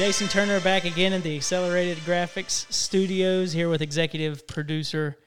Jason 0.00 0.28
Turner 0.28 0.60
back 0.60 0.86
again 0.86 1.12
in 1.12 1.20
the 1.20 1.36
Accelerated 1.36 1.98
Graphics 1.98 2.64
Studios 2.72 3.52
here 3.52 3.68
with 3.68 3.82
executive 3.82 4.46
producer 4.46 5.18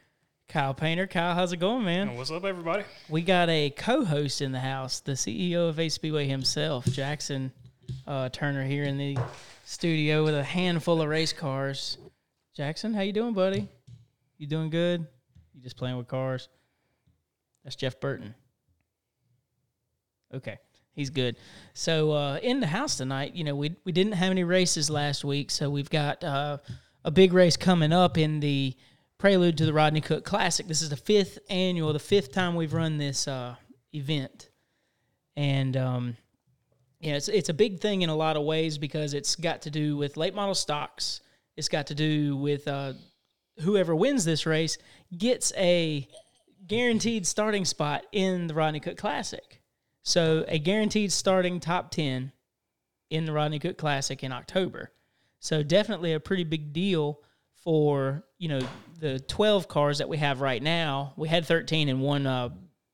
Kyle 0.48 0.74
Painter. 0.74 1.06
Kyle, 1.06 1.36
how's 1.36 1.54
it 1.54 1.58
going, 1.58 1.86
man? 1.86 2.16
What's 2.16 2.32
up, 2.32 2.44
everybody? 2.44 2.84
We 3.08 3.22
got 3.22 3.50
a 3.50 3.70
co-host 3.70 4.42
in 4.42 4.52
the 4.52 4.60
house, 4.60 5.00
the 5.00 5.12
CEO 5.12 5.70
of 5.70 5.80
Ace 5.80 5.94
Speedway 5.94 6.26
himself, 6.26 6.86
Jackson 6.86 7.52
uh, 8.08 8.30
Turner, 8.30 8.64
here 8.64 8.86
in 8.86 8.98
the 8.98 9.16
studio 9.64 10.24
with 10.24 10.34
a 10.34 10.44
handful 10.44 11.04
of 11.04 11.08
race 11.08 11.34
cars. 11.34 12.00
Jackson, 12.56 12.96
how 12.96 13.02
you 13.02 13.14
doing, 13.14 13.36
buddy? 13.36 13.70
You 14.40 14.48
doing 14.48 14.72
good? 14.72 15.06
You 15.54 15.62
just 15.62 15.78
playing 15.78 15.98
with 15.98 16.08
cars? 16.08 16.50
That's 17.64 17.76
Jeff 17.76 18.00
Burton. 18.00 18.34
Okay, 20.34 20.58
he's 20.96 21.10
good. 21.10 21.36
So 21.74 22.12
uh, 22.12 22.40
in 22.42 22.60
the 22.60 22.68
house 22.68 22.98
tonight, 22.98 23.36
you 23.36 23.44
know, 23.44 23.56
we 23.56 23.76
we 23.86 23.92
didn't 23.92 24.14
have 24.14 24.32
any 24.32 24.44
races 24.44 24.90
last 24.90 25.24
week, 25.24 25.52
so 25.52 25.70
we've 25.70 25.90
got 25.90 26.24
uh, 26.24 26.58
a 27.04 27.12
big 27.12 27.34
race 27.34 27.58
coming 27.58 27.92
up 27.92 28.18
in 28.18 28.40
the 28.40 28.76
prelude 29.18 29.58
to 29.58 29.66
the 29.66 29.74
Rodney 29.74 30.02
Cook 30.02 30.24
Classic. 30.24 30.68
This 30.68 30.82
is 30.82 30.90
the 30.90 30.98
fifth 30.98 31.40
annual, 31.50 31.94
the 31.94 32.00
fifth 32.00 32.32
time 32.32 32.56
we've 32.56 32.74
run 32.74 32.98
this 32.98 33.28
uh, 33.28 33.56
event, 33.94 34.50
and 35.36 35.76
um, 35.78 36.18
yeah, 37.00 37.16
it's 37.16 37.28
it's 37.28 37.50
a 37.50 37.54
big 37.54 37.80
thing 37.80 38.02
in 38.02 38.10
a 38.10 38.16
lot 38.16 38.38
of 38.38 38.44
ways 38.44 38.78
because 38.78 39.14
it's 39.14 39.36
got 39.36 39.62
to 39.64 39.70
do 39.70 39.98
with 39.98 40.18
late 40.18 40.36
model 40.36 40.56
stocks. 40.56 41.22
It's 41.56 41.70
got 41.70 41.88
to 41.88 41.96
do 41.96 42.36
with 42.36 42.68
uh, 42.68 42.94
whoever 43.60 43.96
wins 43.96 44.26
this 44.26 44.46
race 44.46 44.78
gets 45.16 45.54
a 45.56 46.08
guaranteed 46.66 47.28
starting 47.28 47.66
spot 47.66 48.04
in 48.12 48.48
the 48.48 48.54
Rodney 48.54 48.80
Cook 48.80 48.98
Classic. 48.98 49.62
So 50.04 50.46
a 50.48 50.60
guaranteed 50.60 51.12
starting 51.12 51.60
top 51.60 51.92
10 51.92 52.32
in 53.10 53.26
the 53.26 53.32
Rodney 53.32 53.60
Cook 53.60 53.78
Classic 53.78 54.24
in 54.24 54.32
October. 54.32 54.92
So 55.40 55.64
definitely 55.64 56.14
a 56.14 56.20
pretty 56.20 56.44
big 56.44 56.74
deal 56.74 57.20
for, 57.64 58.24
you 58.38 58.50
know, 58.50 58.62
the 59.00 59.20
12 59.22 59.68
cars 59.68 59.98
that 60.00 60.10
we 60.10 60.18
have 60.18 60.42
right 60.42 60.62
now. 60.62 61.14
We 61.18 61.28
had 61.30 61.46
13 61.46 61.90
and 61.90 62.02
one 62.02 62.28
uh 62.28 62.50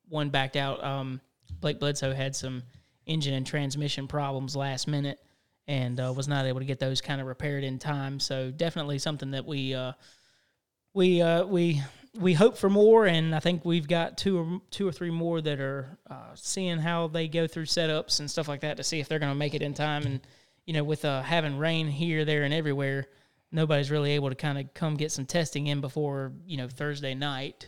one 0.08 0.30
backed 0.30 0.56
out 0.56 0.84
um 0.84 1.22
Blake 1.60 1.80
Bledsoe 1.80 2.14
had 2.14 2.36
some 2.36 2.64
engine 3.06 3.34
and 3.34 3.46
transmission 3.46 4.08
problems 4.08 4.56
last 4.56 4.88
minute 4.88 5.20
and 5.68 6.00
uh, 6.00 6.14
was 6.16 6.28
not 6.28 6.46
able 6.46 6.60
to 6.60 6.66
get 6.66 6.80
those 6.80 7.02
kind 7.02 7.22
of 7.22 7.28
repaired 7.28 7.64
in 7.64 7.78
time. 7.78 8.20
So 8.20 8.50
definitely 8.52 9.00
something 9.00 9.32
that 9.32 9.46
we 9.46 9.74
uh 9.74 9.94
we 10.94 11.22
uh 11.22 11.46
we 11.46 11.82
we 12.16 12.34
hope 12.34 12.58
for 12.58 12.70
more, 12.70 13.06
and 13.06 13.36
I 13.36 13.40
think 13.40 13.66
we've 13.66 13.88
got 13.88 14.18
two 14.18 14.40
or 14.40 14.62
two 14.72 14.88
or 14.88 14.92
three 14.92 15.12
more 15.12 15.42
that 15.42 15.60
are 15.60 15.98
uh, 16.10 16.34
seeing 16.36 16.80
how 16.80 17.08
they 17.08 17.28
go 17.28 17.48
through 17.48 17.66
setups 17.66 18.20
and 18.20 18.30
stuff 18.30 18.48
like 18.48 18.62
that 18.62 18.78
to 18.78 18.84
see 18.84 19.00
if 19.00 19.08
they're 19.08 19.20
going 19.20 19.32
to 19.32 19.38
make 19.38 19.54
it 19.54 19.62
in 19.62 19.74
time. 19.74 20.06
And 20.06 20.20
you 20.66 20.74
know, 20.74 20.84
with 20.84 21.06
uh, 21.06 21.22
having 21.22 21.58
rain 21.58 21.88
here, 21.88 22.26
there, 22.26 22.44
and 22.44 22.54
everywhere, 22.54 23.08
nobody's 23.52 23.92
really 23.92 24.12
able 24.12 24.30
to 24.30 24.36
kind 24.36 24.58
of 24.58 24.74
come 24.74 24.96
get 24.96 25.12
some 25.12 25.26
testing 25.26 25.68
in 25.68 25.82
before 25.82 26.34
you 26.46 26.58
know 26.58 26.68
Thursday 26.68 27.14
night. 27.14 27.68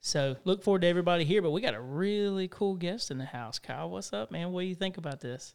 So 0.00 0.36
look 0.44 0.62
forward 0.62 0.82
to 0.82 0.88
everybody 0.88 1.24
here. 1.24 1.42
But 1.42 1.50
we 1.50 1.60
got 1.60 1.74
a 1.74 1.80
really 1.80 2.48
cool 2.48 2.76
guest 2.76 3.10
in 3.10 3.18
the 3.18 3.24
house. 3.24 3.58
Kyle, 3.58 3.90
what's 3.90 4.12
up, 4.12 4.30
man? 4.30 4.52
What 4.52 4.62
do 4.62 4.66
you 4.66 4.74
think 4.74 4.98
about 4.98 5.20
this? 5.20 5.52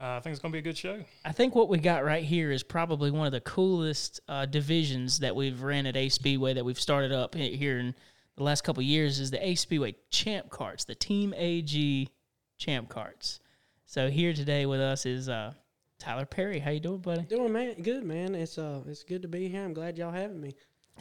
Uh, 0.00 0.16
I 0.16 0.20
think 0.20 0.32
it's 0.32 0.40
going 0.40 0.50
to 0.50 0.56
be 0.56 0.60
a 0.60 0.62
good 0.62 0.78
show. 0.78 0.98
I 1.26 1.32
think 1.32 1.54
what 1.54 1.68
we 1.68 1.78
got 1.78 2.04
right 2.04 2.24
here 2.24 2.50
is 2.50 2.62
probably 2.62 3.10
one 3.10 3.26
of 3.26 3.32
the 3.32 3.42
coolest 3.42 4.20
uh, 4.28 4.46
divisions 4.46 5.18
that 5.18 5.36
we've 5.36 5.60
ran 5.60 5.84
at 5.84 5.94
Ace 5.94 6.14
Speedway 6.14 6.54
that 6.54 6.64
we've 6.64 6.80
started 6.80 7.12
up 7.12 7.34
here 7.34 7.78
in 7.78 7.94
the 8.36 8.42
last 8.42 8.62
couple 8.62 8.80
of 8.80 8.86
years 8.86 9.20
is 9.20 9.30
the 9.30 9.46
Ace 9.46 9.60
Speedway 9.60 9.94
Champ 10.08 10.48
Carts, 10.48 10.84
the 10.84 10.94
Team 10.94 11.34
AG 11.36 12.08
Champ 12.56 12.88
Carts. 12.88 13.40
So 13.84 14.08
here 14.08 14.32
today 14.32 14.64
with 14.64 14.80
us 14.80 15.04
is 15.04 15.28
uh, 15.28 15.52
Tyler 15.98 16.24
Perry. 16.24 16.60
How 16.60 16.70
you 16.70 16.80
doing, 16.80 17.00
buddy? 17.00 17.22
Doing 17.22 17.52
man, 17.52 17.82
good 17.82 18.02
man. 18.02 18.34
It's 18.34 18.56
uh, 18.56 18.80
it's 18.86 19.02
good 19.02 19.20
to 19.20 19.28
be 19.28 19.48
here. 19.48 19.62
I'm 19.62 19.74
glad 19.74 19.98
y'all 19.98 20.12
having 20.12 20.40
me. 20.40 20.54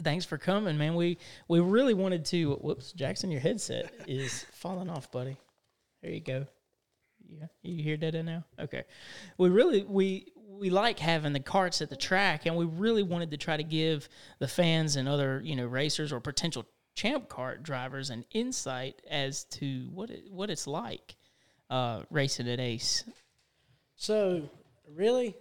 Thanks 0.03 0.25
for 0.25 0.37
coming, 0.37 0.77
man. 0.77 0.95
We 0.95 1.17
we 1.47 1.61
really 1.61 1.93
wanted 1.93 2.25
to. 2.25 2.55
Whoops, 2.55 2.91
Jackson, 2.91 3.31
your 3.31 3.41
headset 3.41 3.93
is 4.07 4.45
falling 4.51 4.89
off, 4.89 5.09
buddy. 5.09 5.37
There 6.01 6.11
you 6.11 6.19
go. 6.19 6.47
Yeah, 7.29 7.45
you 7.61 7.83
hear 7.83 7.97
that 7.97 8.25
now? 8.25 8.43
Okay. 8.59 8.83
We 9.37 9.49
really 9.49 9.83
we 9.83 10.31
we 10.47 10.69
like 10.69 10.99
having 10.99 11.33
the 11.33 11.39
carts 11.39 11.81
at 11.81 11.89
the 11.89 11.95
track, 11.95 12.45
and 12.45 12.55
we 12.55 12.65
really 12.65 13.03
wanted 13.03 13.31
to 13.31 13.37
try 13.37 13.55
to 13.55 13.63
give 13.63 14.09
the 14.39 14.47
fans 14.47 14.95
and 14.95 15.07
other 15.07 15.41
you 15.43 15.55
know 15.55 15.65
racers 15.65 16.11
or 16.11 16.19
potential 16.19 16.65
champ 16.95 17.29
cart 17.29 17.63
drivers 17.63 18.09
an 18.09 18.25
insight 18.31 19.01
as 19.09 19.45
to 19.45 19.89
what 19.93 20.09
it 20.09 20.23
what 20.31 20.49
it's 20.49 20.67
like 20.67 21.15
uh, 21.69 22.01
racing 22.09 22.49
at 22.49 22.59
Ace. 22.59 23.03
So, 23.95 24.49
really, 24.95 25.35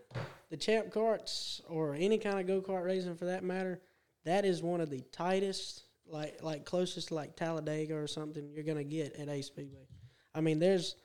the 0.50 0.56
champ 0.56 0.92
carts 0.92 1.60
or 1.68 1.94
any 1.94 2.18
kind 2.18 2.38
of 2.38 2.46
go 2.46 2.60
kart 2.60 2.84
racing 2.84 3.16
for 3.16 3.26
that 3.26 3.44
matter, 3.44 3.80
that 4.24 4.44
is 4.44 4.62
one 4.62 4.80
of 4.80 4.90
the 4.90 5.00
tightest, 5.12 5.84
like 6.06 6.42
like 6.42 6.64
closest 6.64 7.08
to 7.08 7.14
like 7.14 7.36
Talladega 7.36 7.96
or 7.96 8.06
something 8.06 8.50
you're 8.52 8.64
gonna 8.64 8.84
get 8.84 9.14
at 9.16 9.28
Ace 9.28 9.46
Speedway. 9.46 9.86
I 10.34 10.40
mean, 10.40 10.58
there's, 10.58 10.96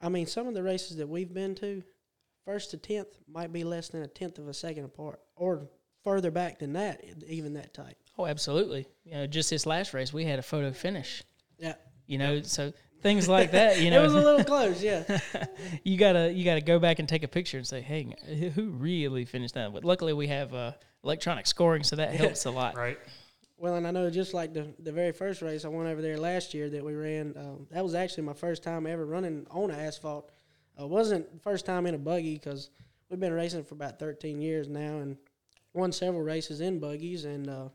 I 0.00 0.08
mean, 0.08 0.26
some 0.26 0.46
of 0.46 0.54
the 0.54 0.62
races 0.62 0.96
that 0.96 1.08
we've 1.08 1.32
been 1.32 1.54
to, 1.56 1.82
first 2.44 2.70
to 2.70 2.76
tenth 2.76 3.08
might 3.30 3.52
be 3.52 3.64
less 3.64 3.88
than 3.88 4.02
a 4.02 4.06
tenth 4.08 4.38
of 4.38 4.48
a 4.48 4.54
second 4.54 4.84
apart, 4.84 5.20
or 5.36 5.68
further 6.04 6.30
back 6.30 6.58
than 6.58 6.72
that, 6.74 7.04
even 7.26 7.54
that 7.54 7.74
tight. 7.74 7.96
Oh, 8.18 8.26
absolutely. 8.26 8.86
You 9.04 9.12
know, 9.12 9.26
just 9.26 9.50
this 9.50 9.66
last 9.66 9.94
race, 9.94 10.12
we 10.12 10.24
had 10.24 10.38
a 10.38 10.42
photo 10.42 10.72
finish. 10.72 11.22
Yeah, 11.58 11.74
You 12.06 12.18
know, 12.18 12.42
so 12.42 12.72
things 13.02 13.28
like 13.28 13.50
that. 13.52 13.80
You 13.80 13.90
know, 13.90 14.00
it 14.00 14.04
was 14.04 14.14
a 14.14 14.20
little 14.20 14.44
close. 14.52 14.82
Yeah. 14.82 15.04
you 15.84 15.98
gotta 15.98 16.32
you 16.32 16.44
gotta 16.44 16.60
go 16.62 16.78
back 16.78 16.98
and 16.98 17.08
take 17.08 17.22
a 17.22 17.28
picture 17.28 17.58
and 17.58 17.66
say, 17.66 17.80
hey, 17.82 18.14
who 18.54 18.70
really 18.70 19.24
finished 19.24 19.54
that? 19.54 19.72
But 19.72 19.84
luckily, 19.84 20.12
we 20.14 20.28
have 20.28 20.54
uh, 20.54 20.72
electronic 21.04 21.46
scoring, 21.46 21.82
so 21.82 21.96
that 21.96 22.14
helps 22.14 22.46
a 22.46 22.50
lot. 22.50 22.76
Right. 22.76 22.98
Well, 23.60 23.74
and 23.74 23.86
I 23.86 23.90
know 23.90 24.08
just 24.08 24.32
like 24.32 24.54
the 24.54 24.68
the 24.78 24.90
very 24.90 25.12
first 25.12 25.42
race 25.42 25.66
I 25.66 25.68
went 25.68 25.86
over 25.86 26.00
there 26.00 26.16
last 26.16 26.54
year 26.54 26.70
that 26.70 26.82
we 26.82 26.94
ran, 26.94 27.34
um, 27.36 27.66
that 27.70 27.84
was 27.84 27.94
actually 27.94 28.22
my 28.22 28.32
first 28.32 28.62
time 28.62 28.86
ever 28.86 29.04
running 29.04 29.46
on 29.50 29.70
asphalt. 29.70 30.30
Uh, 30.80 30.86
wasn't 30.86 31.26
first 31.42 31.66
time 31.66 31.84
in 31.84 31.94
a 31.94 31.98
buggy 31.98 32.38
because 32.38 32.70
we've 33.10 33.20
been 33.20 33.34
racing 33.34 33.62
for 33.64 33.74
about 33.74 33.98
13 33.98 34.40
years 34.40 34.66
now 34.66 35.00
and 35.00 35.18
won 35.74 35.92
several 35.92 36.22
races 36.22 36.62
in 36.62 36.80
buggies. 36.80 37.26
And 37.26 37.50
uh, 37.50 37.68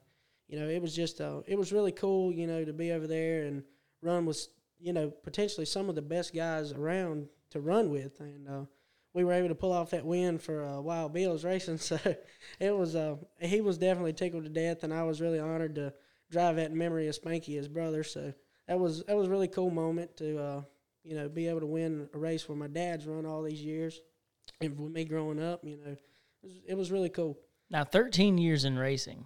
you 0.48 0.60
know, 0.60 0.68
it 0.68 0.82
was 0.82 0.96
just 0.96 1.22
uh, 1.22 1.42
it 1.46 1.56
was 1.56 1.72
really 1.72 1.92
cool, 1.92 2.32
you 2.32 2.48
know, 2.48 2.66
to 2.66 2.74
be 2.74 2.92
over 2.92 3.06
there 3.06 3.44
and 3.44 3.64
run 4.02 4.26
with 4.26 4.48
you 4.80 4.92
know 4.92 5.12
potentially 5.12 5.68
some 5.68 5.88
of 5.88 5.94
the 5.94 6.02
best 6.02 6.34
guys 6.34 6.72
around 6.72 7.28
to 7.52 7.60
run 7.60 7.92
with. 7.92 8.20
And 8.22 8.48
uh, 8.48 8.62
we 9.16 9.24
were 9.24 9.32
able 9.32 9.48
to 9.48 9.56
pull 9.56 9.72
off 9.72 9.92
that 9.92 10.06
win 10.06 10.38
for 10.38 10.64
uh, 10.64 10.82
Wild 10.82 11.14
Bill's 11.14 11.44
Racing. 11.44 11.78
So 11.86 11.98
it 12.60 12.76
was 12.76 12.96
uh, 12.96 13.16
he 13.40 13.62
was 13.62 13.78
definitely 13.78 14.14
tickled 14.14 14.44
to 14.44 14.50
death, 14.50 14.84
and 14.84 14.94
I 14.94 15.04
was 15.04 15.22
really 15.22 15.40
honored 15.40 15.76
to 15.76 15.94
drive 16.30 16.58
that 16.58 16.70
in 16.70 16.78
memory 16.78 17.08
of 17.08 17.20
Spanky, 17.20 17.56
his 17.56 17.68
brother. 17.68 18.04
So 18.04 18.34
that 18.68 18.78
was 18.78 19.04
that 19.06 19.16
was 19.16 19.28
a 19.28 19.30
really 19.32 19.48
cool 19.48 19.72
moment 19.72 20.18
to 20.18 20.38
uh, 20.38 20.62
you 21.04 21.16
know 21.16 21.30
be 21.30 21.48
able 21.48 21.62
to 21.62 21.66
win 21.66 22.10
a 22.14 22.18
race 22.18 22.48
where 22.48 22.58
my 22.58 22.68
dad's 22.68 23.08
run 23.08 23.26
all 23.26 23.42
these 23.42 23.62
years, 23.62 24.02
and 24.60 24.78
with 24.78 24.92
me 24.92 25.06
growing 25.06 25.42
up, 25.42 25.62
you 25.64 25.78
know, 25.78 25.92
it 25.92 26.00
was, 26.44 26.52
it 26.68 26.76
was 26.76 26.92
really 26.92 27.10
cool. 27.10 27.40
Now, 27.70 27.84
13 27.84 28.38
years 28.38 28.66
in 28.66 28.78
racing. 28.78 29.26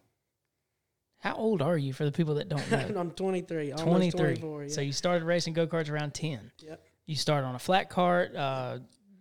How 1.17 1.35
old 1.35 1.61
are 1.61 1.77
you 1.77 1.91
for 1.91 2.05
the 2.05 2.11
people 2.11 2.35
that 2.35 2.47
don't 2.47 2.71
know? 2.93 2.99
I'm 2.99 3.11
23. 3.11 3.71
23. 3.71 4.11
24. 4.11 4.63
Yeah. 4.63 4.69
So 4.69 4.81
you 4.81 4.93
started 4.93 5.25
racing 5.25 5.53
go 5.53 5.67
karts 5.67 5.89
around 5.89 6.13
10. 6.13 6.51
Yep. 6.59 6.81
You 7.05 7.15
started 7.15 7.47
on 7.47 7.55
a 7.55 7.59
flat 7.59 7.89
cart, 7.89 8.35
uh, 8.35 8.79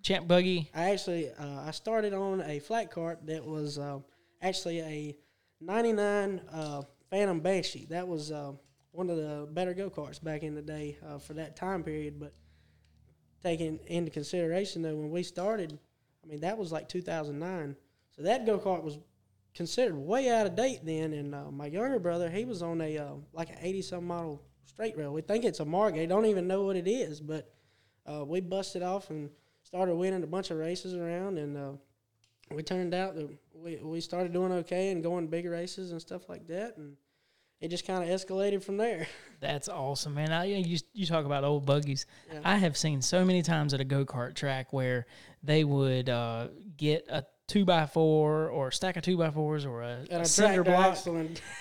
champ 0.08 0.26
buggy. 0.26 0.70
I 0.74 0.90
actually 0.90 1.30
uh, 1.30 1.64
I 1.66 1.70
started 1.70 2.14
on 2.14 2.40
a 2.40 2.60
flat 2.60 2.90
cart 2.90 3.26
that 3.26 3.44
was 3.44 3.78
uh, 3.78 3.98
actually 4.40 4.80
a 4.80 5.16
'99 5.60 6.40
uh, 6.50 6.82
Phantom 7.10 7.40
Banshee. 7.40 7.86
That 7.90 8.08
was 8.08 8.32
uh, 8.32 8.52
one 8.92 9.10
of 9.10 9.18
the 9.18 9.46
better 9.52 9.74
go 9.74 9.90
karts 9.90 10.22
back 10.22 10.42
in 10.42 10.54
the 10.54 10.62
day 10.62 10.96
uh, 11.06 11.18
for 11.18 11.34
that 11.34 11.56
time 11.56 11.82
period. 11.82 12.18
But 12.18 12.32
taking 13.42 13.80
into 13.86 14.10
consideration 14.10 14.80
though, 14.80 14.96
when 14.96 15.10
we 15.10 15.22
started, 15.22 15.78
I 16.24 16.26
mean 16.26 16.40
that 16.40 16.56
was 16.56 16.72
like 16.72 16.88
2009. 16.88 17.76
So 18.16 18.22
that 18.22 18.46
go 18.46 18.58
kart 18.58 18.82
was 18.82 18.98
considered 19.54 19.94
way 19.94 20.30
out 20.30 20.46
of 20.46 20.56
date 20.56 20.80
then. 20.84 21.12
And 21.12 21.34
uh, 21.34 21.50
my 21.50 21.66
younger 21.66 21.98
brother, 21.98 22.30
he 22.30 22.46
was 22.46 22.62
on 22.62 22.80
a 22.80 22.96
uh, 22.96 23.12
like 23.34 23.50
an 23.50 23.58
80 23.60 23.82
some 23.82 24.06
model 24.06 24.42
straight 24.64 24.96
rail. 24.96 25.12
We 25.12 25.20
think 25.20 25.44
it's 25.44 25.60
a 25.60 25.66
Margay. 25.66 26.08
Don't 26.08 26.24
even 26.24 26.48
know 26.48 26.62
what 26.62 26.76
it 26.76 26.88
is, 26.88 27.20
but 27.20 27.52
uh, 28.06 28.24
we 28.24 28.40
busted 28.40 28.82
off 28.82 29.10
and 29.10 29.28
started 29.68 29.94
winning 29.96 30.22
a 30.22 30.26
bunch 30.26 30.50
of 30.50 30.56
races 30.56 30.94
around, 30.94 31.36
and 31.36 31.54
uh, 31.54 31.72
we 32.50 32.62
turned 32.62 32.94
out 32.94 33.14
that 33.14 33.28
we 33.54 33.76
we 33.82 34.00
started 34.00 34.32
doing 34.32 34.50
okay 34.50 34.90
and 34.90 35.02
going 35.02 35.26
big 35.26 35.44
races 35.44 35.92
and 35.92 36.00
stuff 36.00 36.26
like 36.30 36.46
that, 36.46 36.78
and 36.78 36.96
it 37.60 37.68
just 37.68 37.86
kind 37.86 38.02
of 38.02 38.08
escalated 38.08 38.64
from 38.64 38.78
there. 38.78 39.06
That's 39.40 39.68
awesome, 39.68 40.14
man. 40.14 40.32
I, 40.32 40.44
you, 40.46 40.78
you 40.94 41.04
talk 41.04 41.26
about 41.26 41.44
old 41.44 41.66
buggies. 41.66 42.06
Yeah. 42.32 42.40
I 42.44 42.56
have 42.56 42.78
seen 42.78 43.02
so 43.02 43.26
many 43.26 43.42
times 43.42 43.74
at 43.74 43.80
a 43.80 43.84
go 43.84 44.06
kart 44.06 44.34
track 44.34 44.72
where 44.72 45.06
they 45.42 45.64
would 45.64 46.08
uh, 46.08 46.48
get 46.78 47.06
a 47.10 47.24
two 47.46 47.66
by 47.66 47.84
four 47.84 48.48
or 48.48 48.68
a 48.68 48.72
stack 48.72 48.96
of 48.96 49.02
two 49.02 49.18
by 49.18 49.30
fours 49.30 49.66
or 49.66 49.82
a, 49.82 49.98
And 50.10 50.12
a 50.12 50.20
a 50.20 50.24
cinder 50.24 50.64
block, 50.64 50.96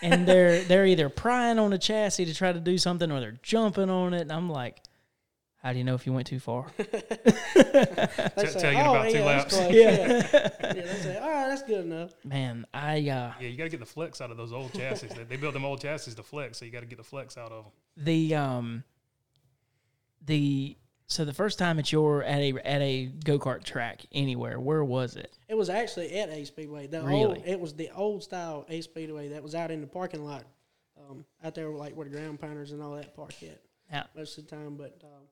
and 0.01 0.25
they're 0.25 0.63
they're 0.63 0.86
either 0.86 1.09
prying 1.09 1.59
on 1.59 1.71
the 1.71 1.77
chassis 1.77 2.25
to 2.25 2.33
try 2.33 2.54
to 2.54 2.59
do 2.62 2.77
something 2.77 3.12
or 3.12 3.19
they're 3.19 3.39
jumping 3.44 3.89
on 3.89 4.13
it. 4.13 4.21
And 4.21 4.31
I'm 4.31 4.50
like, 4.50 4.81
How 5.63 5.74
do 5.74 5.80
you 5.80 5.83
know 5.83 5.95
if 5.95 6.06
you 6.06 6.13
went 6.13 6.27
too 6.27 6.39
far? 6.39 6.68
They 6.77 6.83
Tell- 8.44 8.48
say, 8.48 8.59
tell 8.59 8.71
you 8.74 8.80
in 8.80 8.86
oh, 8.86 8.92
about 8.92 9.09
two 9.12 9.18
yeah, 9.18 9.25
laps." 9.25 9.57
that's 9.57 9.65
close. 9.68 9.75
Yeah. 9.75 9.92
Yeah. 9.92 10.51
yeah. 10.62 10.74
They 10.74 11.00
say, 11.01 11.18
all 11.18 11.30
right, 11.31 11.48
that's 11.50 11.63
good 11.63 11.86
enough. 11.86 12.12
Man, 12.24 12.65
I 12.74 12.98
uh, 13.00 13.33
Yeah, 13.39 13.48
you 13.48 13.57
got 13.57 13.63
to 13.65 13.69
get 13.69 13.80
the 13.80 13.86
flex 13.86 14.21
out 14.21 14.30
of 14.31 14.38
those 14.38 14.54
old 14.54 14.74
chassis. 14.74 15.07
they, 15.07 15.24
they 15.24 15.36
built 15.38 15.54
them 15.54 15.65
old 15.65 15.81
chassis 15.81 16.13
to 16.13 16.24
flex, 16.24 16.59
so 16.59 16.65
you 16.65 16.71
got 16.71 16.81
to 16.81 16.86
get 16.86 16.98
the 16.98 17.04
flex 17.04 17.38
out 17.38 17.51
of 17.51 17.63
them. 17.65 17.74
the 17.98 18.36
um 18.36 18.83
the 20.25 20.77
so 21.07 21.24
the 21.24 21.33
first 21.33 21.57
time 21.57 21.77
that 21.77 21.92
you're 21.92 22.21
at 22.24 22.39
a 22.39 22.54
at 22.65 22.81
a 22.81 23.06
go 23.24 23.39
kart 23.39 23.63
track 23.63 24.06
anywhere, 24.12 24.59
where 24.59 24.83
was 24.83 25.15
it? 25.15 25.38
It 25.48 25.56
was 25.56 25.69
actually 25.69 26.19
at 26.19 26.30
Ace 26.30 26.50
Speedway. 26.50 26.88
The 26.88 27.01
Really? 27.01 27.24
old, 27.24 27.44
it 27.45 27.59
was 27.59 27.74
the 27.74 27.89
old 27.95 28.24
style 28.24 28.65
Ace 28.69 28.86
Speedway 28.86 29.30
that 29.30 29.42
was 29.42 29.56
out 29.56 29.71
in 29.71 29.81
the 29.81 29.88
parking 29.88 30.25
lot, 30.25 30.44
um, 31.09 31.25
out 31.44 31.56
there 31.56 31.69
like 31.69 31.95
where 31.95 32.06
the 32.07 32.12
ground 32.15 32.39
pounders 32.42 32.71
and 32.74 32.81
all 32.81 32.95
that 32.95 33.15
park 33.15 33.33
at 33.44 33.62
Now, 33.92 34.06
most 34.15 34.38
of 34.38 34.48
the 34.48 34.56
time. 34.56 34.75
But 34.75 35.00
um, 35.04 35.24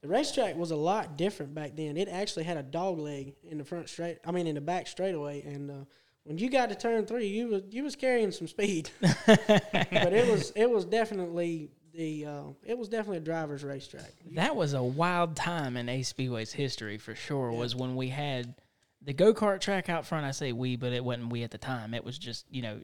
the 0.00 0.08
racetrack 0.08 0.56
was 0.56 0.70
a 0.70 0.76
lot 0.76 1.16
different 1.16 1.54
back 1.54 1.76
then. 1.76 1.96
It 1.96 2.08
actually 2.08 2.44
had 2.44 2.56
a 2.56 2.62
dog 2.62 2.98
leg 2.98 3.34
in 3.48 3.58
the 3.58 3.64
front 3.64 3.88
straight. 3.88 4.18
I 4.24 4.30
mean, 4.30 4.46
in 4.46 4.54
the 4.54 4.60
back 4.60 4.86
straightaway. 4.86 5.42
And 5.42 5.70
uh, 5.70 5.84
when 6.24 6.38
you 6.38 6.50
got 6.50 6.70
to 6.70 6.74
turn 6.74 7.04
three, 7.06 7.26
you 7.26 7.48
was 7.48 7.62
you 7.70 7.84
was 7.84 7.96
carrying 7.96 8.30
some 8.30 8.48
speed. 8.48 8.90
but 9.00 10.12
it 10.12 10.30
was 10.30 10.52
it 10.56 10.70
was 10.70 10.84
definitely 10.86 11.70
the 11.92 12.26
uh, 12.26 12.42
it 12.64 12.78
was 12.78 12.88
definitely 12.88 13.18
a 13.18 13.20
driver's 13.20 13.62
racetrack. 13.62 14.12
that 14.32 14.56
was 14.56 14.72
a 14.72 14.82
wild 14.82 15.36
time 15.36 15.76
in 15.76 15.88
Ace 15.88 16.08
Speedway's 16.08 16.52
history 16.52 16.96
for 16.96 17.14
sure. 17.14 17.52
Was 17.52 17.76
when 17.76 17.94
we 17.94 18.08
had 18.08 18.54
the 19.02 19.12
go 19.12 19.34
kart 19.34 19.60
track 19.60 19.90
out 19.90 20.06
front. 20.06 20.24
I 20.24 20.30
say 20.30 20.52
we, 20.52 20.76
but 20.76 20.92
it 20.92 21.04
wasn't 21.04 21.30
we 21.30 21.42
at 21.42 21.50
the 21.50 21.58
time. 21.58 21.92
It 21.92 22.04
was 22.04 22.16
just 22.16 22.46
you 22.50 22.62
know 22.62 22.80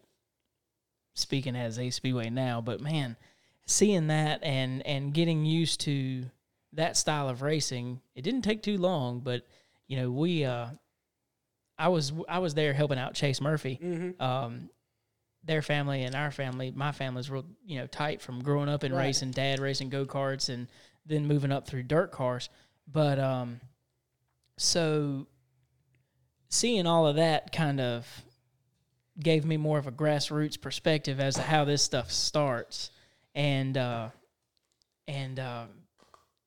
speaking 1.14 1.56
as 1.56 1.78
Ace 1.78 1.96
Speedway 1.96 2.28
now. 2.28 2.60
But 2.60 2.82
man, 2.82 3.16
seeing 3.64 4.08
that 4.08 4.42
and 4.42 4.86
and 4.86 5.14
getting 5.14 5.44
used 5.44 5.80
to 5.82 6.26
that 6.72 6.96
style 6.96 7.28
of 7.28 7.42
racing, 7.42 8.00
it 8.14 8.22
didn't 8.22 8.42
take 8.42 8.62
too 8.62 8.78
long. 8.78 9.20
But 9.20 9.46
you 9.88 9.96
know 9.98 10.10
we. 10.10 10.44
uh 10.44 10.68
I 11.78 11.88
was 11.88 12.12
I 12.28 12.38
was 12.38 12.54
there 12.54 12.72
helping 12.72 12.98
out 12.98 13.12
Chase 13.14 13.40
Murphy. 13.40 13.78
Mm-hmm. 13.82 14.22
um, 14.22 14.70
their 15.44 15.60
family 15.62 16.02
and 16.02 16.14
our 16.16 16.30
family, 16.32 16.72
my 16.74 16.90
family's 16.90 17.30
real, 17.30 17.44
you 17.64 17.78
know, 17.78 17.86
tight 17.86 18.20
from 18.20 18.42
growing 18.42 18.68
up 18.68 18.82
and 18.82 18.92
Right. 18.94 19.04
racing, 19.04 19.30
dad 19.30 19.60
racing 19.60 19.90
go 19.90 20.04
karts, 20.06 20.48
and 20.48 20.66
then 21.04 21.26
moving 21.28 21.52
up 21.52 21.68
through 21.68 21.84
dirt 21.84 22.10
cars. 22.10 22.48
But 22.90 23.19
um, 23.20 23.60
so 24.56 25.26
seeing 26.48 26.86
all 26.86 27.06
of 27.06 27.16
that 27.16 27.52
kind 27.52 27.80
of 27.80 28.06
gave 29.20 29.44
me 29.44 29.56
more 29.56 29.78
of 29.78 29.86
a 29.86 29.92
grassroots 29.92 30.60
perspective 30.60 31.20
as 31.20 31.34
to 31.36 31.42
how 31.42 31.64
this 31.64 31.82
stuff 31.82 32.10
starts, 32.10 32.90
and 33.34 33.76
uh, 33.76 34.08
and 35.06 35.38
uh, 35.38 35.66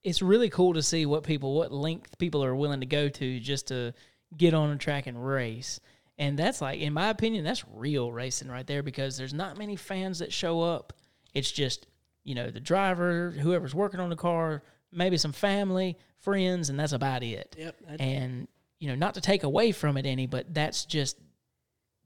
it's 0.04 0.22
really 0.22 0.50
cool 0.50 0.74
to 0.74 0.82
see 0.82 1.06
what 1.06 1.24
people, 1.24 1.56
what 1.56 1.72
length 1.72 2.18
people 2.18 2.44
are 2.44 2.56
willing 2.56 2.80
to 2.80 2.86
go 2.86 3.10
to 3.10 3.40
just 3.40 3.68
to 3.68 3.94
get 4.38 4.54
on 4.54 4.70
a 4.72 4.78
track 4.78 5.08
and 5.08 5.26
race. 5.26 5.80
And 6.18 6.38
that's 6.38 6.62
like, 6.62 6.80
in 6.80 6.94
my 6.94 7.10
opinion, 7.10 7.44
that's 7.44 7.64
real 7.74 8.12
racing 8.12 8.50
right 8.50 8.68
there 8.68 8.84
because 8.84 9.18
there's 9.18 9.34
not 9.34 9.58
many 9.58 9.76
fans 9.76 10.20
that 10.20 10.34
show 10.34 10.62
up. 10.62 10.94
It's 11.34 11.52
just, 11.52 11.88
you 12.24 12.36
know, 12.36 12.50
the 12.50 12.60
driver, 12.60 13.32
whoever's 13.32 13.74
working 13.74 14.00
on 14.00 14.10
the 14.10 14.16
car, 14.16 14.64
maybe 14.92 15.18
some 15.18 15.32
family, 15.32 15.98
friends, 16.20 16.70
and 16.70 16.80
that's 16.80 16.92
about 16.92 17.24
it. 17.24 17.56
Yep. 17.58 17.76
And, 18.00 18.48
you 18.80 18.90
know, 18.90 18.96
not 18.96 19.14
to 19.16 19.22
take 19.22 19.44
away 19.44 19.72
from 19.72 19.98
it 19.98 20.06
any, 20.06 20.28
but 20.28 20.54
that's 20.54 20.86
just 20.86 21.18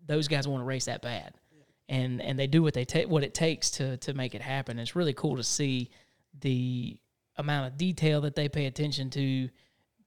those 0.05 0.27
guys 0.27 0.47
want 0.47 0.61
to 0.61 0.65
race 0.65 0.85
that 0.85 1.01
bad. 1.01 1.33
And 1.89 2.21
and 2.21 2.39
they 2.39 2.47
do 2.47 2.63
what 2.63 2.73
they 2.73 2.85
take 2.85 3.09
what 3.09 3.23
it 3.23 3.33
takes 3.33 3.71
to 3.71 3.97
to 3.97 4.13
make 4.13 4.35
it 4.35 4.41
happen. 4.41 4.79
It's 4.79 4.95
really 4.95 5.13
cool 5.13 5.35
to 5.35 5.43
see 5.43 5.89
the 6.39 6.97
amount 7.37 7.67
of 7.67 7.77
detail 7.77 8.21
that 8.21 8.35
they 8.35 8.49
pay 8.49 8.65
attention 8.65 9.09
to 9.11 9.49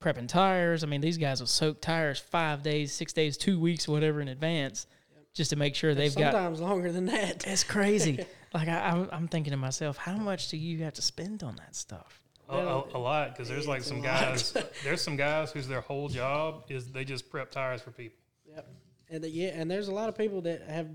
prepping 0.00 0.28
tires. 0.28 0.84
I 0.84 0.86
mean, 0.86 1.00
these 1.00 1.18
guys 1.18 1.40
will 1.40 1.46
soak 1.46 1.80
tires 1.80 2.18
five 2.18 2.62
days, 2.62 2.92
six 2.92 3.12
days, 3.12 3.36
two 3.36 3.58
weeks, 3.58 3.88
whatever 3.88 4.20
in 4.20 4.28
advance, 4.28 4.86
just 5.32 5.50
to 5.50 5.56
make 5.56 5.74
sure 5.74 5.94
they've 5.94 6.14
got. 6.14 6.32
sometimes 6.32 6.60
longer 6.60 6.92
than 6.92 7.06
that. 7.06 7.46
It's 7.46 7.64
crazy. 7.64 8.24
like 8.54 8.68
I, 8.68 8.88
I'm, 8.88 9.08
I'm 9.12 9.28
thinking 9.28 9.50
to 9.50 9.56
myself, 9.56 9.96
how 9.96 10.16
much 10.16 10.48
do 10.48 10.56
you 10.56 10.84
have 10.84 10.94
to 10.94 11.02
spend 11.02 11.42
on 11.42 11.56
that 11.56 11.74
stuff? 11.74 12.20
A, 12.48 12.56
a, 12.56 12.84
a 12.94 12.98
lot, 12.98 13.32
because 13.32 13.48
there's 13.48 13.66
like 13.66 13.82
some 13.82 14.00
guys. 14.00 14.56
there's 14.84 15.02
some 15.02 15.16
guys 15.16 15.50
whose 15.50 15.66
their 15.66 15.80
whole 15.80 16.08
job 16.08 16.64
is 16.68 16.92
they 16.92 17.04
just 17.04 17.28
prep 17.28 17.50
tires 17.50 17.82
for 17.82 17.90
people. 17.90 18.18
Yep. 18.54 18.68
And 19.10 19.24
the, 19.24 19.30
yeah, 19.30 19.48
and 19.48 19.70
there's 19.70 19.88
a 19.88 19.94
lot 19.94 20.08
of 20.08 20.16
people 20.16 20.40
that 20.42 20.62
have 20.62 20.88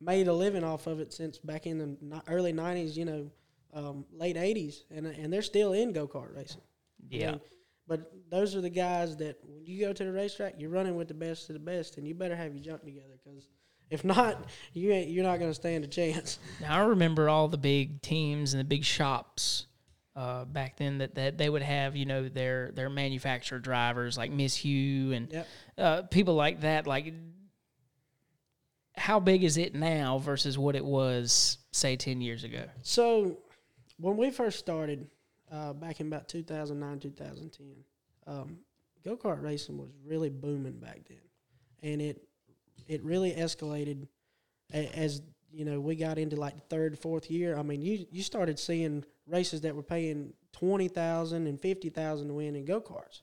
made 0.00 0.28
a 0.28 0.32
living 0.32 0.64
off 0.64 0.86
of 0.86 1.00
it 1.00 1.12
since 1.12 1.38
back 1.38 1.66
in 1.66 1.78
the 1.78 2.22
early 2.28 2.52
'90s, 2.52 2.96
you 2.96 3.06
know, 3.06 3.30
um, 3.72 4.04
late 4.12 4.36
'80s, 4.36 4.82
and 4.90 5.06
and 5.06 5.32
they're 5.32 5.42
still 5.42 5.72
in 5.72 5.92
go 5.92 6.06
kart 6.08 6.34
racing. 6.34 6.60
I 7.12 7.16
Yeah. 7.16 7.30
mean, 7.32 7.40
but 7.86 8.12
those 8.30 8.54
are 8.54 8.60
the 8.60 8.70
guys 8.70 9.16
that 9.16 9.38
when 9.44 9.64
you 9.66 9.80
go 9.80 9.92
to 9.92 10.04
the 10.04 10.12
racetrack, 10.12 10.54
you're 10.58 10.70
running 10.70 10.96
with 10.96 11.08
the 11.08 11.14
best 11.14 11.48
of 11.50 11.54
the 11.54 11.60
best, 11.60 11.96
and 11.98 12.06
you 12.06 12.14
better 12.14 12.36
have 12.36 12.54
your 12.54 12.62
junk 12.62 12.84
together 12.84 13.18
because 13.24 13.48
if 13.90 14.04
not, 14.04 14.44
you 14.72 14.92
ain't 14.92 15.10
you're 15.10 15.24
not 15.24 15.38
going 15.38 15.50
to 15.50 15.54
stand 15.54 15.84
a 15.84 15.88
chance. 15.88 16.38
Now 16.60 16.76
I 16.82 16.84
remember 16.86 17.28
all 17.28 17.48
the 17.48 17.58
big 17.58 18.02
teams 18.02 18.52
and 18.54 18.60
the 18.60 18.64
big 18.64 18.84
shops 18.84 19.66
uh, 20.14 20.44
back 20.44 20.76
then 20.76 20.98
that, 20.98 21.14
that 21.14 21.38
they 21.38 21.48
would 21.48 21.62
have, 21.62 21.96
you 21.96 22.04
know, 22.06 22.28
their 22.28 22.70
their 22.72 22.90
manufacturer 22.90 23.58
drivers 23.58 24.16
like 24.18 24.30
Miss 24.30 24.54
Hugh 24.56 25.12
and 25.12 25.32
Yep. 25.32 25.46
uh, 25.78 26.02
people 26.02 26.34
like 26.34 26.60
that. 26.60 26.86
Like, 26.86 27.12
how 28.96 29.18
big 29.20 29.42
is 29.44 29.56
it 29.56 29.74
now 29.74 30.18
versus 30.18 30.58
what 30.58 30.76
it 30.76 30.84
was, 30.84 31.58
say, 31.72 31.96
ten 31.96 32.20
years 32.20 32.44
ago? 32.44 32.64
So 32.82 33.38
when 34.00 34.16
we 34.16 34.30
first 34.30 34.58
started 34.58 35.06
uh, 35.52 35.72
back 35.72 36.00
in 36.00 36.06
about 36.06 36.28
2009, 36.28 36.98
2010, 37.00 37.66
um, 38.26 38.58
go 39.04 39.16
kart 39.16 39.42
racing 39.42 39.78
was 39.78 39.90
really 40.04 40.30
booming 40.30 40.78
back 40.78 41.00
then, 41.08 41.18
and 41.82 42.00
it 42.00 42.22
it 42.86 43.02
really 43.04 43.32
escalated 43.32 44.06
as 44.72 45.22
you 45.52 45.64
know 45.64 45.80
we 45.80 45.96
got 45.96 46.18
into 46.18 46.36
like 46.36 46.54
the 46.54 46.62
third, 46.62 46.98
fourth 46.98 47.30
year. 47.30 47.56
I 47.56 47.62
mean, 47.62 47.82
you 47.82 48.06
you 48.10 48.22
started 48.22 48.58
seeing 48.58 49.04
races 49.26 49.62
that 49.62 49.74
were 49.74 49.82
paying 49.82 50.32
twenty 50.52 50.88
thousand 50.88 51.46
and 51.46 51.60
fifty 51.60 51.90
thousand 51.90 52.28
to 52.28 52.34
win 52.34 52.56
in 52.56 52.64
go 52.64 52.80
karts, 52.80 53.22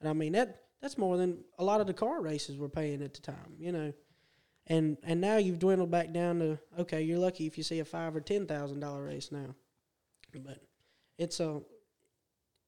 and 0.00 0.08
I 0.08 0.12
mean 0.12 0.32
that 0.32 0.62
that's 0.80 0.98
more 0.98 1.16
than 1.16 1.44
a 1.58 1.64
lot 1.64 1.80
of 1.80 1.86
the 1.86 1.94
car 1.94 2.20
races 2.20 2.56
were 2.56 2.68
paying 2.68 3.02
at 3.02 3.14
the 3.14 3.20
time. 3.20 3.56
You 3.58 3.72
know. 3.72 3.92
And 4.68 4.96
and 5.02 5.20
now 5.20 5.38
you've 5.38 5.58
dwindled 5.58 5.90
back 5.90 6.12
down 6.12 6.38
to 6.38 6.58
okay, 6.78 7.02
you're 7.02 7.18
lucky 7.18 7.46
if 7.48 7.58
you 7.58 7.64
see 7.64 7.80
a 7.80 7.84
five 7.84 8.14
or 8.14 8.20
ten 8.20 8.46
thousand 8.46 8.78
dollar 8.78 9.02
race 9.02 9.32
now, 9.32 9.56
but 10.40 10.58
it's 11.18 11.40
a 11.40 11.60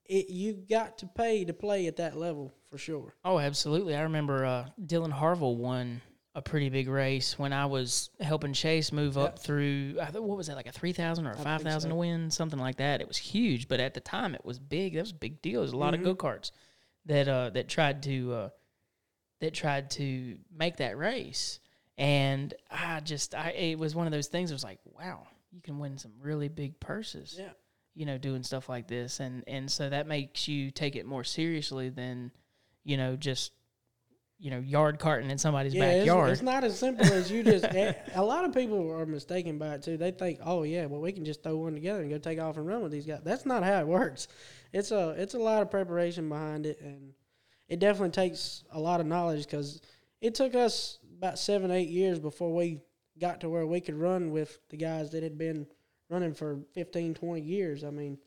it 0.06 0.28
you've 0.28 0.68
got 0.68 0.98
to 0.98 1.06
pay 1.06 1.44
to 1.44 1.52
play 1.54 1.86
at 1.86 1.96
that 1.96 2.16
level 2.16 2.52
for 2.70 2.78
sure. 2.78 3.14
Oh, 3.24 3.38
absolutely. 3.38 3.96
I 3.96 4.02
remember 4.02 4.44
uh, 4.44 4.66
Dylan 4.84 5.10
Harville 5.12 5.56
won 5.56 6.02
a 6.34 6.42
pretty 6.42 6.68
big 6.68 6.88
race 6.88 7.38
when 7.38 7.52
I 7.52 7.66
was 7.66 8.10
helping 8.20 8.52
Chase 8.52 8.90
move 8.92 9.16
up 9.16 9.38
through. 9.38 9.96
I 10.02 10.06
thought, 10.06 10.24
what 10.24 10.36
was 10.36 10.48
that, 10.48 10.56
like 10.56 10.66
a 10.66 10.72
three 10.72 10.92
thousand 10.92 11.26
or 11.26 11.30
a 11.30 11.36
five 11.36 11.62
thousand 11.62 11.90
so. 11.90 11.94
to 11.94 11.94
win, 11.94 12.30
something 12.30 12.58
like 12.58 12.76
that. 12.76 13.00
It 13.00 13.08
was 13.08 13.16
huge, 13.16 13.68
but 13.68 13.80
at 13.80 13.94
the 13.94 14.00
time 14.00 14.34
it 14.34 14.44
was 14.44 14.58
big. 14.58 14.94
That 14.94 15.02
was 15.02 15.12
a 15.12 15.14
big 15.14 15.40
deal. 15.40 15.60
There's 15.60 15.72
a 15.72 15.76
lot 15.76 15.94
Mhm. 15.94 15.98
of 15.98 16.04
go 16.04 16.14
karts 16.16 16.50
that 17.06 17.28
uh, 17.28 17.50
that 17.50 17.68
tried 17.68 18.02
to 18.02 18.32
uh, 18.32 18.48
that 19.40 19.54
tried 19.54 19.90
to 19.92 20.36
make 20.54 20.76
that 20.78 20.98
race, 20.98 21.60
and 21.96 22.52
I 22.70 23.00
just 23.00 23.34
I 23.34 23.50
it 23.50 23.78
was 23.78 23.94
one 23.94 24.06
of 24.06 24.12
those 24.12 24.26
things. 24.26 24.50
It 24.50 24.54
was 24.54 24.64
like, 24.64 24.80
wow, 24.84 25.26
you 25.54 25.60
can 25.62 25.78
win 25.78 25.96
some 25.98 26.12
really 26.20 26.48
big 26.48 26.80
purses 26.80 27.36
Yeah. 27.38 27.50
you 27.94 28.06
know, 28.06 28.18
doing 28.18 28.42
stuff 28.42 28.68
like 28.68 28.88
this, 28.88 29.20
and 29.20 29.44
and 29.46 29.70
so 29.70 29.88
that 29.88 30.06
makes 30.08 30.48
you 30.48 30.70
take 30.70 30.96
it 30.96 31.06
more 31.06 31.22
seriously 31.24 31.90
than, 31.90 32.32
you 32.82 32.96
know, 32.96 33.14
just, 33.16 33.52
you 34.40 34.50
know, 34.50 34.58
yard 34.58 34.98
carting 34.98 35.30
in 35.30 35.38
somebody's 35.38 35.74
Yeah, 35.74 35.98
backyard. 35.98 36.30
it's 36.30 36.42
not 36.42 36.64
as 36.64 36.76
simple 36.78 37.06
as 37.06 37.30
you 37.30 37.44
just. 37.44 37.64
a 38.14 38.22
lot 38.22 38.44
of 38.44 38.52
people 38.52 38.90
are 38.92 39.06
mistaken 39.06 39.58
by 39.58 39.74
it 39.74 39.82
too. 39.84 39.96
They 39.96 40.10
think, 40.10 40.40
oh 40.44 40.64
yeah, 40.64 40.86
well 40.86 41.00
we 41.00 41.12
can 41.12 41.24
just 41.24 41.42
throw 41.44 41.56
one 41.56 41.74
together 41.74 42.00
and 42.00 42.10
go 42.10 42.18
take 42.18 42.40
off 42.40 42.56
and 42.56 42.66
run 42.66 42.82
with 42.82 42.90
these 42.90 43.06
guys. 43.06 43.20
That's 43.22 43.46
not 43.46 43.62
how 43.62 43.78
it 43.80 43.86
works. 43.86 44.26
It's 44.72 44.90
a 44.90 45.10
it's 45.10 45.34
a 45.34 45.38
lot 45.38 45.62
of 45.62 45.70
preparation 45.70 46.28
behind 46.28 46.66
it, 46.66 46.80
and 46.80 47.12
it 47.68 47.78
definitely 47.78 48.10
takes 48.10 48.64
a 48.72 48.80
lot 48.80 49.00
of 49.00 49.06
knowledge 49.06 49.46
because 49.46 49.80
it 50.20 50.34
took 50.34 50.56
us 50.56 50.98
about 51.16 51.38
seven 51.38 51.70
eight 51.70 51.88
years 51.88 52.18
before 52.18 52.52
we 52.52 52.80
got 53.20 53.40
to 53.40 53.48
where 53.48 53.66
we 53.66 53.80
could 53.80 53.94
run 53.94 54.30
with 54.30 54.58
the 54.70 54.76
guys 54.76 55.10
that 55.10 55.22
had 55.22 55.38
been 55.38 55.66
running 56.10 56.34
for 56.34 56.58
15, 56.74 57.14
20 57.14 57.40
years. 57.40 57.84
I 57.84 57.90
mean, 57.90 58.18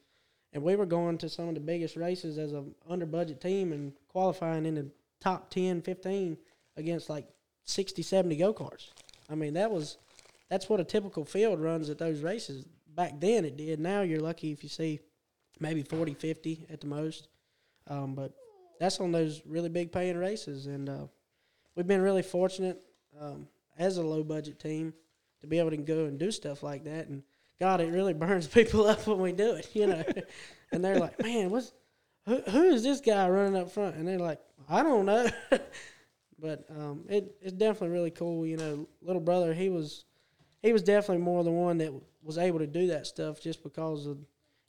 and 0.53 0.63
we 0.63 0.75
were 0.75 0.85
going 0.85 1.17
to 1.19 1.29
some 1.29 1.49
of 1.49 1.55
the 1.55 1.61
biggest 1.61 1.95
races 1.95 2.37
as 2.37 2.53
a 2.53 2.63
under 2.89 3.05
budget 3.05 3.41
team 3.41 3.73
and 3.73 3.93
qualifying 4.07 4.65
in 4.65 4.75
the 4.75 4.87
top 5.19 5.49
10, 5.49 5.81
15 5.81 6.37
against 6.77 7.09
like 7.09 7.27
60, 7.65 8.01
70 8.01 8.35
go 8.37 8.53
karts. 8.53 8.91
I 9.29 9.35
mean, 9.35 9.53
that 9.55 9.71
was 9.71 9.97
that's 10.49 10.69
what 10.69 10.79
a 10.79 10.83
typical 10.85 11.25
field 11.25 11.59
runs 11.59 11.89
at 11.89 11.97
those 11.97 12.21
races. 12.21 12.65
Back 12.95 13.19
then 13.19 13.45
it 13.45 13.57
did. 13.57 13.79
Now 13.79 14.01
you're 14.01 14.21
lucky 14.21 14.51
if 14.51 14.63
you 14.63 14.69
see 14.69 14.99
maybe 15.59 15.83
40, 15.83 16.13
50 16.13 16.67
at 16.69 16.81
the 16.81 16.87
most. 16.87 17.27
Um, 17.87 18.15
but 18.15 18.33
that's 18.79 18.99
on 18.99 19.11
those 19.11 19.41
really 19.45 19.69
big 19.69 19.91
paying 19.91 20.17
races. 20.17 20.67
And 20.67 20.89
uh, 20.89 21.07
we've 21.75 21.87
been 21.87 22.01
really 22.01 22.21
fortunate 22.21 22.81
um, 23.19 23.47
as 23.77 23.97
a 23.97 24.03
low 24.03 24.23
budget 24.23 24.59
team 24.59 24.93
to 25.41 25.47
be 25.47 25.59
able 25.59 25.69
to 25.69 25.77
go 25.77 26.05
and 26.05 26.19
do 26.19 26.31
stuff 26.31 26.63
like 26.63 26.83
that. 26.85 27.07
And 27.07 27.23
God, 27.59 27.81
it 27.81 27.91
really 27.91 28.13
burns 28.13 28.47
people 28.47 28.85
up 28.87 29.05
when 29.07 29.19
we 29.19 29.31
do 29.31 29.55
it, 29.55 29.69
you 29.73 29.87
know. 29.87 30.03
and 30.71 30.83
they're 30.83 30.99
like, 30.99 31.21
man, 31.21 31.49
what's 31.49 31.73
who 32.25 32.41
who 32.41 32.63
is 32.63 32.83
this 32.83 33.01
guy 33.01 33.27
running 33.29 33.55
up 33.55 33.71
front? 33.71 33.95
And 33.95 34.07
they're 34.07 34.19
like, 34.19 34.39
I 34.69 34.83
don't 34.83 35.05
know. 35.05 35.29
but 36.39 36.65
um, 36.69 37.05
it 37.09 37.35
it's 37.41 37.53
definitely 37.53 37.95
really 37.95 38.11
cool. 38.11 38.45
You 38.45 38.57
know, 38.57 38.87
little 39.01 39.21
brother, 39.21 39.53
he 39.53 39.69
was 39.69 40.05
he 40.61 40.73
was 40.73 40.83
definitely 40.83 41.23
more 41.23 41.43
the 41.43 41.51
one 41.51 41.77
that 41.79 41.93
was 42.21 42.37
able 42.37 42.59
to 42.59 42.67
do 42.67 42.87
that 42.87 43.07
stuff 43.07 43.41
just 43.41 43.63
because 43.63 44.05
of 44.05 44.17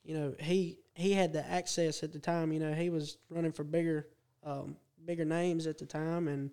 you 0.05 0.15
know 0.15 0.35
he 0.39 0.79
he 0.95 1.13
had 1.13 1.33
the 1.33 1.47
access 1.49 2.03
at 2.03 2.13
the 2.13 2.19
time. 2.19 2.53
You 2.53 2.61
know, 2.61 2.73
he 2.73 2.91
was 2.91 3.19
running 3.31 3.53
for 3.53 3.65
bigger 3.65 4.07
um, 4.45 4.77
bigger 5.05 5.25
names 5.25 5.67
at 5.67 5.79
the 5.79 5.87
time, 5.87 6.29
and 6.29 6.51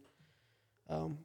um, 0.90 1.20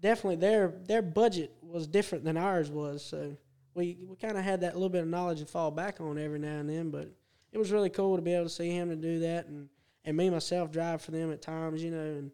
definitely 0.00 0.36
their 0.36 0.68
their 0.86 1.02
budget 1.02 1.52
was 1.62 1.86
different 1.86 2.24
than 2.24 2.36
ours 2.36 2.70
was. 2.70 3.04
So 3.04 3.36
we 3.74 3.98
we 4.08 4.16
kind 4.16 4.36
of 4.36 4.44
had 4.44 4.62
that 4.62 4.74
little 4.74 4.88
bit 4.88 5.02
of 5.02 5.08
knowledge 5.08 5.40
to 5.40 5.46
fall 5.46 5.70
back 5.70 6.00
on 6.00 6.18
every 6.18 6.38
now 6.38 6.58
and 6.58 6.68
then. 6.68 6.90
But 6.90 7.10
it 7.52 7.58
was 7.58 7.70
really 7.72 7.90
cool 7.90 8.16
to 8.16 8.22
be 8.22 8.32
able 8.32 8.44
to 8.44 8.50
see 8.50 8.70
him 8.70 8.88
to 8.90 8.96
do 8.96 9.20
that, 9.20 9.46
and 9.46 9.68
and 10.04 10.16
me 10.16 10.30
myself 10.30 10.70
drive 10.70 11.02
for 11.02 11.10
them 11.10 11.30
at 11.32 11.42
times. 11.42 11.82
You 11.82 11.90
know, 11.90 12.00
and 12.00 12.30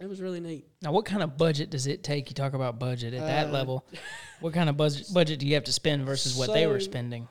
it 0.00 0.08
was 0.08 0.20
really 0.20 0.40
neat. 0.40 0.66
Now, 0.82 0.92
what 0.92 1.04
kind 1.04 1.22
of 1.22 1.36
budget 1.38 1.70
does 1.70 1.86
it 1.86 2.02
take? 2.02 2.28
You 2.28 2.34
talk 2.34 2.54
about 2.54 2.78
budget 2.78 3.14
at 3.14 3.20
that 3.20 3.48
Uh, 3.48 3.52
level. 3.52 3.86
What 4.40 4.52
kind 4.52 4.68
of 4.68 4.76
budget 4.76 5.06
budget 5.14 5.38
do 5.38 5.46
you 5.46 5.54
have 5.54 5.64
to 5.64 5.72
spend 5.72 6.04
versus 6.04 6.36
what 6.36 6.52
they 6.52 6.66
were 6.66 6.78
spending? 6.80 7.26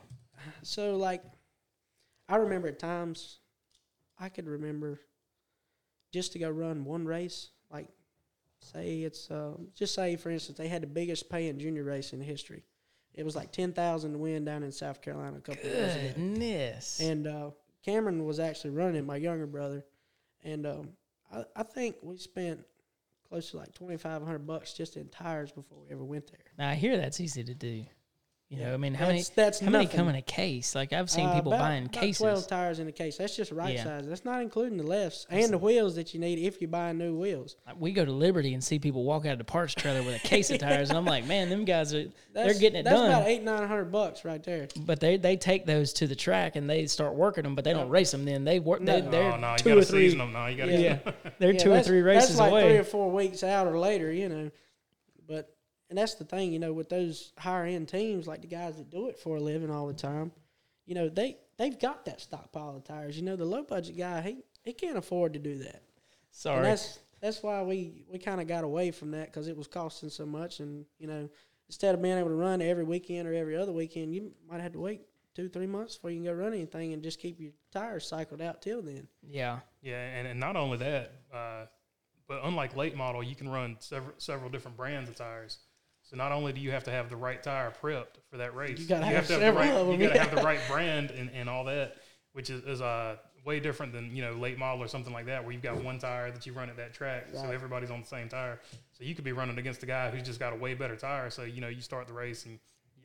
So 0.64 0.96
like, 0.96 1.22
I 2.28 2.36
remember 2.36 2.66
at 2.66 2.80
times, 2.80 3.38
I 4.18 4.28
could 4.28 4.48
remember 4.48 5.00
just 6.12 6.32
to 6.32 6.40
go 6.40 6.50
run 6.50 6.84
one 6.84 7.04
race. 7.06 7.50
Say 8.72 9.02
it's 9.02 9.30
uh, 9.30 9.52
just 9.74 9.94
say 9.94 10.16
for 10.16 10.30
instance 10.30 10.58
they 10.58 10.68
had 10.68 10.82
the 10.82 10.86
biggest 10.88 11.30
paying 11.30 11.58
junior 11.58 11.84
race 11.84 12.12
in 12.12 12.20
history. 12.20 12.64
It 13.14 13.24
was 13.24 13.36
like 13.36 13.52
ten 13.52 13.72
thousand 13.72 14.12
to 14.12 14.18
win 14.18 14.44
down 14.44 14.62
in 14.62 14.72
South 14.72 15.00
Carolina 15.00 15.38
a 15.38 15.40
couple 15.40 15.68
of 15.68 15.74
years 15.74 15.96
ago. 15.96 16.08
Goodness. 16.16 17.00
And 17.00 17.26
uh, 17.26 17.50
Cameron 17.84 18.24
was 18.26 18.40
actually 18.40 18.70
running 18.70 19.06
my 19.06 19.16
younger 19.16 19.46
brother, 19.46 19.84
and 20.44 20.66
um, 20.66 20.88
I, 21.32 21.44
I 21.54 21.62
think 21.62 21.96
we 22.02 22.16
spent 22.18 22.60
close 23.28 23.50
to 23.52 23.56
like 23.58 23.72
twenty 23.72 23.96
five 23.96 24.22
hundred 24.22 24.46
bucks 24.46 24.72
just 24.74 24.96
in 24.96 25.08
tires 25.08 25.52
before 25.52 25.78
we 25.78 25.92
ever 25.92 26.04
went 26.04 26.26
there. 26.26 26.40
now 26.58 26.68
I 26.70 26.74
hear 26.74 26.96
that's 26.96 27.20
easy 27.20 27.44
to 27.44 27.54
do. 27.54 27.84
You 28.48 28.58
know, 28.58 28.68
Yeah. 28.68 28.74
I 28.74 28.76
mean, 28.76 28.94
how 28.94 29.06
That's- 29.06 29.28
many 29.30 29.34
that's 29.46 29.58
how 29.58 29.70
many 29.70 29.86
come 29.88 30.08
in 30.08 30.14
a 30.14 30.22
case? 30.22 30.76
Like 30.76 30.92
I've 30.92 31.10
seen 31.10 31.26
Uh, 31.26 31.34
people 31.34 31.52
about- 31.52 31.62
buying 31.64 31.82
about 31.86 31.92
cases. 32.00 32.18
Twelve 32.18 32.46
tires 32.46 32.78
in 32.78 32.86
a 32.86 32.92
case. 32.92 33.16
That's 33.16 33.34
just 33.34 33.50
right 33.50 33.74
Yeah. 33.74 33.82
size. 33.82 34.06
That's 34.06 34.24
not 34.24 34.40
including 34.40 34.78
the 34.78 34.84
lefts 34.86 35.26
and 35.30 35.52
the 35.52 35.58
wheels 35.58 35.96
that 35.96 36.14
you 36.14 36.20
need 36.20 36.38
if 36.38 36.60
you're 36.60 36.70
buying 36.70 36.96
new 36.96 37.16
wheels. 37.18 37.56
We 37.76 37.90
go 37.90 38.04
to 38.04 38.12
Liberty 38.12 38.54
and 38.54 38.62
see 38.62 38.78
people 38.78 39.02
walk 39.02 39.26
out 39.26 39.32
of 39.32 39.38
the 39.38 39.44
parts 39.44 39.74
trailer 39.74 40.00
with 40.04 40.14
a 40.14 40.20
case 40.20 40.48
of 40.52 40.58
tires, 40.58 40.90
and 40.90 40.96
I'm 40.98 41.04
like, 41.04 41.26
man, 41.26 41.48
them 41.50 41.64
guys 41.64 41.92
are 41.92 42.04
That's, 42.34 42.52
they're 42.52 42.54
getting 42.60 42.78
it 42.80 42.82
that's 42.84 42.94
done. 42.96 43.10
about 43.10 43.26
eight 43.26 43.42
nine 43.42 43.66
hundred 43.66 43.90
bucks 43.90 44.24
right 44.24 44.42
there. 44.44 44.68
But 44.76 45.00
they 45.00 45.16
they 45.16 45.36
take 45.36 45.66
those 45.66 45.92
to 45.94 46.06
the 46.06 46.14
track 46.14 46.54
and 46.54 46.70
they 46.70 46.86
start 46.86 47.16
working 47.16 47.42
them, 47.42 47.56
but 47.56 47.64
they 47.64 47.72
don't 47.72 47.88
race 47.88 48.12
them. 48.12 48.24
Then 48.24 48.44
they 48.44 48.60
work. 48.60 48.80
No. 48.80 49.00
they're 49.00 49.32
oh 49.32 49.36
no, 49.38 49.52
you 49.52 49.58
two 49.58 49.68
got 49.70 49.78
or 49.78 49.80
to 49.80 49.86
three. 49.86 50.04
season 50.04 50.18
them 50.18 50.32
now. 50.32 50.46
You 50.46 50.56
got 50.56 50.66
to 50.66 50.80
Yeah. 50.80 50.98
They're 51.40 51.50
Yeah, 51.52 51.58
two 51.58 51.72
or 51.72 51.82
three 51.82 52.00
races 52.00 52.28
That's 52.28 52.40
like 52.40 52.52
away. 52.52 52.62
three 52.68 52.78
or 52.78 52.84
four 52.84 53.10
weeks 53.10 53.42
out 53.42 53.66
or 53.66 53.76
later, 53.76 54.12
you 54.12 54.28
know. 54.28 54.50
But 55.88 55.92
and 55.92 55.98
that's 55.98 56.14
the 56.14 56.24
thing, 56.24 56.52
you 56.52 56.58
know, 56.58 56.72
with 56.72 56.88
those 56.88 57.32
higher 57.38 57.64
end 57.64 57.88
teams 57.88 58.26
like 58.26 58.40
the 58.40 58.48
guys 58.48 58.76
that 58.76 58.90
do 58.90 59.08
it 59.08 59.18
for 59.18 59.36
a 59.36 59.40
living 59.40 59.70
all 59.70 59.86
the 59.86 59.94
time, 59.94 60.32
you 60.84 60.94
know, 60.94 61.08
they 61.08 61.38
they've 61.58 61.78
got 61.78 62.04
that 62.06 62.20
stockpile 62.20 62.76
of 62.76 62.84
tires. 62.84 63.16
You 63.16 63.22
know, 63.24 63.36
the 63.36 63.44
low 63.44 63.62
budget 63.62 63.96
guy, 63.96 64.20
he 64.20 64.38
he 64.64 64.72
can't 64.72 64.98
afford 64.98 65.32
to 65.34 65.38
do 65.38 65.58
that. 65.58 65.74
And 65.74 65.82
Sorry. 66.30 66.62
that's 66.62 66.98
that's 67.20 67.42
why 67.42 67.62
we 67.62 68.04
we 68.10 68.18
kind 68.18 68.40
of 68.40 68.46
got 68.46 68.64
away 68.64 68.90
from 68.90 69.12
that 69.12 69.26
because 69.26 69.48
it 69.48 69.56
was 69.56 69.66
costing 69.66 70.10
so 70.10 70.26
much, 70.26 70.60
and 70.60 70.84
you 70.98 71.06
know, 71.06 71.28
instead 71.68 71.94
of 71.94 72.02
being 72.02 72.18
able 72.18 72.28
to 72.28 72.34
run 72.34 72.60
every 72.62 72.84
weekend 72.84 73.28
or 73.28 73.34
every 73.34 73.56
other 73.56 73.72
weekend, 73.72 74.14
you 74.14 74.32
might 74.48 74.60
have 74.60 74.72
to 74.72 74.80
wait 74.80 75.02
two 75.34 75.48
three 75.48 75.66
months 75.66 75.96
before 75.96 76.10
you 76.10 76.16
can 76.16 76.24
go 76.24 76.32
run 76.32 76.52
anything 76.54 76.94
and 76.94 77.02
just 77.02 77.20
keep 77.20 77.40
your 77.40 77.52
tires 77.70 78.06
cycled 78.08 78.40
out 78.40 78.62
till 78.62 78.82
then. 78.82 79.06
Yeah. 79.22 79.60
Yeah, 79.82 80.00
and, 80.00 80.26
and 80.26 80.40
not 80.40 80.56
only 80.56 80.78
that, 80.78 81.12
uh, 81.32 81.66
but 82.26 82.40
unlike 82.42 82.74
late 82.74 82.96
model, 82.96 83.22
you 83.22 83.36
can 83.36 83.48
run 83.48 83.76
several 83.78 84.14
several 84.18 84.50
different 84.50 84.76
brands 84.76 85.08
of 85.08 85.16
tires. 85.16 85.58
So 86.08 86.16
not 86.16 86.30
only 86.30 86.52
do 86.52 86.60
you 86.60 86.70
have 86.70 86.84
to 86.84 86.90
have 86.92 87.10
the 87.10 87.16
right 87.16 87.42
tire 87.42 87.72
prepped 87.82 88.18
for 88.30 88.36
that 88.36 88.54
race, 88.54 88.78
You 88.78 88.86
gotta 88.86 89.04
have 89.06 89.26
to 89.26 89.32
have 89.34 89.40
the 89.40 89.46
several 89.46 89.64
right 89.64 89.72
of 89.72 89.88
you 90.00 90.06
got 90.06 90.12
to 90.12 90.14
yeah. 90.14 90.24
have 90.24 90.34
the 90.36 90.42
right 90.44 90.60
brand 90.68 91.10
and, 91.10 91.30
and 91.30 91.48
all 91.48 91.64
that, 91.64 91.96
which 92.32 92.48
is, 92.48 92.62
is 92.64 92.80
uh 92.80 93.16
way 93.44 93.60
different 93.60 93.92
than 93.92 94.14
you 94.14 94.22
know 94.22 94.32
late 94.34 94.58
model 94.58 94.82
or 94.82 94.88
something 94.88 95.12
like 95.12 95.26
that, 95.26 95.42
where 95.42 95.52
you've 95.52 95.62
got 95.62 95.82
one 95.82 95.98
tire 95.98 96.30
that 96.30 96.46
you 96.46 96.52
run 96.52 96.68
at 96.70 96.76
that 96.76 96.92
track, 96.94 97.26
so 97.32 97.44
everybody's 97.50 97.90
on 97.90 98.00
the 98.00 98.06
same 98.06 98.28
tire. 98.28 98.60
So 98.92 99.04
you 99.04 99.14
could 99.14 99.24
be 99.24 99.32
running 99.32 99.58
against 99.58 99.82
a 99.82 99.86
guy 99.86 100.10
who's 100.10 100.22
just 100.22 100.38
got 100.40 100.52
a 100.52 100.56
way 100.56 100.74
better 100.74 100.96
tire. 100.96 101.28
So 101.30 101.42
you 101.42 101.60
know 101.60 101.68
you 101.68 101.80
start 101.80 102.06
the 102.06 102.12
race 102.12 102.44
and 102.46 102.58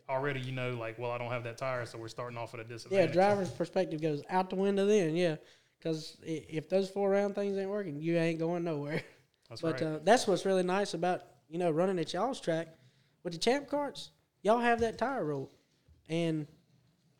already 0.10 0.40
you 0.40 0.52
know 0.52 0.72
like, 0.76 1.00
well, 1.00 1.12
I 1.12 1.18
don't 1.18 1.32
have 1.32 1.44
that 1.46 1.58
tire, 1.58 1.86
so 1.86 1.98
we're 1.98 2.08
starting 2.08 2.38
off 2.38 2.54
at 2.54 2.60
a 2.60 2.64
disadvantage. 2.64 3.08
Yeah, 3.10 3.14
driver's 3.14 3.50
perspective 3.50 4.02
goes 4.02 4.22
out 4.30 4.50
the 4.50 4.56
window 4.58 4.86
then. 4.86 5.16
Yeah, 5.16 5.38
because 5.80 6.18
if 6.24 6.70
those 6.70 6.90
four 6.90 7.10
round 7.10 7.34
things 7.34 7.58
ain't 7.58 7.70
working, 7.70 8.00
you 8.00 8.18
ain't 8.18 8.40
going 8.40 8.64
nowhere. 8.64 9.02
That's 9.50 9.62
But 9.62 9.82
right. 9.82 9.84
uh, 9.84 10.00
that's 10.04 10.28
what's 10.28 10.46
really 10.46 10.64
nice 10.64 10.94
about 10.94 11.24
you 11.50 11.58
know 11.60 11.72
running 11.72 12.00
at 12.00 12.14
y'all's 12.14 12.40
track 12.40 12.68
with 13.24 13.34
the 13.34 13.40
champ 13.40 13.68
carts. 13.68 14.12
Y'all 14.44 14.60
have 14.60 14.80
that 14.80 14.98
tire 14.98 15.24
rule, 15.24 15.52
and 16.10 16.48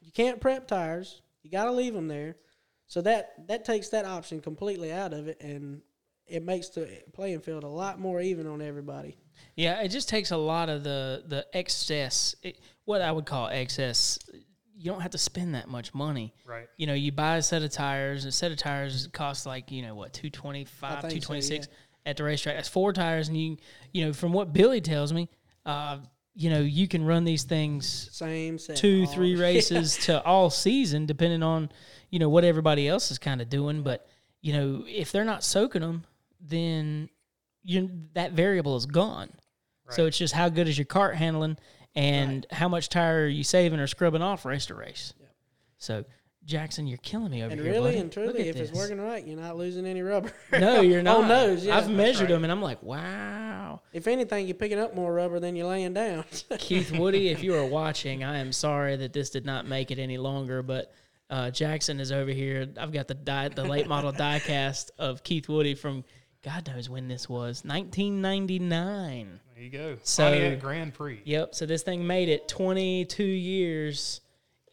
you 0.02 0.12
can't 0.12 0.42
prep 0.42 0.68
tires. 0.68 1.22
You 1.44 1.52
got 1.52 1.66
to 1.66 1.72
leave 1.72 1.94
them 1.94 2.08
there. 2.08 2.36
So 2.88 3.02
that 3.02 3.48
that 3.48 3.64
takes 3.64 3.90
that 3.90 4.06
option 4.06 4.42
completely 4.42 4.92
out 4.92 5.14
of 5.14 5.28
it, 5.28 5.42
and 5.42 5.82
it 6.28 6.44
makes 6.44 6.70
the 6.70 6.90
playing 7.14 7.42
field 7.42 7.64
a 7.64 7.68
lot 7.68 8.00
more 8.00 8.20
even 8.22 8.48
on 8.48 8.62
everybody. 8.62 9.18
Yeah, 9.56 9.82
it 9.82 9.90
just 9.90 10.10
takes 10.10 10.32
a 10.32 10.38
lot 10.38 10.70
of 10.70 10.84
the 10.84 11.24
the 11.28 11.46
excess, 11.54 12.36
it, 12.44 12.60
what 12.86 13.02
I 13.02 13.12
would 13.12 13.26
call 13.26 13.48
excess. 13.48 14.20
You 14.78 14.92
don't 14.92 15.02
have 15.02 15.12
to 15.12 15.18
spend 15.18 15.54
that 15.56 15.68
much 15.68 15.94
money. 15.94 16.34
right. 16.46 16.68
You 16.76 16.88
know, 16.88 16.94
you 16.94 17.12
buy 17.12 17.38
a 17.38 17.42
set 17.42 17.62
of 17.62 17.72
tires. 17.72 18.26
A 18.26 18.32
set 18.32 18.52
of 18.52 18.58
tires 18.58 19.08
costs 19.14 19.46
like 19.46 19.72
you 19.72 19.84
know 19.84 19.94
what 19.96 20.12
two 20.12 20.30
twenty 20.30 20.62
I 20.62 20.66
five, 20.66 21.02
think 21.02 21.26
two 21.26 21.42
so, 21.42 21.54
yeah. 21.54 21.62
at 22.06 22.18
the 22.18 22.24
racetrack. 22.24 22.56
That's 22.56 22.70
four 22.70 22.92
tires, 22.92 23.28
and 23.28 23.38
you 23.38 23.58
you 23.94 24.06
know 24.06 24.14
from 24.14 24.34
what 24.34 24.54
Billy 24.54 24.82
tells 24.82 25.14
me, 25.14 25.30
uh, 25.66 25.98
you 26.34 26.50
know 26.50 26.60
you 26.60 26.88
can 26.88 27.04
run 27.06 27.24
these 27.24 27.44
things 27.44 28.10
Same 28.12 28.58
set. 28.58 28.78
two, 28.78 29.06
all- 29.08 29.14
three 29.14 29.36
races 29.40 29.98
to 30.06 30.24
all 30.24 30.50
season, 30.50 31.06
depending 31.06 31.44
on 31.44 31.70
you 32.10 32.20
know 32.20 32.30
what 32.30 32.44
everybody 32.44 32.88
else 32.88 33.12
is 33.12 33.18
kind 33.18 33.42
of 33.42 33.50
doing. 33.50 33.84
But 33.84 34.08
you 34.42 34.54
know, 34.54 34.84
if 34.88 35.12
they're 35.12 35.26
not 35.26 35.44
soaking 35.44 35.82
them, 35.82 36.04
then 36.40 37.10
you 37.64 37.90
that 38.14 38.32
variable 38.34 38.76
is 38.76 38.86
gone. 38.86 39.30
So 39.90 40.06
it's 40.06 40.18
just 40.18 40.34
how 40.34 40.48
good 40.48 40.70
is 40.70 40.78
your 40.78 40.86
cart 40.86 41.16
handling 41.18 41.58
and 41.96 42.46
how 42.50 42.70
much 42.70 42.88
tire 42.88 43.26
are 43.26 43.28
you 43.28 43.44
saving 43.44 43.78
or 43.82 43.88
scrubbing 43.88 44.22
off 44.22 44.46
race 44.46 44.68
to 44.68 44.74
race. 44.74 45.14
Yep. 45.20 45.30
So 45.80 46.06
Jackson, 46.46 46.88
you're 46.88 46.98
killing 47.00 47.30
me 47.32 47.44
over 47.44 47.52
And 47.52 47.62
here, 47.62 47.72
really 47.72 47.92
buddy. 47.92 47.98
and 48.00 48.16
Look 48.18 48.26
truly, 48.34 48.50
at 48.50 48.56
if 48.56 48.62
it's 48.62 48.72
working 48.72 49.00
right, 49.00 49.26
you're 49.26 49.40
not 49.40 49.58
losing 49.58 49.86
any 49.86 50.02
rubber. 50.02 50.32
no, 50.52 50.82
you're 50.82 51.02
not. 51.04 51.18
On 51.22 51.28
those, 51.28 51.66
yeah. 51.66 51.78
I've 51.78 51.90
measured 51.90 52.22
right. 52.24 52.30
them, 52.30 52.44
and 52.44 52.52
I'm 52.52 52.62
like, 52.62 52.82
wow. 52.82 53.82
If 53.94 54.08
anything, 54.08 54.48
you're 54.48 54.56
picking 54.56 54.80
up 54.80 54.96
more 54.96 55.14
rubber 55.14 55.40
than 55.40 55.56
you're 55.56 55.68
laying 55.68 55.94
down. 55.94 56.26
Keith 56.58 56.92
Woody, 56.92 57.30
if 57.30 57.44
you 57.44 57.56
are 57.56 57.66
watching, 57.66 58.24
I 58.24 58.40
am 58.40 58.52
sorry 58.52 58.96
that 58.98 59.14
this 59.14 59.30
did 59.30 59.46
not 59.46 59.68
make 59.68 59.92
it 59.92 60.00
any 60.00 60.18
longer, 60.18 60.64
but 60.64 60.92
uh, 61.30 61.52
Jackson 61.52 62.00
is 62.00 62.12
over 62.12 62.32
here. 62.32 62.68
I've 62.78 62.92
got 62.92 63.08
the 63.08 63.14
die, 63.14 63.48
the 63.50 63.64
late 63.64 63.88
model 63.88 64.12
diecast 64.12 64.90
of 64.98 65.24
Keith 65.24 65.48
Woody 65.48 65.76
from 65.76 66.04
God 66.44 66.68
knows 66.68 66.90
when 66.90 67.08
this 67.08 67.30
was, 67.30 67.64
1999. 67.66 69.40
There 69.54 69.64
you 69.64 69.70
go. 69.70 69.98
So- 70.04 70.24
Pontiac 70.32 70.60
Grand 70.60 70.94
Prix. 70.94 71.22
Yep. 71.24 71.56
So 71.56 71.66
this 71.66 71.84
thing 71.84 72.06
made 72.06 72.30
it 72.30 72.48
22 72.48 73.24
years 73.24 74.22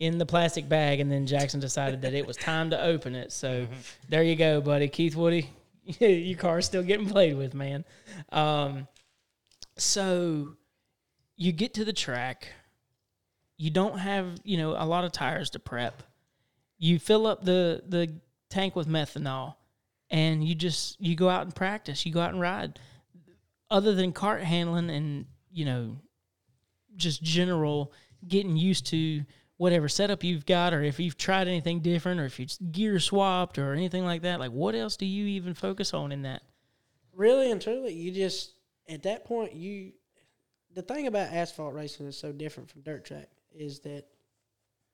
in 0.01 0.19
the 0.19 0.27
plastic 0.27 0.69
bag, 0.69 1.01
and 1.01 1.11
then 1.11 1.27
Jackson 1.27 1.61
decided 1.61 2.03
that 2.03 2.15
it 2.15 2.27
was 2.27 2.37
time 2.37 2.71
to 2.71 2.81
open 2.81 3.15
it. 3.15 3.33
So 3.33 3.67
there 4.09 4.23
you 4.23 4.37
go, 4.37 4.61
buddy. 4.61 4.89
Keith 4.89 5.17
Woody, 5.17 5.51
your 5.99 6.39
car's 6.39 6.67
still 6.67 6.83
getting 6.83 7.09
played 7.09 7.37
with, 7.37 7.55
man. 7.55 7.85
Um, 8.31 8.87
so 9.77 10.55
you 11.37 11.53
get 11.53 11.75
to 11.75 11.85
the 11.85 11.93
track. 11.93 12.49
You 13.57 13.71
don't 13.71 13.99
have, 13.99 14.39
you 14.45 14.57
know, 14.57 14.71
a 14.71 14.87
lot 14.87 15.05
of 15.05 15.11
tires 15.11 15.51
to 15.51 15.59
prep. 15.59 16.03
You 16.79 17.01
fill 17.01 17.27
up 17.27 17.45
the 17.45 17.83
the 17.89 18.21
tank 18.51 18.77
with 18.77 18.87
methanol, 18.87 19.57
and 20.11 20.47
you 20.47 20.55
just 20.55 21.01
you 21.01 21.17
go 21.17 21.29
out 21.29 21.43
and 21.43 21.55
practice. 21.55 22.07
You 22.07 22.13
go 22.13 22.21
out 22.21 22.33
and 22.33 22.41
ride. 22.41 22.79
Other 23.69 23.95
than 23.95 24.13
cart 24.13 24.43
handling 24.43 24.91
and 24.91 25.27
you 25.51 25.65
know, 25.65 25.97
just 26.95 27.21
general 27.21 27.93
getting 28.27 28.57
used 28.57 28.87
to 28.87 29.25
whatever 29.59 29.89
setup 29.89 30.25
you've 30.25 30.47
got, 30.47 30.73
or 30.73 30.83
if 30.83 30.99
you've 30.99 31.19
tried 31.19 31.47
anything 31.47 31.81
different, 31.81 32.19
or 32.21 32.25
if 32.25 32.41
you 32.41 32.47
gear 32.73 32.99
swapped 32.99 33.59
or 33.59 33.75
anything 33.75 34.05
like 34.05 34.23
that. 34.23 34.41
Like, 34.41 34.53
what 34.53 34.75
else 34.75 34.97
do 34.97 35.05
you 35.05 35.27
even 35.27 35.53
focus 35.53 35.93
on 35.93 36.11
in 36.11 36.23
that? 36.23 36.43
really 37.19 37.51
and 37.51 37.61
truly, 37.61 37.93
you 37.93 38.11
just 38.11 38.55
at 38.89 39.03
that 39.03 39.27
point 39.27 39.53
you. 39.53 39.93
The 40.75 40.83
thing 40.83 41.09
about 41.09 41.33
asphalt 41.33 41.75
racing 41.75 42.07
is 42.07 42.17
so 42.17 42.31
different 42.31 42.71
from 42.71 42.83
dirt 42.83 43.05
track 43.05 43.29
is 43.53 43.81
that 43.81 44.05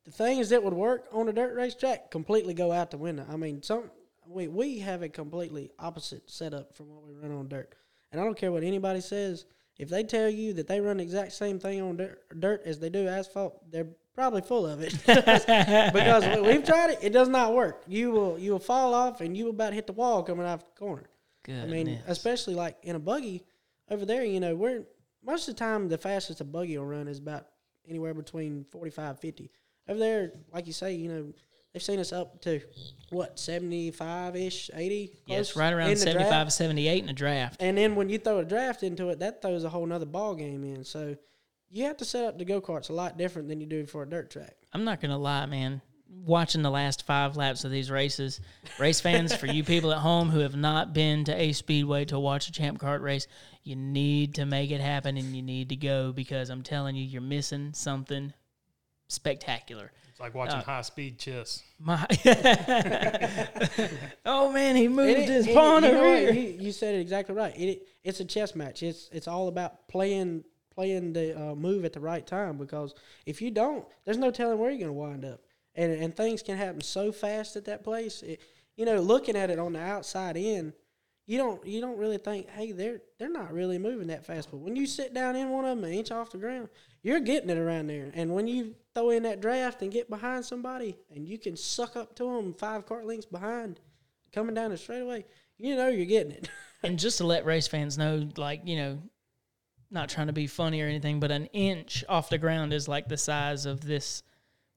the 0.05 0.11
things 0.11 0.49
that 0.49 0.63
would 0.63 0.73
work 0.73 1.07
on 1.13 1.29
a 1.29 1.33
dirt 1.33 1.55
race 1.55 1.75
track 1.75 2.11
completely 2.11 2.55
go 2.55 2.73
out 2.73 2.91
the 2.91 2.97
window. 2.97 3.27
I 3.29 3.37
mean, 3.37 3.63
some 3.63 3.91
we 4.27 4.49
we 4.49 4.79
have 4.79 5.03
a 5.03 5.09
completely 5.09 5.71
opposite 5.79 6.31
setup 6.31 6.75
from 6.75 6.89
what 6.89 7.05
we 7.05 7.13
run 7.13 7.33
on 7.33 7.49
dirt, 7.49 7.75
and 8.11 8.21
I 8.21 8.25
don't 8.25 8.39
care 8.39 8.51
what 8.51 8.65
anybody 8.65 9.01
says. 9.01 9.45
If 9.77 9.89
they 9.89 10.05
tell 10.05 10.31
you 10.31 10.53
that 10.55 10.69
they 10.69 10.81
run 10.81 10.99
the 10.99 11.03
exact 11.03 11.33
same 11.33 11.59
thing 11.59 11.83
on 11.83 11.97
dirt, 11.97 12.41
dirt 12.41 12.63
as 12.65 12.79
they 12.79 12.89
do 12.89 13.09
asphalt, 13.09 13.71
they're 13.71 13.89
probably 14.15 14.43
full 14.43 14.67
of 14.67 14.81
it 14.81 14.93
because 15.07 16.25
we- 16.37 16.41
we've 16.43 16.65
tried 16.65 16.91
it. 16.91 16.99
It 17.03 17.13
does 17.13 17.29
not 17.29 17.55
work. 17.55 17.83
You 17.87 18.11
will 18.11 18.39
you 18.39 18.53
will 18.53 18.59
fall 18.59 18.95
off 18.95 19.21
and 19.21 19.37
you 19.37 19.45
will 19.45 19.51
about 19.53 19.73
hit 19.73 19.87
the 19.87 19.93
wall 19.93 20.23
coming 20.23 20.47
off 20.47 20.61
the 20.61 20.79
corner. 20.79 21.05
Good. 21.45 21.63
I 21.63 21.67
mean, 21.67 21.99
especially 22.07 22.55
like 22.55 22.77
in 22.83 22.97
a 22.97 23.01
buggy 23.01 23.45
over 23.91 24.07
there, 24.07 24.25
you 24.25 24.41
know, 24.41 24.55
we're 24.55 24.85
most 25.25 25.49
of 25.49 25.55
the 25.55 25.59
time 25.59 25.89
the 25.89 25.99
fastest 25.99 26.41
a 26.41 26.45
buggy 26.45 26.79
will 26.79 26.87
run 26.87 27.09
is 27.09 27.19
about 27.19 27.47
anywhere 27.89 28.15
between 28.15 28.65
45, 28.71 29.21
50. 29.21 29.51
Over 29.89 29.99
there, 29.99 30.33
like 30.53 30.67
you 30.67 30.73
say, 30.73 30.95
you 30.95 31.09
know, 31.11 31.33
they've 31.73 31.83
seen 31.83 31.99
us 31.99 32.13
up 32.13 32.41
to 32.43 32.61
what, 33.11 33.39
75 33.39 34.37
ish, 34.37 34.71
80? 34.75 35.13
yes, 35.27 35.55
right 35.57 35.73
around 35.73 35.91
the 35.91 35.97
75, 35.97 36.29
draft. 36.31 36.53
78 36.53 37.03
in 37.03 37.09
a 37.11 37.13
draft. 37.13 37.57
And 37.61 37.77
then 37.77 37.95
when 37.95 38.09
you 38.09 38.19
throw 38.19 38.39
a 38.39 38.45
draft 38.45 38.83
into 38.83 39.11
it, 39.11 39.19
that 39.19 39.43
throws 39.43 39.65
a 39.65 39.69
whole 39.69 39.85
nother 39.85 40.07
ball 40.07 40.35
game 40.35 40.65
in. 40.65 40.85
So 40.85 41.17
you 41.75 41.85
have 41.85 41.97
to 41.99 42.05
set 42.05 42.25
up 42.25 42.39
the 42.39 42.45
go 42.45 42.61
karts 42.61 42.89
a 42.89 42.93
lot 42.93 43.19
different 43.19 43.49
than 43.49 43.61
you 43.61 43.67
do 43.67 43.85
for 43.85 44.05
a 44.05 44.09
dirt 44.09 44.31
track. 44.31 44.55
I'm 44.73 44.85
not 44.85 45.01
gonna 45.01 45.19
lie, 45.19 45.45
man. 45.47 45.83
Watching 46.09 46.63
the 46.63 46.71
last 46.71 47.05
five 47.05 47.37
laps 47.37 47.65
of 47.65 47.73
these 47.73 47.91
races, 47.91 48.41
race 48.79 49.01
fans, 49.01 49.35
for 49.35 49.47
you 49.47 49.65
people 49.65 49.91
at 49.91 49.99
home 49.99 50.31
who 50.31 50.39
have 50.39 50.55
not 50.55 50.93
been 50.95 51.25
to 51.25 51.35
Ace 51.35 51.59
Speedway 51.59 52.05
to 52.07 52.19
watch 52.21 52.49
a 52.49 52.53
Champ 52.53 52.79
Kart 52.79 53.01
race, 53.01 53.27
you 53.65 53.75
need 53.75 54.37
to 54.37 54.47
make 54.47 54.71
it 54.71 54.81
happen 54.81 55.17
and 55.17 55.35
you 55.35 55.43
need 55.43 55.71
to 55.71 55.77
go 55.77 56.13
because 56.13 56.51
I'm 56.51 56.63
telling 56.63 56.95
you, 56.95 57.05
you're 57.05 57.21
missing 57.21 57.73
something 57.75 58.33
spectacular. 59.09 59.91
It's 60.11 60.21
like 60.21 60.35
watching 60.35 60.61
Uh, 60.61 60.63
high 60.63 60.83
speed 60.83 61.19
chess. 61.19 61.65
My, 61.81 62.07
oh 64.25 64.53
man, 64.53 64.77
he 64.77 64.87
moved 64.89 65.19
It- 65.19 65.29
his 65.29 65.47
it- 65.49 65.55
pawn 65.55 65.83
you 65.83 65.91
over 65.91 66.17
here. 66.17 66.33
You, 66.33 66.57
you 66.61 66.73
said 66.73 66.95
it 66.95 67.01
exactly 67.01 67.35
right. 67.35 67.53
It, 67.59 67.89
it's 68.05 68.21
a 68.21 68.25
chess 68.25 68.55
match. 68.55 68.85
It's 68.85 69.09
it's 69.13 69.27
all 69.27 69.49
about 69.49 69.89
playing 69.89 70.45
playing 70.75 71.13
the 71.13 71.39
uh, 71.39 71.55
move 71.55 71.85
at 71.85 71.93
the 71.93 72.01
right 72.01 72.27
time 72.27 72.57
because 72.57 72.95
if 73.27 73.41
you 73.41 73.51
don't, 73.51 73.85
there's 74.05 74.19
no 74.19 74.31
telling 74.31 74.59
where 74.59 74.71
you're 74.71 74.89
going 74.89 74.89
to 74.89 74.93
wind 74.93 75.25
up, 75.25 75.41
and 75.75 75.93
and 75.93 76.17
things 76.17 76.43
can 76.43 76.57
happen 76.57 76.81
so 76.81 77.13
fast 77.13 77.57
at 77.57 77.65
that 77.67 77.85
place. 77.85 78.23
It, 78.23 78.41
you 78.77 78.85
know, 78.85 79.01
looking 79.01 79.37
at 79.37 79.51
it 79.51 79.59
on 79.59 79.75
the 79.75 79.81
outside 79.81 80.37
in, 80.37 80.73
you 81.27 81.39
don't 81.39 81.65
you 81.67 81.81
don't 81.81 81.99
really 81.99 82.19
think, 82.19 82.49
hey, 82.51 82.73
they're 82.73 83.01
they're 83.19 83.31
not 83.31 83.53
really 83.53 83.79
moving 83.79 84.09
that 84.09 84.27
fast. 84.27 84.51
But 84.51 84.59
when 84.59 84.77
you 84.77 84.87
sit 84.87 85.15
down 85.15 85.37
in 85.37 85.51
one 85.51 85.65
of 85.65 85.77
them 85.77 85.85
an 85.85 85.93
inch 85.93 86.11
off 86.11 86.31
the 86.31 86.39
ground, 86.39 86.69
you're 87.03 87.21
getting 87.21 87.51
it 87.51 87.59
around 87.59 87.87
there. 87.87 88.11
And 88.15 88.35
when 88.35 88.47
you 88.47 88.75
throw 88.95 89.11
in 89.11 89.23
that 89.23 89.41
draft 89.41 89.83
and 89.83 89.93
get 89.93 90.11
behind 90.11 90.45
somebody, 90.45 90.97
and 91.15 91.27
you 91.27 91.39
can 91.39 91.57
suck 91.57 91.97
up 91.97 92.15
to 92.17 92.25
them 92.25 92.53
five 92.53 92.87
cart 92.87 93.07
lengths 93.07 93.27
behind, 93.27 93.81
coming 94.33 94.55
down 94.55 94.71
the 94.71 94.77
straightaway, 94.77 95.25
you 95.59 95.77
know 95.77 95.89
you're 95.89 96.07
getting 96.07 96.33
it. 96.33 96.49
And 96.85 96.99
just 96.99 97.17
to 97.17 97.25
let 97.25 97.47
race 97.47 97.67
fans 97.67 97.97
know, 97.97 98.29
like, 98.37 98.61
you 98.65 98.77
know, 98.77 98.99
not 99.95 100.09
trying 100.11 100.27
to 100.27 100.33
be 100.33 100.47
funny 100.47 100.83
or 100.83 100.87
anything, 100.87 101.21
but 101.21 101.31
an 101.31 101.47
inch 101.47 102.05
off 102.09 102.29
the 102.29 102.37
ground 102.39 102.73
is 102.75 102.89
like 102.89 103.09
the 103.09 103.17
size 103.17 103.65
of 103.65 103.81
this 103.81 104.23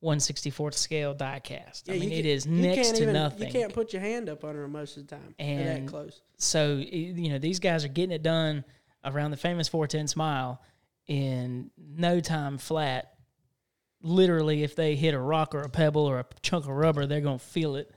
164th 0.04 0.76
scale 0.76 1.14
die 1.14 1.40
cast. 1.40 1.90
I 1.90 1.94
mean, 1.94 2.10
can- 2.10 2.12
it 2.12 2.26
is 2.26 2.46
next 2.46 2.92
to 2.98 3.02
even- 3.02 3.14
nothing. 3.14 3.48
You 3.48 3.54
can't 3.54 3.74
put 3.74 3.92
your 3.94 4.02
hand 4.02 4.30
up 4.30 4.44
under 4.44 4.62
them 4.62 4.72
most 4.72 4.96
of 4.96 5.08
the 5.08 5.16
time. 5.16 5.36
They're 5.40 5.64
that 5.80 5.88
close. 5.88 6.22
So, 6.38 6.76
you 6.78 7.30
know, 7.30 7.40
these 7.40 7.60
guys 7.60 7.84
are 7.84 7.90
getting 7.90 8.14
it 8.16 8.22
done 8.24 8.64
around 9.04 9.32
the 9.32 9.38
famous 9.38 9.68
410 9.68 10.08
smile 10.08 10.62
in 11.08 11.72
no 11.78 12.20
time 12.20 12.58
flat. 12.60 13.14
Literally, 14.04 14.62
if 14.64 14.76
they 14.76 14.96
hit 14.96 15.16
a 15.16 15.20
rock 15.20 15.56
or 15.56 15.62
a 15.64 15.70
pebble 15.70 16.06
or 16.06 16.20
a 16.20 16.26
chunk 16.44 16.66
of 16.66 16.72
rubber, 16.72 17.08
they're 17.08 17.22
going 17.22 17.40
to 17.40 17.46
feel 17.46 17.76
it. 17.76 17.92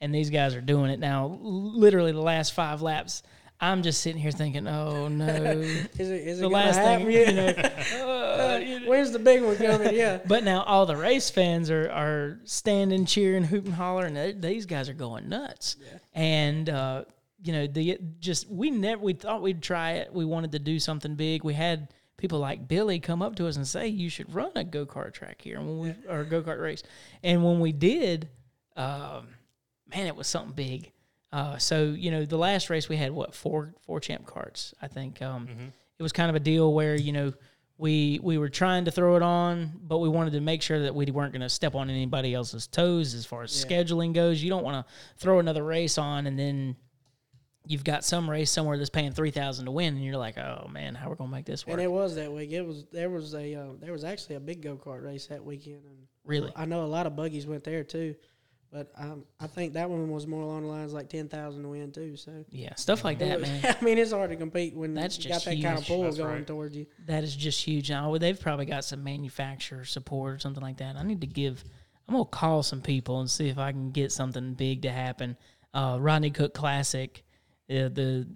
And 0.00 0.12
these 0.12 0.30
guys 0.30 0.54
are 0.56 0.60
doing 0.60 0.90
it 0.90 0.98
now. 0.98 1.38
Literally, 1.40 2.10
the 2.10 2.20
last 2.20 2.52
five 2.52 2.82
laps, 2.82 3.22
I'm 3.60 3.82
just 3.82 4.02
sitting 4.02 4.20
here 4.20 4.30
thinking, 4.32 4.66
oh 4.66 5.08
no. 5.08 5.26
Is 5.34 5.88
it? 5.98 6.26
Is 6.26 6.38
it 6.38 6.42
the 6.42 6.48
last 6.48 6.76
happen? 6.76 7.06
thing, 7.06 7.28
you 7.28 7.32
know. 7.32 7.46
uh, 8.54 8.58
you. 8.58 8.80
Where's 8.88 9.12
the 9.12 9.18
big 9.18 9.42
one 9.42 9.56
coming? 9.56 9.94
Yeah. 9.94 10.18
But 10.26 10.44
now 10.44 10.62
all 10.64 10.86
the 10.86 10.96
race 10.96 11.30
fans 11.30 11.70
are, 11.70 11.90
are 11.90 12.40
standing, 12.44 13.06
cheering, 13.06 13.44
hooting, 13.44 13.72
hollering. 13.72 14.14
They- 14.14 14.32
These 14.32 14.66
guys 14.66 14.88
are 14.88 14.94
going 14.94 15.28
nuts. 15.28 15.76
And 16.12 16.68
uh, 16.68 17.04
you 17.42 17.52
know, 17.52 17.66
the 17.66 17.98
just 18.20 18.50
we 18.50 18.70
never 18.70 19.00
we 19.02 19.12
thought 19.12 19.40
we'd 19.40 19.62
try 19.62 19.92
it. 19.92 20.12
We 20.12 20.24
wanted 20.24 20.52
to 20.52 20.58
do 20.58 20.78
something 20.78 21.14
big. 21.14 21.44
We 21.44 21.54
had 21.54 21.88
people 22.16 22.38
like 22.40 22.66
Billy 22.68 23.00
come 23.00 23.22
up 23.22 23.36
to 23.36 23.46
us 23.46 23.56
and 23.56 23.66
say, 23.66 23.88
"You 23.88 24.08
should 24.10 24.34
run 24.34 24.50
a 24.56 24.64
go 24.64 24.84
kart 24.84 25.12
track 25.12 25.40
here," 25.42 25.58
and 25.58 25.66
when 25.66 25.78
we 25.78 25.94
or 26.08 26.20
a 26.20 26.24
go 26.24 26.42
kart 26.42 26.60
race. 26.60 26.82
And 27.22 27.44
when 27.44 27.60
we 27.60 27.72
did, 27.72 28.28
um, 28.76 29.28
man, 29.88 30.06
it 30.06 30.16
was 30.16 30.26
something 30.26 30.54
big. 30.54 30.90
Uh, 31.34 31.58
so 31.58 31.84
you 31.86 32.12
know, 32.12 32.24
the 32.24 32.38
last 32.38 32.70
race 32.70 32.88
we 32.88 32.96
had 32.96 33.10
what 33.10 33.34
four 33.34 33.74
four 33.80 33.98
champ 33.98 34.24
carts, 34.24 34.72
I 34.80 34.86
think. 34.86 35.20
Um, 35.20 35.48
It 35.98 36.02
was 36.02 36.12
kind 36.12 36.30
of 36.30 36.36
a 36.36 36.40
deal 36.40 36.72
where 36.72 36.94
you 36.94 37.12
know 37.12 37.32
we 37.76 38.20
we 38.22 38.38
were 38.38 38.48
trying 38.48 38.84
to 38.84 38.92
throw 38.92 39.16
it 39.16 39.22
on, 39.22 39.72
but 39.82 39.98
we 39.98 40.08
wanted 40.08 40.32
to 40.34 40.40
make 40.40 40.62
sure 40.62 40.80
that 40.82 40.94
we 40.94 41.06
weren't 41.06 41.32
going 41.32 41.42
to 41.42 41.48
step 41.48 41.74
on 41.74 41.90
anybody 41.90 42.34
else's 42.34 42.68
toes 42.68 43.14
as 43.14 43.26
far 43.26 43.42
as 43.42 43.50
scheduling 43.50 44.12
goes. 44.12 44.42
You 44.42 44.50
don't 44.50 44.62
want 44.62 44.86
to 44.86 44.92
throw 45.16 45.40
another 45.40 45.64
race 45.64 45.98
on 45.98 46.28
and 46.28 46.38
then 46.38 46.76
you've 47.66 47.84
got 47.84 48.04
some 48.04 48.28
race 48.30 48.50
somewhere 48.50 48.76
that's 48.76 48.90
paying 48.90 49.12
three 49.12 49.30
thousand 49.30 49.64
to 49.64 49.70
win, 49.72 49.94
and 49.94 50.04
you're 50.04 50.16
like, 50.16 50.38
oh 50.38 50.68
man, 50.70 50.94
how 50.94 51.08
we're 51.08 51.16
going 51.16 51.30
to 51.30 51.36
make 51.36 51.46
this 51.46 51.66
work? 51.66 51.72
And 51.74 51.82
it 51.82 51.90
was 51.90 52.14
that 52.14 52.32
week. 52.32 52.52
It 52.52 52.62
was 52.62 52.84
there 52.92 53.10
was 53.10 53.34
a 53.34 53.54
uh, 53.54 53.66
there 53.80 53.92
was 53.92 54.04
actually 54.04 54.36
a 54.36 54.40
big 54.40 54.62
go 54.62 54.76
kart 54.76 55.02
race 55.04 55.26
that 55.28 55.44
weekend, 55.44 55.84
and 55.84 55.96
really? 56.24 56.52
I 56.54 56.64
know 56.64 56.84
a 56.84 56.86
lot 56.86 57.06
of 57.06 57.16
buggies 57.16 57.46
went 57.46 57.64
there 57.64 57.82
too. 57.82 58.14
But 58.74 58.90
um, 58.96 59.22
I 59.38 59.46
think 59.46 59.74
that 59.74 59.88
one 59.88 60.10
was 60.10 60.26
more 60.26 60.42
along 60.42 60.62
the 60.62 60.68
lines 60.68 60.92
like 60.92 61.08
ten 61.08 61.28
thousand 61.28 61.62
to 61.62 61.68
win 61.68 61.92
too. 61.92 62.16
So 62.16 62.44
Yeah, 62.50 62.74
stuff 62.74 63.04
like 63.04 63.20
that, 63.20 63.40
man. 63.40 63.76
I 63.80 63.84
mean, 63.84 63.98
it's 63.98 64.10
hard 64.10 64.30
to 64.30 64.36
compete 64.36 64.74
when 64.74 64.94
That's 64.94 65.16
you 65.16 65.28
got 65.28 65.34
just 65.34 65.44
that 65.44 65.62
kind 65.62 65.78
of 65.78 65.86
pull 65.86 66.02
That's 66.02 66.18
going 66.18 66.38
right. 66.38 66.46
towards 66.46 66.76
you. 66.76 66.86
That 67.06 67.22
is 67.22 67.36
just 67.36 67.64
huge. 67.64 67.88
Now 67.88 68.18
they've 68.18 68.38
probably 68.38 68.66
got 68.66 68.84
some 68.84 69.04
manufacturer 69.04 69.84
support 69.84 70.34
or 70.34 70.38
something 70.40 70.62
like 70.62 70.78
that. 70.78 70.96
I 70.96 71.04
need 71.04 71.20
to 71.20 71.28
give. 71.28 71.62
I'm 72.08 72.14
gonna 72.14 72.24
call 72.24 72.64
some 72.64 72.82
people 72.82 73.20
and 73.20 73.30
see 73.30 73.48
if 73.48 73.58
I 73.58 73.70
can 73.70 73.92
get 73.92 74.10
something 74.10 74.54
big 74.54 74.82
to 74.82 74.90
happen. 74.90 75.36
Uh, 75.72 75.98
Rodney 76.00 76.32
Cook 76.32 76.52
Classic, 76.52 77.22
uh, 77.70 77.94
the 77.94 78.26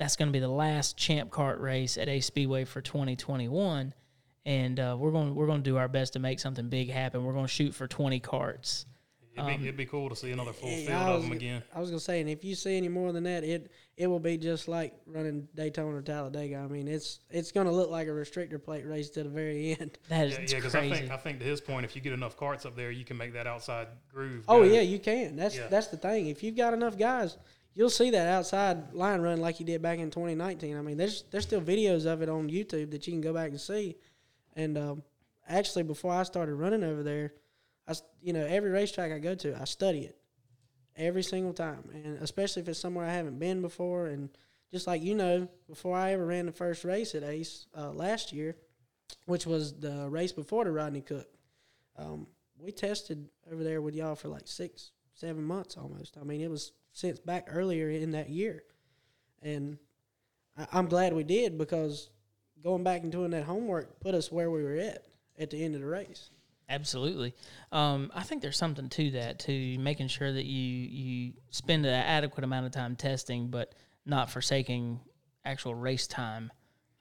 that's 0.00 0.16
gonna 0.16 0.32
be 0.32 0.40
the 0.40 0.48
last 0.48 0.96
Champ 0.96 1.30
cart 1.30 1.60
race 1.60 1.98
at 1.98 2.08
Ace 2.08 2.26
Speedway 2.26 2.64
for 2.64 2.80
2021, 2.80 3.94
and 4.44 4.80
uh, 4.80 4.96
we're 4.98 5.12
going 5.12 5.28
to 5.28 5.34
we're 5.34 5.46
going 5.46 5.62
to 5.62 5.70
do 5.70 5.76
our 5.76 5.86
best 5.86 6.14
to 6.14 6.18
make 6.18 6.40
something 6.40 6.68
big 6.68 6.90
happen. 6.90 7.22
We're 7.24 7.32
going 7.32 7.46
to 7.46 7.52
shoot 7.52 7.76
for 7.76 7.86
20 7.86 8.18
carts. 8.18 8.86
It'd 9.34 9.46
be, 9.46 9.54
it'd 9.64 9.76
be 9.78 9.86
cool 9.86 10.10
to 10.10 10.16
see 10.16 10.30
another 10.30 10.52
full 10.52 10.68
field 10.68 10.90
I 10.90 11.10
of 11.10 11.22
them 11.22 11.32
again. 11.32 11.62
I 11.74 11.80
was 11.80 11.88
gonna 11.88 12.00
say, 12.00 12.20
and 12.20 12.28
if 12.28 12.44
you 12.44 12.54
see 12.54 12.76
any 12.76 12.88
more 12.88 13.12
than 13.12 13.24
that, 13.24 13.44
it 13.44 13.70
it 13.96 14.06
will 14.06 14.20
be 14.20 14.36
just 14.36 14.68
like 14.68 14.92
running 15.06 15.48
Daytona 15.54 15.96
or 15.96 16.02
Talladega. 16.02 16.56
I 16.56 16.66
mean, 16.66 16.86
it's 16.86 17.20
it's 17.30 17.50
gonna 17.50 17.72
look 17.72 17.90
like 17.90 18.08
a 18.08 18.10
restrictor 18.10 18.62
plate 18.62 18.86
race 18.86 19.08
to 19.10 19.22
the 19.22 19.30
very 19.30 19.76
end. 19.80 19.96
That 20.08 20.26
is 20.26 20.32
Yeah, 20.34 20.40
it's 20.40 20.52
yeah, 20.52 20.58
I 20.58 20.60
crazy. 20.70 20.94
think 20.96 21.10
I 21.10 21.16
think 21.16 21.38
to 21.38 21.44
his 21.46 21.60
point, 21.62 21.84
if 21.86 21.96
you 21.96 22.02
get 22.02 22.12
enough 22.12 22.36
carts 22.36 22.66
up 22.66 22.76
there, 22.76 22.90
you 22.90 23.04
can 23.04 23.16
make 23.16 23.32
that 23.32 23.46
outside 23.46 23.88
groove. 24.12 24.44
Oh 24.48 24.58
go. 24.58 24.64
yeah, 24.64 24.82
you 24.82 24.98
can. 24.98 25.36
That's 25.36 25.56
Yeah. 25.56 25.68
that's 25.68 25.86
the 25.86 25.96
thing. 25.96 26.26
If 26.26 26.42
you've 26.42 26.56
got 26.56 26.74
enough 26.74 26.98
guys, 26.98 27.38
you'll 27.74 27.88
see 27.88 28.10
that 28.10 28.28
outside 28.28 28.92
line 28.92 29.22
run 29.22 29.40
like 29.40 29.60
you 29.60 29.64
did 29.64 29.80
back 29.80 29.98
in 29.98 30.10
2019. 30.10 30.76
I 30.76 30.82
mean, 30.82 30.98
there's 30.98 31.24
there's 31.30 31.44
still 31.44 31.62
videos 31.62 32.04
of 32.04 32.20
it 32.20 32.28
on 32.28 32.50
YouTube 32.50 32.90
that 32.90 33.06
you 33.06 33.14
can 33.14 33.22
go 33.22 33.32
back 33.32 33.48
and 33.48 33.60
see. 33.60 33.96
And 34.56 34.76
um, 34.76 35.02
actually, 35.48 35.84
before 35.84 36.12
I 36.12 36.22
started 36.24 36.54
running 36.56 36.84
over 36.84 37.02
there, 37.02 37.32
I 37.86 37.94
you 38.20 38.32
know 38.32 38.44
every 38.44 38.70
racetrack 38.70 39.12
I 39.12 39.18
go 39.18 39.34
to, 39.34 39.60
I 39.60 39.64
study 39.64 40.00
it 40.00 40.16
every 40.96 41.22
single 41.22 41.52
time, 41.52 41.88
and 41.92 42.18
especially 42.22 42.62
if 42.62 42.68
it's 42.68 42.78
somewhere 42.78 43.06
I 43.06 43.12
haven't 43.12 43.38
been 43.38 43.62
before. 43.62 44.06
And 44.06 44.30
just 44.70 44.86
like 44.86 45.02
you 45.02 45.14
know, 45.14 45.48
before 45.68 45.96
I 45.96 46.12
ever 46.12 46.24
ran 46.24 46.46
the 46.46 46.52
first 46.52 46.84
race 46.84 47.14
at 47.14 47.22
Ace 47.22 47.66
uh, 47.76 47.90
last 47.90 48.32
year, 48.32 48.56
which 49.26 49.46
was 49.46 49.78
the 49.78 50.08
race 50.08 50.32
before 50.32 50.64
the 50.64 50.72
Rodney 50.72 51.00
Cook, 51.00 51.28
um, 51.96 52.26
we 52.58 52.72
tested 52.72 53.28
over 53.50 53.64
there 53.64 53.82
with 53.82 53.94
y'all 53.94 54.14
for 54.14 54.28
like 54.28 54.46
six, 54.46 54.92
seven 55.14 55.42
months 55.42 55.76
almost. 55.76 56.16
I 56.20 56.24
mean, 56.24 56.40
it 56.40 56.50
was 56.50 56.72
since 56.92 57.18
back 57.18 57.48
earlier 57.50 57.90
in 57.90 58.12
that 58.12 58.30
year, 58.30 58.62
and 59.42 59.78
I, 60.56 60.66
I'm 60.72 60.86
glad 60.86 61.14
we 61.14 61.24
did 61.24 61.58
because 61.58 62.10
going 62.62 62.84
back 62.84 63.02
and 63.02 63.10
doing 63.10 63.30
that 63.30 63.44
homework 63.44 63.98
put 64.00 64.14
us 64.14 64.30
where 64.30 64.50
we 64.50 64.62
were 64.62 64.76
at 64.76 65.06
at 65.38 65.50
the 65.50 65.64
end 65.64 65.74
of 65.74 65.80
the 65.80 65.86
race. 65.86 66.30
Absolutely. 66.72 67.34
Um, 67.70 68.10
I 68.14 68.22
think 68.22 68.40
there's 68.40 68.56
something 68.56 68.88
to 68.88 69.10
that 69.12 69.38
too, 69.38 69.78
making 69.78 70.08
sure 70.08 70.32
that 70.32 70.46
you 70.46 70.62
you 70.88 71.32
spend 71.50 71.84
an 71.84 71.92
adequate 71.92 72.44
amount 72.44 72.64
of 72.66 72.72
time 72.72 72.96
testing, 72.96 73.48
but 73.48 73.74
not 74.06 74.30
forsaking 74.30 75.00
actual 75.44 75.74
race 75.74 76.06
time, 76.06 76.50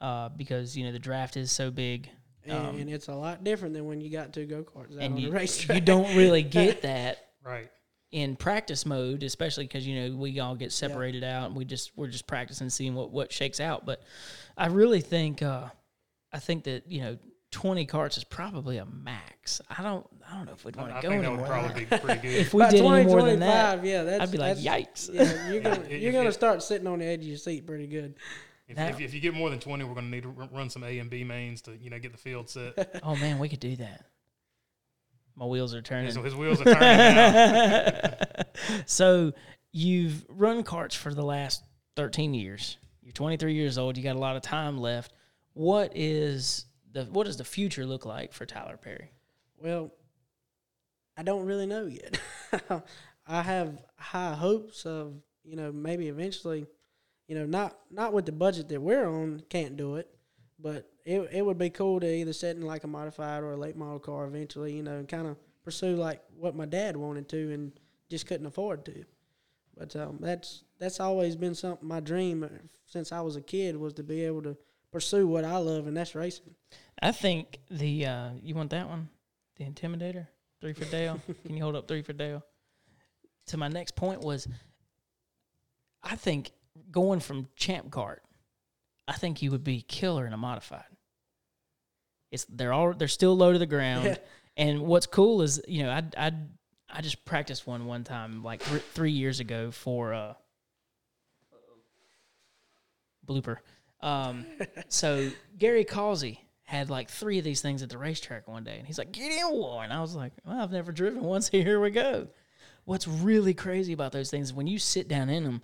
uh, 0.02 0.28
because 0.30 0.76
you 0.76 0.84
know 0.86 0.92
the 0.92 1.00
draft 1.00 1.38
is 1.38 1.52
so 1.54 1.72
big, 1.72 2.10
And, 2.46 2.80
and 2.82 2.90
it's 2.90 3.08
a 3.08 3.16
lot 3.16 3.44
different 3.46 3.74
than 3.74 3.86
when 3.86 4.02
you 4.02 4.10
got 4.12 4.34
two 4.34 4.46
go 4.46 4.62
karts 4.64 4.98
out 4.98 5.04
and 5.04 5.14
on 5.14 5.20
you 5.20 5.30
the 5.30 5.36
racetrack. 5.38 5.76
you 5.76 5.82
don't 5.82 6.16
really 6.18 6.44
get 6.60 6.82
that 6.82 7.30
Right. 7.44 7.70
in 8.12 8.36
practice 8.36 8.86
mode, 8.86 9.24
especially 9.24 9.64
because 9.66 9.88
you 9.88 9.96
know 10.02 10.18
we 10.18 10.40
all 10.42 10.56
get 10.56 10.74
separated 10.74 11.24
out 11.24 11.48
and 11.48 11.56
we 11.56 11.64
just 11.64 11.92
we're 11.96 12.08
just 12.10 12.28
practicing 12.28 12.70
seeing 12.70 12.94
what 12.94 13.12
what 13.12 13.32
shakes 13.32 13.62
out. 13.62 13.86
But 13.86 14.02
I 14.58 14.68
really 14.68 15.00
think 15.02 15.42
uh, 15.42 15.70
I 16.34 16.40
think 16.40 16.66
that 16.66 16.92
you 16.92 17.02
know. 17.02 17.18
20 17.52 17.86
carts 17.86 18.18
is 18.18 18.24
probably 18.24 18.78
a 18.78 18.86
max. 18.86 19.62
I 19.70 19.84
don't 19.84 20.08
I 20.30 20.36
don't 20.36 20.46
know 20.46 20.54
if 20.54 20.64
we'd 20.66 20.76
want 20.76 20.96
to 20.96 21.02
go 21.02 21.10
think 21.10 21.22
that 21.24 21.32
would 21.32 21.46
probably 21.46 21.86
be 21.86 21.98
pretty 21.98 22.22
good. 22.28 22.38
If 22.40 22.54
we 22.54 22.64
By 22.64 22.72
did 22.72 22.80
any 22.80 22.88
more 23.06 23.22
than 23.24 23.40
2025, 23.40 23.82
that, 23.82 23.88
yeah, 23.88 24.04
that's, 24.04 24.22
I'd 24.24 24.32
be 24.32 24.38
like, 24.38 24.58
that's- 24.58 25.10
yikes. 25.10 25.14
Yeah, 25.14 25.52
you're 25.52 25.62
gonna 25.62 25.90
you're 25.90 26.14
gonna 26.14 26.32
start 26.32 26.64
sitting 26.64 26.88
on 26.88 27.00
the 27.00 27.06
edge 27.06 27.20
of 27.22 27.28
your 27.28 27.38
seat 27.38 27.68
pretty 27.68 27.88
good. 27.88 28.16
if, 28.68 28.78
That- 28.78 28.92
if, 28.92 29.02
if 29.02 29.14
you 29.14 29.20
get 29.20 29.34
more 29.34 29.50
than 29.50 29.60
twenty, 29.60 29.84
we're 29.84 29.94
going 29.94 30.06
to 30.06 30.12
need 30.12 30.24
to 30.24 30.30
run 30.30 30.70
some 30.70 30.84
A 30.84 31.00
and 31.00 31.10
B 31.10 31.24
mains 31.24 31.62
to 31.64 31.76
you 31.78 31.90
know 31.90 32.00
get 32.00 32.12
the 32.14 32.18
field 32.18 32.50
set. 32.50 33.00
Oh 33.04 33.16
man, 33.18 33.38
we 33.40 33.50
could 33.50 33.60
do 33.60 33.76
that. 33.78 34.06
My 35.36 35.46
wheels 35.46 35.74
are 35.74 35.82
turning. 35.82 36.12
So 36.12 36.22
his 36.22 36.36
wheels 36.36 36.62
are 36.62 36.74
turning 36.76 38.14
so 38.86 39.32
you've 39.72 40.26
run 40.30 40.64
carts 40.64 40.96
for 40.96 41.14
the 41.14 41.24
last 41.24 41.64
13 41.96 42.34
years. 42.34 42.78
You're 43.02 43.14
23 43.14 43.54
years 43.54 43.78
old. 43.78 43.98
You 43.98 44.04
got 44.04 44.16
a 44.16 44.20
lot 44.20 44.36
of 44.36 44.42
time 44.42 44.78
left. 44.78 45.14
What 45.54 45.94
is 45.96 46.66
the 46.94 47.06
what 47.06 47.26
does 47.26 47.38
the 47.38 47.44
future 47.44 47.86
look 47.86 48.06
like 48.06 48.34
for 48.34 48.46
Tyler 48.46 48.78
Perry? 48.78 49.12
Well, 49.58 49.92
I 51.18 51.24
don't 51.24 51.46
really 51.46 51.66
know 51.66 51.86
yet. 51.86 52.20
I 53.28 53.42
have 53.42 53.84
high 53.98 54.34
hopes 54.34 54.86
of 54.86 55.14
you 55.44 55.56
know 55.56 55.72
maybe 55.72 56.08
eventually, 56.08 56.66
you 57.28 57.36
know 57.36 57.46
not 57.46 57.78
not 57.90 58.14
with 58.14 58.26
the 58.26 58.32
budget 58.32 58.70
that 58.70 58.82
we're 58.82 59.08
on 59.08 59.44
can't 59.50 59.78
do 59.78 59.96
it, 59.96 60.10
but 60.60 60.90
it 61.06 61.30
it 61.32 61.46
would 61.46 61.58
be 61.58 61.70
cool 61.70 62.00
to 62.00 62.08
either 62.08 62.34
sit 62.34 62.56
in 62.56 62.64
like 62.64 62.84
a 62.84 62.88
modified 62.88 63.44
or 63.44 63.54
a 63.54 63.58
late 63.58 63.76
model 63.76 64.00
car 64.00 64.26
eventually, 64.26 64.74
you 64.74 64.84
know, 64.84 64.98
and 64.98 65.08
kind 65.08 65.28
of 65.28 65.38
pursue 65.64 65.96
like 65.96 66.22
what 66.38 66.56
my 66.56 66.66
dad 66.66 66.98
wanted 66.98 67.30
to 67.30 67.54
and 67.54 67.72
just 68.10 68.28
couldn't 68.28 68.48
afford 68.48 68.86
to. 68.86 69.06
But 69.78 69.96
um, 69.96 70.18
that's 70.20 70.64
that's 70.80 71.00
always 71.00 71.36
been 71.36 71.56
something 71.56 71.88
my 71.88 72.00
dream 72.00 72.44
uh, 72.44 72.50
since 72.86 73.12
I 73.12 73.22
was 73.22 73.36
a 73.36 73.42
kid 73.42 73.78
was 73.78 73.94
to 73.94 74.04
be 74.04 74.24
able 74.26 74.42
to 74.44 74.58
pursue 74.92 75.28
what 75.28 75.44
I 75.46 75.58
love 75.58 75.88
and 75.88 75.96
that's 75.96 76.16
racing. 76.16 76.56
I 77.02 77.12
think 77.12 77.60
the 77.70 78.06
uh, 78.06 78.30
you 78.42 78.56
want 78.56 78.70
that 78.72 78.88
one, 78.88 79.10
the 79.58 79.66
Intimidator, 79.66 80.28
three 80.60 80.74
for 80.74 80.86
Dale. 80.86 81.20
Can 81.46 81.56
you 81.58 81.64
hold 81.64 81.76
up 81.76 81.88
three 81.88 82.02
for 82.02 82.14
Dale? 82.14 82.44
To 83.48 83.58
my 83.58 83.68
next 83.68 83.96
point 83.96 84.22
was, 84.22 84.48
I 86.04 86.16
think 86.16 86.52
going 86.92 87.20
from 87.20 87.48
Champ 87.56 87.90
Cart, 87.92 88.22
I 89.08 89.14
think 89.14 89.42
you 89.42 89.52
would 89.52 89.64
be 89.64 89.82
killer 89.82 90.28
in 90.28 90.34
a 90.34 90.38
modified. 90.38 90.84
It's 92.32 92.46
they're 92.50 92.72
all 92.74 92.94
they're 92.94 93.08
still 93.08 93.36
low 93.36 93.52
to 93.52 93.60
the 93.60 93.66
ground, 93.66 94.06
Yeah. 94.06 94.16
and 94.58 94.82
what's 94.82 95.06
cool 95.08 95.42
is 95.42 95.62
you 95.68 95.84
know 95.84 95.90
I 95.90 96.04
I 96.18 96.32
I 96.90 97.02
just 97.02 97.26
practiced 97.26 97.66
one 97.68 97.86
one 97.88 98.04
time 98.04 98.44
like 98.44 98.64
th- 98.64 98.82
three 98.94 99.12
years 99.12 99.40
ago 99.40 99.72
for 99.72 100.14
uh 100.14 100.34
blooper. 103.28 103.58
Um, 104.02 104.46
so 104.90 105.30
Gary 105.58 105.84
Causey 105.86 106.40
had 106.64 106.90
like 106.90 107.10
three 107.10 107.38
of 107.38 107.44
these 107.44 107.62
things 107.62 107.84
at 107.84 107.90
the 107.90 107.98
racetrack 107.98 108.48
one 108.48 108.64
day, 108.64 108.78
and 108.78 108.88
he's 108.88 108.98
like, 108.98 109.12
"Get 109.12 109.32
in 109.32 109.58
one." 109.58 109.92
I 109.92 110.02
was 110.02 110.16
like, 110.16 110.34
"Well, 110.46 110.60
I've 110.60 110.72
never 110.72 110.92
driven 110.92 111.24
one, 111.24 111.42
so 111.42 111.52
here 111.52 111.80
we 111.80 111.92
go." 111.92 112.28
What's 112.86 113.08
really 113.08 113.54
crazy 113.54 113.94
about 113.94 114.12
those 114.12 114.32
things 114.32 114.48
is 114.48 114.54
when 114.54 114.68
you 114.68 114.80
sit 114.80 115.08
down 115.08 115.30
in 115.30 115.44
them, 115.44 115.62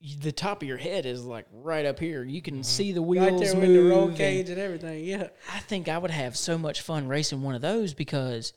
you, 0.00 0.16
the 0.18 0.32
top 0.32 0.62
of 0.62 0.68
your 0.68 0.76
head 0.76 1.04
is 1.04 1.24
like 1.24 1.46
right 1.52 1.84
up 1.84 1.98
here. 1.98 2.22
You 2.24 2.40
can 2.40 2.62
see 2.62 2.92
the 2.92 3.02
wheels 3.02 3.30
right 3.30 3.40
there 3.40 3.54
with 3.56 3.68
the 3.68 3.78
roll 3.88 4.00
move 4.02 4.08
and- 4.10 4.18
cage 4.18 4.50
and 4.50 4.58
everything. 4.58 5.04
Yeah. 5.04 5.28
I 5.52 5.58
think 5.60 5.88
I 5.88 5.98
would 5.98 6.10
have 6.10 6.36
so 6.36 6.56
much 6.56 6.80
fun 6.82 7.08
racing 7.08 7.42
one 7.42 7.54
of 7.54 7.60
those 7.60 7.92
because 7.92 8.52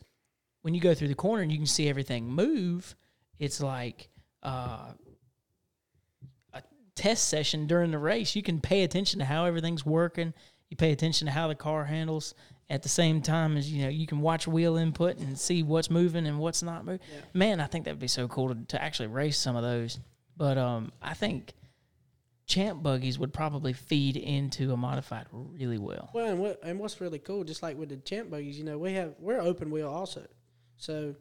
when 0.62 0.74
you 0.74 0.80
go 0.80 0.94
through 0.94 1.08
the 1.08 1.14
corner 1.14 1.42
and 1.42 1.52
you 1.52 1.58
can 1.58 1.66
see 1.66 1.88
everything 1.88 2.26
move, 2.28 2.94
it's 3.38 3.60
like 3.60 4.08
uh, 4.42 4.92
test 6.94 7.28
session 7.28 7.66
during 7.66 7.90
the 7.90 7.98
race. 7.98 8.36
You 8.36 8.42
can 8.42 8.60
pay 8.60 8.84
attention 8.84 9.18
to 9.18 9.24
how 9.24 9.44
everything's 9.44 9.84
working. 9.84 10.32
You 10.70 10.76
pay 10.76 10.92
attention 10.92 11.26
to 11.26 11.32
how 11.32 11.48
the 11.48 11.54
car 11.54 11.84
handles. 11.84 12.34
At 12.70 12.82
the 12.82 12.88
same 12.88 13.20
time 13.20 13.56
as 13.56 13.70
you 13.70 13.82
know, 13.82 13.90
you 13.90 14.06
can 14.06 14.20
watch 14.20 14.46
wheel 14.46 14.76
input 14.76 15.18
and 15.18 15.38
see 15.38 15.62
what's 15.62 15.90
moving 15.90 16.26
and 16.26 16.38
what's 16.38 16.62
not 16.62 16.84
moving. 16.84 17.00
Yeah. 17.12 17.20
Man, 17.34 17.60
I 17.60 17.66
think 17.66 17.84
that'd 17.84 17.98
be 17.98 18.08
so 18.08 18.26
cool 18.26 18.54
to, 18.54 18.64
to 18.68 18.82
actually 18.82 19.08
race 19.08 19.38
some 19.38 19.54
of 19.54 19.62
those. 19.62 19.98
But 20.36 20.56
um, 20.56 20.90
I 21.02 21.14
think 21.14 21.52
champ 22.46 22.82
buggies 22.82 23.18
would 23.18 23.32
probably 23.32 23.72
feed 23.72 24.16
into 24.16 24.72
a 24.72 24.76
modified 24.76 25.26
really 25.32 25.78
well. 25.78 26.10
Well, 26.14 26.26
and 26.26 26.38
what 26.38 26.60
and 26.62 26.78
what's 26.78 27.00
really 27.00 27.18
cool, 27.18 27.44
just 27.44 27.62
like 27.62 27.76
with 27.76 27.90
the 27.90 27.96
champ 27.96 28.30
buggies, 28.30 28.58
you 28.58 28.64
know, 28.64 28.78
we 28.78 28.94
have 28.94 29.14
we're 29.18 29.40
open 29.40 29.70
wheel 29.70 29.90
also, 29.90 30.26
so 30.76 31.14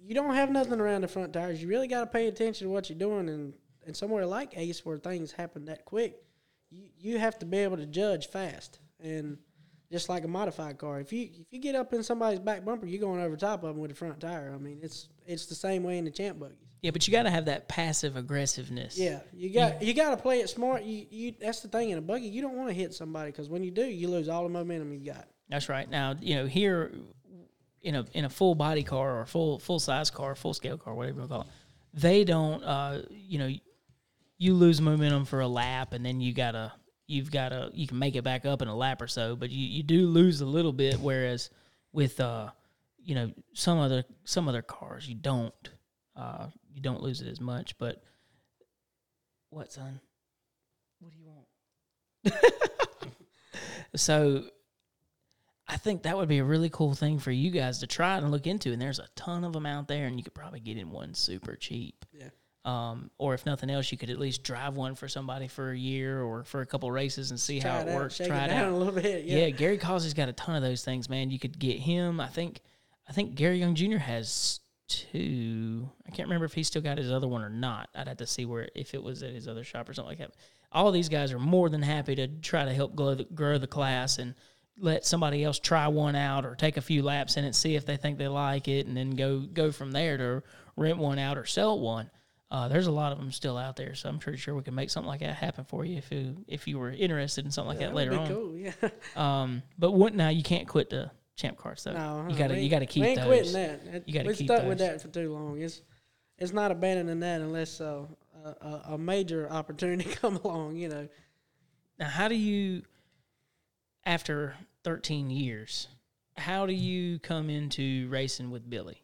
you 0.00 0.14
don't 0.14 0.34
have 0.34 0.50
nothing 0.50 0.80
around 0.80 1.00
the 1.00 1.08
front 1.08 1.32
tires. 1.32 1.60
You 1.60 1.68
really 1.68 1.88
got 1.88 2.00
to 2.00 2.06
pay 2.06 2.28
attention 2.28 2.66
to 2.66 2.72
what 2.72 2.88
you're 2.88 2.98
doing, 2.98 3.28
and 3.28 3.54
and 3.86 3.96
somewhere 3.96 4.26
like 4.26 4.56
Ace, 4.56 4.84
where 4.84 4.98
things 4.98 5.32
happen 5.32 5.66
that 5.66 5.84
quick, 5.84 6.22
you 6.70 6.88
you 6.98 7.18
have 7.18 7.38
to 7.38 7.46
be 7.46 7.58
able 7.58 7.76
to 7.76 7.86
judge 7.86 8.28
fast, 8.28 8.78
and 9.00 9.38
just 9.90 10.08
like 10.08 10.24
a 10.24 10.28
modified 10.28 10.78
car, 10.78 11.00
if 11.00 11.12
you 11.12 11.28
if 11.40 11.46
you 11.50 11.60
get 11.60 11.74
up 11.74 11.92
in 11.92 12.02
somebody's 12.02 12.40
back 12.40 12.64
bumper, 12.64 12.86
you're 12.86 13.00
going 13.00 13.20
over 13.20 13.36
top 13.36 13.62
of 13.62 13.70
them 13.70 13.78
with 13.78 13.90
the 13.90 13.96
front 13.96 14.20
tire. 14.20 14.52
I 14.54 14.58
mean, 14.58 14.80
it's 14.82 15.08
it's 15.26 15.46
the 15.46 15.54
same 15.54 15.82
way 15.82 15.98
in 15.98 16.04
the 16.04 16.10
champ 16.10 16.38
buggies. 16.38 16.58
Yeah, 16.82 16.90
but 16.90 17.08
you 17.08 17.12
got 17.12 17.24
to 17.24 17.30
have 17.30 17.46
that 17.46 17.68
passive 17.68 18.16
aggressiveness. 18.16 18.98
Yeah, 18.98 19.20
you 19.32 19.50
got 19.50 19.82
you 19.82 19.94
got 19.94 20.10
to 20.10 20.16
play 20.16 20.40
it 20.40 20.50
smart. 20.50 20.82
You 20.82 21.06
you 21.10 21.34
that's 21.40 21.60
the 21.60 21.68
thing 21.68 21.90
in 21.90 21.98
a 21.98 22.02
buggy. 22.02 22.26
You 22.26 22.42
don't 22.42 22.56
want 22.56 22.68
to 22.68 22.74
hit 22.74 22.94
somebody 22.94 23.30
because 23.30 23.48
when 23.48 23.62
you 23.62 23.70
do, 23.70 23.84
you 23.84 24.08
lose 24.08 24.28
all 24.28 24.42
the 24.42 24.48
momentum 24.48 24.92
you 24.92 25.00
got. 25.00 25.26
that's 25.48 25.68
right. 25.68 25.88
Now 25.88 26.14
you 26.20 26.36
know 26.36 26.46
here 26.46 26.92
in 27.82 27.94
a 27.94 28.04
in 28.12 28.24
a 28.24 28.30
full 28.30 28.54
body 28.54 28.82
car 28.82 29.20
or 29.20 29.26
full 29.26 29.58
full 29.58 29.78
size 29.78 30.10
car, 30.10 30.34
full 30.34 30.54
scale 30.54 30.76
car, 30.76 30.94
whatever 30.94 31.22
you 31.22 31.28
call 31.28 31.42
it, 31.42 31.46
they 31.94 32.24
don't. 32.24 32.62
Uh, 32.62 33.02
you 33.10 33.38
know, 33.38 33.50
you 34.38 34.54
lose 34.54 34.80
momentum 34.80 35.24
for 35.24 35.40
a 35.40 35.48
lap, 35.48 35.92
and 35.92 36.04
then 36.04 36.20
you 36.20 36.32
gotta 36.32 36.72
you've 37.06 37.30
gotta 37.30 37.70
you 37.74 37.86
can 37.86 37.98
make 37.98 38.16
it 38.16 38.24
back 38.24 38.44
up 38.44 38.62
in 38.62 38.68
a 38.68 38.76
lap 38.76 39.00
or 39.00 39.06
so, 39.06 39.36
but 39.36 39.50
you 39.50 39.66
you 39.66 39.82
do 39.82 40.06
lose 40.06 40.40
a 40.40 40.46
little 40.46 40.72
bit. 40.72 40.98
Whereas 41.00 41.50
with 41.92 42.20
uh, 42.20 42.50
you 42.98 43.14
know 43.14 43.30
some 43.54 43.78
other 43.78 44.04
some 44.24 44.48
other 44.48 44.62
cars, 44.62 45.08
you 45.08 45.14
don't 45.14 45.54
uh 46.16 46.46
you 46.72 46.80
don't 46.82 47.02
lose 47.02 47.20
it 47.20 47.28
as 47.28 47.40
much. 47.40 47.78
But 47.78 48.02
what 49.50 49.72
son? 49.72 50.00
What 51.00 51.12
do 51.12 51.18
you 51.18 51.26
want? 51.26 52.44
so 53.96 54.44
I 55.68 55.76
think 55.76 56.02
that 56.02 56.16
would 56.16 56.28
be 56.28 56.38
a 56.38 56.44
really 56.44 56.70
cool 56.70 56.94
thing 56.94 57.18
for 57.18 57.30
you 57.30 57.50
guys 57.50 57.78
to 57.80 57.86
try 57.86 58.16
and 58.16 58.30
look 58.30 58.46
into. 58.46 58.72
And 58.72 58.80
there's 58.80 58.98
a 58.98 59.08
ton 59.16 59.44
of 59.44 59.52
them 59.52 59.66
out 59.66 59.88
there, 59.88 60.06
and 60.06 60.16
you 60.16 60.22
could 60.22 60.34
probably 60.34 60.60
get 60.60 60.76
in 60.76 60.90
one 60.90 61.14
super 61.14 61.56
cheap. 61.56 62.04
Yeah. 62.12 62.28
Um, 62.66 63.12
or 63.16 63.32
if 63.32 63.46
nothing 63.46 63.70
else, 63.70 63.92
you 63.92 63.96
could 63.96 64.10
at 64.10 64.18
least 64.18 64.42
drive 64.42 64.74
one 64.74 64.96
for 64.96 65.06
somebody 65.06 65.46
for 65.46 65.70
a 65.70 65.78
year 65.78 66.20
or 66.20 66.42
for 66.42 66.62
a 66.62 66.66
couple 66.66 66.90
races 66.90 67.30
and 67.30 67.38
see 67.38 67.60
how 67.60 67.70
Try 67.74 67.80
it, 67.82 67.88
out, 67.88 67.94
works. 67.94 68.16
Try 68.16 68.44
it 68.44 68.50
it 68.50 68.54
out. 68.54 68.72
a 68.72 68.76
little 68.76 68.92
bit. 68.92 69.24
Yeah. 69.24 69.38
Yeah, 69.38 69.50
Gary 69.50 69.78
Causey's 69.78 70.14
got 70.14 70.28
a 70.28 70.32
ton 70.32 70.56
of 70.56 70.62
those 70.62 70.84
things, 70.84 71.08
man. 71.08 71.30
You 71.30 71.38
could 71.38 71.56
get 71.60 71.78
him. 71.78 72.20
I 72.20 72.26
think, 72.26 72.60
I 73.08 73.12
think 73.12 73.36
Gary 73.36 73.58
Young 73.58 73.76
Jr. 73.76 73.98
has 73.98 74.58
two. 74.88 75.88
I 76.06 76.10
can't 76.10 76.28
remember 76.28 76.44
if 76.44 76.54
he 76.54 76.64
still 76.64 76.82
got 76.82 76.98
his 76.98 77.12
other 77.12 77.28
one 77.28 77.42
or 77.42 77.48
not. 77.50 77.88
I'd 77.94 78.08
have 78.08 78.16
to 78.16 78.26
see 78.26 78.44
where 78.46 78.68
if 78.74 78.94
it 78.94 79.02
was 79.02 79.22
at 79.22 79.32
his 79.32 79.46
other 79.46 79.62
shop 79.62 79.88
or 79.88 79.94
something 79.94 80.10
like 80.10 80.18
that. 80.18 80.32
All 80.72 80.90
these 80.90 81.08
guys 81.08 81.32
are 81.32 81.38
more 81.38 81.68
than 81.68 81.82
happy 81.82 82.16
to 82.16 82.26
try 82.26 82.64
to 82.64 82.74
help 82.74 82.96
grow 82.96 83.14
the, 83.14 83.24
grow 83.24 83.58
the 83.58 83.68
class 83.68 84.18
and 84.18 84.34
let 84.78 85.06
somebody 85.06 85.44
else 85.44 85.58
try 85.58 85.86
one 85.86 86.16
out 86.16 86.44
or 86.44 86.54
take 86.56 86.76
a 86.76 86.82
few 86.82 87.02
laps 87.02 87.36
in 87.36 87.44
it, 87.44 87.54
see 87.54 87.76
if 87.76 87.86
they 87.86 87.96
think 87.96 88.18
they 88.18 88.28
like 88.28 88.68
it, 88.68 88.86
and 88.86 88.96
then 88.96 89.10
go 89.12 89.38
go 89.38 89.70
from 89.70 89.92
there 89.92 90.16
to 90.18 90.42
rent 90.76 90.98
one 90.98 91.18
out 91.18 91.38
or 91.38 91.46
sell 91.46 91.78
one. 91.78 92.10
Uh, 92.50 92.68
there's 92.68 92.86
a 92.86 92.92
lot 92.92 93.10
of 93.12 93.18
them 93.18 93.32
still 93.32 93.58
out 93.58 93.74
there, 93.74 93.94
so 93.94 94.08
I'm 94.08 94.18
pretty 94.18 94.38
sure 94.38 94.54
we 94.54 94.62
can 94.62 94.74
make 94.74 94.88
something 94.90 95.08
like 95.08 95.20
that 95.20 95.34
happen 95.34 95.64
for 95.64 95.84
you 95.84 95.96
if 95.96 96.12
you 96.12 96.44
if 96.46 96.68
you 96.68 96.78
were 96.78 96.90
interested 96.92 97.44
in 97.44 97.50
something 97.50 97.70
like 97.70 97.78
that, 97.80 97.92
would 97.92 97.96
later 97.96 98.18
on. 98.18 98.28
Cool. 98.28 98.56
Yeah. 98.56 98.72
Um, 99.16 99.62
but 99.78 99.92
what 99.92 100.14
now? 100.14 100.28
You 100.28 100.44
can't 100.44 100.68
quit 100.68 100.90
the 100.90 101.10
champ 101.34 101.56
carts 101.58 101.82
though. 101.84 101.92
No, 101.92 102.26
you 102.28 102.34
uh, 102.34 102.38
got 102.38 102.48
to 102.48 102.54
we 102.54 102.60
you 102.60 102.70
got 102.70 102.78
to 102.80 102.86
keep 102.86 103.02
we 103.02 103.08
ain't 103.08 103.20
those. 103.20 103.26
quitting 103.26 103.52
that. 103.54 103.92
That- 103.92 104.08
You 104.08 104.14
gotta 104.14 104.28
we 104.28 104.34
keep 104.34 104.46
stuck 104.46 104.64
with 104.64 104.78
that 104.78 105.02
for 105.02 105.08
too 105.08 105.32
long. 105.32 105.60
It's 105.60 105.82
it's 106.38 106.52
not 106.52 106.70
abandoning 106.70 107.18
that 107.20 107.40
unless 107.40 107.80
uh, 107.80 108.04
a, 108.44 108.48
a, 108.48 108.82
a 108.94 108.98
major 108.98 109.50
opportunity 109.50 110.04
come 110.14 110.36
along. 110.36 110.76
You 110.76 110.88
know. 110.88 111.08
Now, 111.98 112.08
how 112.08 112.28
do 112.28 112.34
you, 112.34 112.82
after 114.04 114.54
13 114.84 115.30
years, 115.30 115.88
how 116.36 116.66
do 116.66 116.74
you 116.74 117.18
come 117.18 117.48
into 117.48 118.06
racing 118.10 118.50
with 118.50 118.68
Billy? 118.68 119.02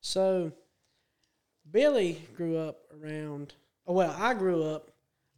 So, 0.00 0.52
Billy 1.70 2.20
grew 2.36 2.58
up 2.58 2.78
around. 3.02 3.54
Oh, 3.86 3.92
well, 3.92 4.14
I 4.18 4.34
grew 4.34 4.64
up 4.64 4.90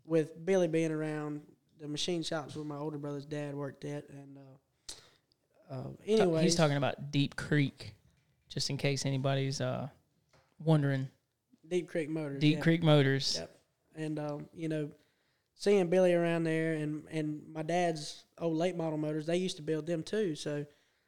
with 0.04 0.44
Billy 0.44 0.68
being 0.68 0.90
around 0.90 1.42
the 1.80 1.88
machine 1.88 2.22
shops 2.22 2.56
where 2.56 2.64
my 2.64 2.76
older 2.76 2.98
brother's 2.98 3.26
dad 3.26 3.54
worked 3.54 3.84
at, 3.84 4.08
and 4.10 4.38
uh, 4.38 5.74
uh, 5.74 5.88
anyway, 6.06 6.42
He's 6.42 6.54
talking 6.54 6.76
about 6.76 7.10
Deep 7.10 7.36
Creek, 7.36 7.94
just 8.48 8.70
in 8.70 8.76
case 8.76 9.06
anybody's 9.06 9.60
uh, 9.60 9.88
wondering. 10.64 11.08
Deep 11.68 11.88
Creek 11.88 12.08
Motors. 12.08 12.40
Deep 12.40 12.56
yeah. 12.56 12.62
Creek 12.62 12.82
Motors. 12.82 13.36
Yep. 13.38 13.60
And 13.96 14.18
um, 14.18 14.48
you 14.54 14.68
know, 14.68 14.90
seeing 15.54 15.88
Billy 15.88 16.14
around 16.14 16.44
there, 16.44 16.74
and 16.74 17.04
and 17.10 17.42
my 17.52 17.62
dad's 17.62 18.24
old 18.38 18.56
late 18.56 18.76
model 18.76 18.98
motors, 18.98 19.26
they 19.26 19.36
used 19.36 19.56
to 19.56 19.62
build 19.62 19.86
them 19.86 20.02
too. 20.02 20.34
So 20.34 20.64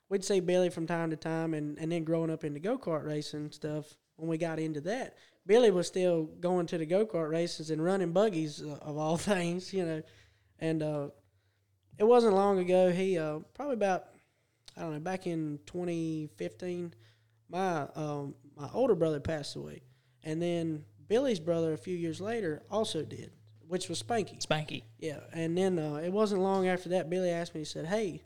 we'd 0.08 0.24
see 0.24 0.40
Billy 0.40 0.68
from 0.68 0.86
time 0.86 1.10
to 1.10 1.16
time, 1.16 1.54
and 1.54 1.78
and 1.78 1.90
then 1.90 2.04
growing 2.04 2.30
up 2.30 2.44
into 2.44 2.60
go 2.60 2.76
kart 2.76 3.06
racing 3.06 3.52
stuff. 3.52 3.96
When 4.20 4.28
we 4.28 4.36
got 4.36 4.58
into 4.58 4.82
that, 4.82 5.16
Billy 5.46 5.70
was 5.70 5.86
still 5.86 6.24
going 6.40 6.66
to 6.66 6.78
the 6.78 6.84
go 6.84 7.06
kart 7.06 7.30
races 7.30 7.70
and 7.70 7.82
running 7.82 8.12
buggies 8.12 8.62
uh, 8.62 8.76
of 8.82 8.98
all 8.98 9.16
things, 9.16 9.72
you 9.72 9.84
know. 9.84 10.02
And 10.58 10.82
uh, 10.82 11.08
it 11.98 12.04
wasn't 12.04 12.34
long 12.34 12.58
ago. 12.58 12.90
He 12.90 13.18
uh, 13.18 13.38
probably 13.54 13.74
about 13.74 14.04
I 14.76 14.82
don't 14.82 14.92
know 14.92 15.00
back 15.00 15.26
in 15.26 15.58
2015, 15.66 16.94
my 17.48 17.88
um, 17.94 18.34
my 18.56 18.68
older 18.74 18.94
brother 18.94 19.20
passed 19.20 19.56
away, 19.56 19.82
and 20.22 20.40
then 20.40 20.84
Billy's 21.08 21.40
brother 21.40 21.72
a 21.72 21.78
few 21.78 21.96
years 21.96 22.20
later 22.20 22.62
also 22.70 23.02
did, 23.02 23.32
which 23.66 23.88
was 23.88 24.02
Spanky. 24.02 24.44
Spanky. 24.46 24.82
Yeah, 24.98 25.20
and 25.32 25.56
then 25.56 25.78
uh, 25.78 25.94
it 25.96 26.12
wasn't 26.12 26.42
long 26.42 26.68
after 26.68 26.90
that 26.90 27.08
Billy 27.08 27.30
asked 27.30 27.54
me. 27.54 27.62
He 27.62 27.64
said, 27.64 27.86
"Hey, 27.86 28.22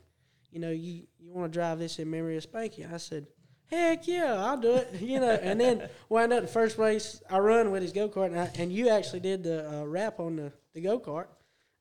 you 0.51 0.59
know, 0.59 0.71
you 0.71 1.07
you 1.17 1.31
want 1.31 1.51
to 1.51 1.57
drive 1.57 1.79
this 1.79 1.99
in 1.99 2.11
memory 2.11 2.37
of 2.37 2.49
Spanky? 2.49 2.91
I 2.91 2.97
said, 2.97 3.27
heck 3.67 4.07
yeah, 4.07 4.35
I'll 4.35 4.57
do 4.57 4.75
it. 4.75 5.01
You 5.01 5.19
know, 5.19 5.31
and 5.31 5.59
then 5.59 5.89
wound 6.09 6.33
up 6.33 6.41
the 6.41 6.47
first 6.47 6.77
race 6.77 7.21
I 7.29 7.39
run 7.39 7.71
with 7.71 7.81
his 7.81 7.93
go 7.93 8.09
kart, 8.09 8.27
and, 8.27 8.39
I, 8.39 8.51
and 8.57 8.71
you 8.71 8.89
actually 8.89 9.21
did 9.21 9.43
the 9.43 9.81
uh, 9.81 9.85
wrap 9.85 10.19
on 10.19 10.35
the, 10.35 10.51
the 10.73 10.81
go 10.81 10.99
kart, 10.99 11.27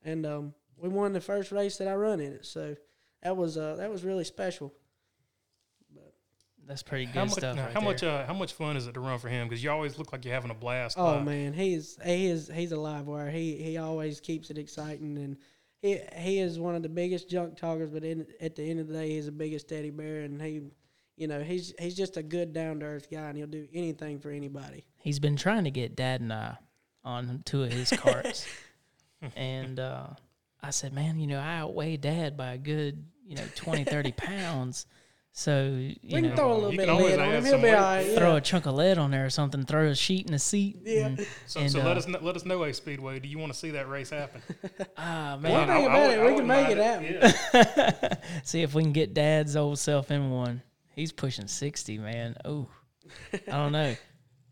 and 0.04 0.24
um, 0.26 0.54
we 0.76 0.88
won 0.88 1.12
the 1.12 1.20
first 1.20 1.52
race 1.52 1.76
that 1.78 1.88
I 1.88 1.94
run 1.94 2.20
in 2.20 2.32
it. 2.32 2.46
So 2.46 2.76
that 3.22 3.36
was 3.36 3.56
uh, 3.56 3.76
that 3.76 3.90
was 3.90 4.04
really 4.04 4.24
special. 4.24 4.72
That's 6.66 6.82
pretty 6.82 7.06
good 7.06 7.14
How 7.14 7.24
much? 7.24 7.32
stuff. 7.34 7.56
now, 7.56 7.64
right 7.64 7.72
how 7.72 7.80
there. 7.80 7.88
much? 7.90 8.02
Uh, 8.02 8.26
how 8.26 8.32
much 8.32 8.52
fun 8.54 8.76
is 8.76 8.86
it 8.86 8.94
to 8.94 9.00
run 9.00 9.18
for 9.18 9.28
him? 9.28 9.48
Because 9.48 9.62
you 9.62 9.70
always 9.70 9.98
look 9.98 10.12
like 10.12 10.24
you're 10.24 10.34
having 10.34 10.50
a 10.50 10.54
blast. 10.54 10.96
Oh 10.98 11.18
uh, 11.18 11.20
man, 11.20 11.52
he's 11.52 11.98
he 12.04 12.26
is 12.26 12.50
he's 12.52 12.72
a 12.72 12.76
live 12.76 13.06
wire. 13.06 13.30
He 13.30 13.56
he 13.56 13.76
always 13.76 14.20
keeps 14.20 14.50
it 14.50 14.58
exciting, 14.58 15.18
and 15.18 15.36
he 15.82 16.00
he 16.16 16.38
is 16.38 16.58
one 16.58 16.74
of 16.74 16.82
the 16.82 16.88
biggest 16.88 17.28
junk 17.28 17.56
talkers. 17.56 17.90
But 17.90 18.04
in, 18.04 18.26
at 18.40 18.56
the 18.56 18.62
end 18.62 18.80
of 18.80 18.88
the 18.88 18.94
day, 18.94 19.10
he's 19.10 19.26
the 19.26 19.32
biggest 19.32 19.68
teddy 19.68 19.90
bear, 19.90 20.22
and 20.22 20.40
he, 20.40 20.62
you 21.16 21.26
know, 21.28 21.40
he's 21.42 21.72
he's 21.78 21.94
just 21.96 22.16
a 22.16 22.22
good 22.22 22.52
down 22.52 22.80
to 22.80 22.86
earth 22.86 23.08
guy, 23.10 23.28
and 23.28 23.36
he'll 23.36 23.46
do 23.46 23.66
anything 23.72 24.18
for 24.18 24.30
anybody. 24.30 24.84
He's 24.98 25.18
been 25.18 25.36
trying 25.36 25.64
to 25.64 25.70
get 25.70 25.96
Dad 25.96 26.20
and 26.20 26.32
I 26.32 26.56
on 27.04 27.42
two 27.44 27.62
of 27.62 27.72
his 27.72 27.90
carts, 27.90 28.46
and 29.36 29.78
uh, 29.78 30.06
I 30.62 30.70
said, 30.70 30.92
"Man, 30.92 31.18
you 31.18 31.26
know, 31.26 31.38
I 31.38 31.58
outweigh 31.58 31.96
Dad 31.96 32.36
by 32.36 32.52
a 32.54 32.58
good, 32.58 33.04
you 33.26 33.36
know, 33.36 33.44
20, 33.56 33.84
30 33.84 34.12
pounds. 34.16 34.86
So 35.36 35.64
you 35.64 35.96
We 36.14 36.20
know, 36.20 36.28
can 36.28 36.36
throw 36.36 36.52
a 36.52 36.54
little 36.54 36.70
bit 36.70 36.88
of 36.88 36.96
lead 36.96 37.18
on 37.18 37.28
add 37.28 37.34
him. 37.38 37.44
He'll 37.44 37.56
be 37.58 37.62
weight. 37.64 37.74
all 37.74 37.80
right. 37.82 38.06
Yeah. 38.06 38.18
throw 38.20 38.36
a 38.36 38.40
chunk 38.40 38.66
of 38.66 38.74
lead 38.74 38.98
on 38.98 39.10
there 39.10 39.26
or 39.26 39.30
something. 39.30 39.64
Throw 39.64 39.88
a 39.88 39.94
sheet 39.96 40.26
in 40.26 40.32
the 40.32 40.38
seat. 40.38 40.76
Yeah. 40.84 41.06
and- 41.06 41.26
So, 41.46 41.58
And, 41.60 41.72
so 41.72 41.80
uh, 41.80 41.84
let 41.86 41.96
us 41.96 42.04
kn- 42.06 42.22
let 42.24 42.36
us 42.36 42.44
know, 42.44 42.64
Ace 42.64 42.76
Speedway. 42.76 43.18
Do 43.18 43.28
you 43.28 43.38
want 43.40 43.52
to 43.52 43.58
see 43.58 43.70
that 43.72 43.88
race 43.88 44.10
happen? 44.10 44.42
ah 44.96 45.32
One 45.32 45.42
man, 45.42 45.66
thing 45.66 45.86
about 45.86 46.10
it, 46.12 46.24
we 46.24 46.36
can 46.36 46.46
make 46.46 46.68
it 46.70 46.78
happen. 46.78 48.18
see 48.44 48.62
if 48.62 48.74
we 48.74 48.84
can 48.84 48.92
get 48.92 49.12
Dad's 49.12 49.56
old 49.56 49.80
self 49.80 50.12
in 50.12 50.30
one. 50.30 50.62
He's 50.94 51.12
pushing 51.12 51.46
sixty, 51.48 51.98
man. 51.98 52.36
Oh, 52.44 52.68
I 53.32 53.38
don't 53.52 53.72
know. 53.72 53.94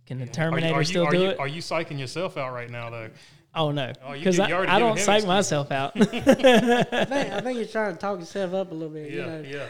Can 0.07 0.19
the 0.19 0.25
Are 0.25 0.27
you, 0.27 0.33
Terminator 0.33 0.75
are 0.75 0.81
you, 0.81 0.85
still 0.85 1.05
are 1.07 1.11
do 1.11 1.19
you, 1.21 1.29
it? 1.31 1.39
Are 1.39 1.49
you 1.49 1.63
psyching 1.63 1.99
yourself 1.99 2.37
out 2.37 2.53
right 2.53 2.69
now, 2.71 2.91
though? 2.91 3.11
oh 3.55 3.71
no, 3.71 3.93
Oh, 4.05 4.13
because 4.15 4.37
did- 4.37 4.49
you 4.49 4.55
I, 4.57 4.77
I 4.77 4.79
don't 4.79 4.99
psych 4.99 5.17
excuse. 5.19 5.27
myself 5.27 5.71
out. 5.71 5.93
I 6.01 6.05
think 6.05 6.27
I 6.27 7.41
think 7.41 7.57
you're 7.59 7.67
trying 7.67 7.93
to 7.93 7.99
talk 7.99 8.19
yourself 8.19 8.55
up 8.55 8.71
a 8.71 8.75
little 8.75 8.93
bit. 8.93 9.11
Yeah, 9.13 9.41
you 9.41 9.53
know, 9.55 9.67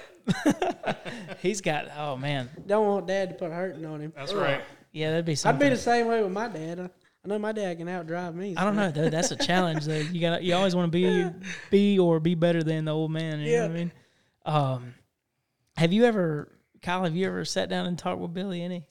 yeah, 0.86 0.94
He's 1.42 1.60
got. 1.60 1.88
Oh 1.96 2.16
man, 2.16 2.48
don't 2.66 2.86
want 2.86 3.06
Dad 3.06 3.30
to 3.30 3.34
put 3.34 3.50
hurting 3.52 3.84
on 3.84 4.00
him. 4.00 4.12
that's 4.16 4.32
right. 4.32 4.60
yeah, 4.92 5.10
that'd 5.10 5.24
be 5.24 5.34
Something. 5.34 5.66
I'd 5.66 5.70
be 5.70 5.74
the 5.74 5.80
same 5.80 6.06
way 6.06 6.22
with 6.22 6.32
my 6.32 6.48
dad. 6.48 6.80
I, 6.80 6.84
I 7.24 7.28
know 7.28 7.38
my 7.38 7.52
dad 7.52 7.78
can 7.78 7.86
outdrive 7.88 8.34
me. 8.34 8.54
I 8.56 8.64
don't 8.64 8.76
know 8.76 8.90
though. 8.90 9.10
That's 9.10 9.30
a 9.30 9.36
challenge 9.36 9.84
though. 9.84 9.96
You 9.98 10.20
got 10.20 10.42
you 10.42 10.54
always 10.54 10.74
want 10.74 10.90
to 10.90 10.96
be 10.96 11.28
be 11.70 11.98
or 11.98 12.18
be 12.20 12.34
better 12.34 12.62
than 12.62 12.84
the 12.86 12.92
old 12.92 13.10
man. 13.12 13.40
You 13.40 13.56
know 13.56 13.62
what 13.62 13.70
I 13.70 13.74
mean? 13.74 13.92
Um, 14.44 14.94
have 15.76 15.92
you 15.92 16.04
ever, 16.04 16.52
Kyle? 16.82 17.04
Have 17.04 17.16
you 17.16 17.26
ever 17.26 17.44
sat 17.44 17.68
down 17.68 17.86
and 17.86 17.98
talked 17.98 18.20
with 18.20 18.34
Billy? 18.34 18.62
Any? 18.62 18.84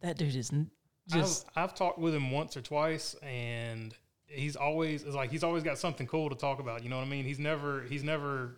That 0.00 0.16
dude 0.16 0.34
is 0.34 0.52
just 1.08 1.46
I've, 1.56 1.64
I've 1.70 1.74
talked 1.74 1.98
with 1.98 2.14
him 2.14 2.30
once 2.30 2.56
or 2.56 2.60
twice, 2.60 3.14
and 3.22 3.94
he's 4.26 4.56
always 4.56 5.02
it's 5.02 5.14
like 5.14 5.30
he's 5.30 5.44
always 5.44 5.62
got 5.62 5.78
something 5.78 6.06
cool 6.06 6.28
to 6.30 6.36
talk 6.36 6.58
about. 6.58 6.82
You 6.82 6.90
know 6.90 6.96
what 6.96 7.06
I 7.06 7.10
mean? 7.10 7.24
He's 7.24 7.38
never 7.38 7.82
he's 7.82 8.02
never 8.04 8.56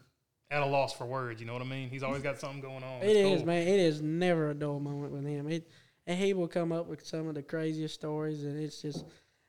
at 0.50 0.62
a 0.62 0.66
loss 0.66 0.94
for 0.94 1.06
words. 1.06 1.40
You 1.40 1.46
know 1.46 1.52
what 1.52 1.62
I 1.62 1.66
mean? 1.66 1.90
He's 1.90 2.02
always 2.02 2.22
got 2.22 2.38
something 2.38 2.60
going 2.60 2.82
on. 2.82 3.02
It 3.02 3.08
It's 3.08 3.18
is, 3.18 3.38
cool. 3.40 3.46
man. 3.46 3.68
It 3.68 3.80
is 3.80 4.00
never 4.00 4.50
a 4.50 4.54
dull 4.54 4.80
moment 4.80 5.12
with 5.12 5.26
him. 5.26 5.48
It, 5.50 5.68
and 6.06 6.18
he 6.18 6.32
will 6.32 6.48
come 6.48 6.72
up 6.72 6.86
with 6.86 7.06
some 7.06 7.28
of 7.28 7.34
the 7.34 7.42
craziest 7.42 7.94
stories, 7.94 8.44
and 8.44 8.58
it's 8.58 8.80
just, 8.80 9.04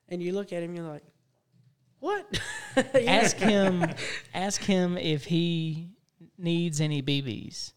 and 0.09 0.21
you 0.21 0.33
look 0.33 0.51
at 0.51 0.61
him, 0.61 0.75
you're 0.75 0.85
like, 0.87 1.03
what? 1.99 2.39
You 2.93 3.07
ask 3.07 3.37
him. 3.37 3.83
ask 4.33 4.61
him 4.61 4.97
if 4.97 5.25
he 5.25 5.89
needs 6.37 6.79
any 6.81 7.01
BBs. 7.01 7.73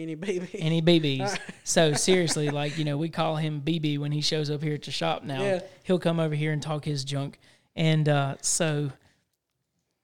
Any 0.00 0.14
baby. 0.14 0.48
Any 0.58 0.82
BBs. 0.82 1.38
so 1.64 1.92
seriously, 1.92 2.50
like 2.50 2.78
you 2.78 2.84
know, 2.84 2.96
we 2.96 3.08
call 3.08 3.36
him 3.36 3.60
BB 3.62 3.98
when 3.98 4.12
he 4.12 4.20
shows 4.20 4.50
up 4.50 4.62
here 4.62 4.74
at 4.74 4.82
the 4.82 4.90
shop. 4.90 5.22
Now 5.24 5.42
Yeah. 5.42 5.60
he'll 5.84 5.98
come 5.98 6.18
over 6.20 6.34
here 6.34 6.52
and 6.52 6.62
talk 6.62 6.84
his 6.84 7.04
junk. 7.04 7.38
And 7.76 8.08
uh, 8.08 8.36
so 8.42 8.90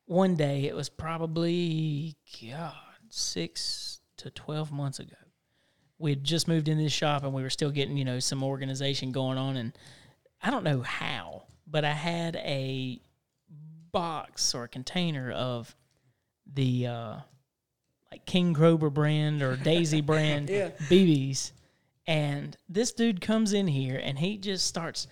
one 0.07 0.37
day 0.37 0.65
it 0.67 0.75
was 0.77 0.89
probably 0.89 2.17
God 2.51 2.73
six 3.11 4.01
to 4.19 4.31
twelve 4.31 4.71
months 4.73 4.99
ago. 4.99 5.17
We 5.99 6.11
had 6.11 6.23
just 6.25 6.47
moved 6.47 6.69
in 6.69 6.79
this 6.79 6.93
shop 6.93 7.25
and 7.25 7.33
we 7.33 7.43
were 7.43 7.51
still 7.51 7.71
getting 7.71 7.97
you 7.97 8.05
know 8.05 8.21
some 8.21 8.43
organization 8.45 9.13
going 9.13 9.39
on, 9.39 9.57
and 9.57 9.73
I 10.43 10.51
don't 10.51 10.65
know 10.65 10.83
how, 10.83 11.45
but 11.67 11.85
I 11.85 11.93
had 11.93 12.37
a 12.37 13.01
box 13.93 14.55
or 14.55 14.65
a 14.65 14.69
container 14.69 15.33
of 15.33 15.75
the 16.53 16.87
uh, 16.87 17.17
like 18.11 18.25
King 18.27 18.55
Grober 18.55 18.93
brand 18.93 19.43
or 19.43 19.57
Daisy 19.57 20.01
brand 20.03 20.49
Yeah. 20.51 20.71
BBs. 20.89 21.53
And 22.07 22.57
this 22.69 22.93
dude 22.93 23.21
comes 23.21 23.53
in 23.53 23.67
here 23.67 24.01
and 24.03 24.19
he 24.19 24.37
just 24.39 24.67
starts 24.67 25.09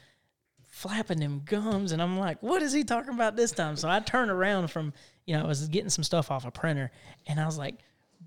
flapping 0.68 1.18
them 1.18 1.42
gums. 1.44 1.92
And 1.92 2.00
I'm 2.00 2.18
like, 2.18 2.42
what 2.42 2.62
is 2.62 2.72
he 2.72 2.84
talking 2.84 3.14
about 3.14 3.36
this 3.36 3.50
time? 3.52 3.76
So 3.76 3.88
I 3.88 4.00
turn 4.00 4.30
around 4.30 4.68
from, 4.68 4.92
you 5.26 5.36
know, 5.36 5.44
I 5.44 5.46
was 5.46 5.66
getting 5.68 5.90
some 5.90 6.04
stuff 6.04 6.30
off 6.30 6.44
a 6.46 6.50
printer 6.50 6.90
and 7.26 7.40
I 7.40 7.46
was 7.46 7.58
like, 7.58 7.76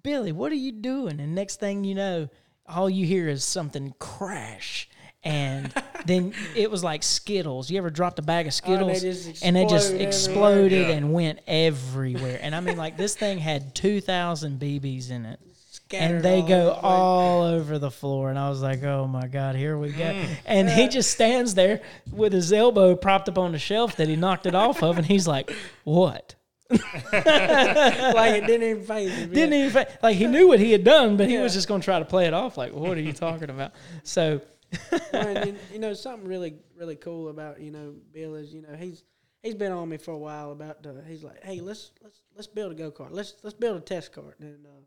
Billy, 0.03 0.32
what 0.32 0.51
are 0.51 0.56
you 0.56 0.71
doing? 0.73 1.19
And 1.19 1.34
next 1.34 1.60
thing 1.60 1.84
you 1.84 1.95
know, 1.95 2.30
all 2.65 2.89
you 2.89 3.06
hear 3.06 3.30
is 3.30 3.43
something 3.43 3.93
crash. 3.99 4.89
And 5.28 5.74
then 6.06 6.34
it 6.56 6.72
was 6.72 6.84
like 6.84 7.04
Skittles. 7.04 7.70
You 7.70 7.78
ever 7.80 7.90
dropped 7.90 8.18
a 8.20 8.22
bag 8.22 8.48
of 8.48 8.54
Skittles 8.54 9.02
just 9.02 9.44
and 9.44 9.58
it 9.58 9.68
just 9.68 9.94
explode 9.94 9.98
everywhere. 9.98 10.08
exploded 10.08 10.88
Yeah. 10.88 10.94
and 10.96 11.13
went 11.13 11.40
everywhere. 11.48 12.40
And 12.42 12.56
I 12.56 12.60
mean, 12.62 12.78
like 12.78 12.96
this 12.98 13.16
thing 13.16 13.38
had 13.40 13.76
2,000 13.76 14.60
BBs 14.60 15.12
in 15.12 15.26
it 15.26 15.40
Scattered 15.70 16.16
and 16.16 16.24
they 16.24 16.42
all 16.42 16.48
go 16.48 16.60
over 16.70 16.74
the 16.82 16.88
all 16.88 17.44
over 17.44 17.80
the 17.80 17.92
floor 17.92 18.30
and 18.30 18.38
i 18.38 18.50
was 18.50 18.62
like 18.62 18.84
oh 18.84 19.08
my 19.08 19.26
god 19.28 19.56
here 19.56 19.78
we 19.78 19.90
go 19.92 20.04
Mm. 20.04 20.28
and 20.46 20.70
he 20.70 20.90
just 20.90 21.12
stands 21.12 21.54
there 21.56 21.80
with 22.12 22.34
his 22.34 22.52
elbow 22.52 22.94
propped 22.96 23.30
up 23.30 23.38
on 23.38 23.54
the 23.54 23.60
shelf 23.60 23.96
that 23.96 24.10
he 24.10 24.18
knocked 24.18 24.46
it 24.46 24.54
off 24.56 24.84
of 24.84 24.98
and 24.98 25.06
he's 25.06 25.28
like 25.30 25.50
what 25.86 26.36
like 26.70 26.84
it 27.13 28.48
didn't 28.48 28.63
even 28.70 28.84
phase 28.84 29.12
him. 29.13 29.30
didn't 29.32 29.54
even 29.54 29.72
fa- 29.72 29.88
like 30.04 30.18
he 30.18 30.26
knew 30.28 30.48
what 30.48 30.60
he 30.60 30.72
had 30.74 30.84
done 30.84 31.16
but 31.16 31.30
he 31.30 31.38
was 31.38 31.54
just 31.54 31.68
going 31.68 31.80
to 31.80 31.86
try 31.86 32.00
to 32.00 32.06
play 32.06 32.26
it 32.26 32.34
off 32.34 32.58
like 32.58 32.74
what 32.74 32.98
are 32.98 33.02
you 33.02 33.13
talking 33.13 33.50
about 33.50 33.72
so 34.04 34.42
and, 35.13 35.47
you, 35.47 35.56
you 35.73 35.80
know 35.80 35.93
something 35.93 36.27
really 36.27 36.56
really 36.75 36.95
cool 36.95 37.30
about 37.30 37.60
you 37.60 37.71
know 37.71 37.95
Bill 38.13 38.36
is 38.36 38.53
you 38.53 38.62
know 38.62 38.75
he's 38.75 39.03
he's 39.41 39.56
been 39.56 39.71
on 39.71 39.89
me 39.89 39.97
for 39.97 40.12
a 40.12 40.17
while 40.17 40.51
about 40.51 40.84
the 40.84 41.01
he's 41.08 41.23
like 41.23 41.43
hey 41.43 41.60
let's 41.62 41.91
let's 42.03 42.21
let's 42.36 42.47
build 42.47 42.71
a 42.71 42.75
go 42.75 42.91
kart 42.91 43.10
let's 43.12 43.36
let's 43.43 43.56
build 43.56 43.77
a 43.77 43.82
test 43.82 44.13
kart 44.13 44.34
and 44.39 44.65
uh, 44.65 44.82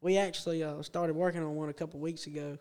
we 0.00 0.16
actually 0.16 0.62
uh, 0.62 0.82
started 0.82 1.14
working 1.14 1.42
on 1.42 1.54
one 1.54 1.68
a 1.68 1.74
couple 1.74 2.00
weeks 2.00 2.26
ago 2.26 2.58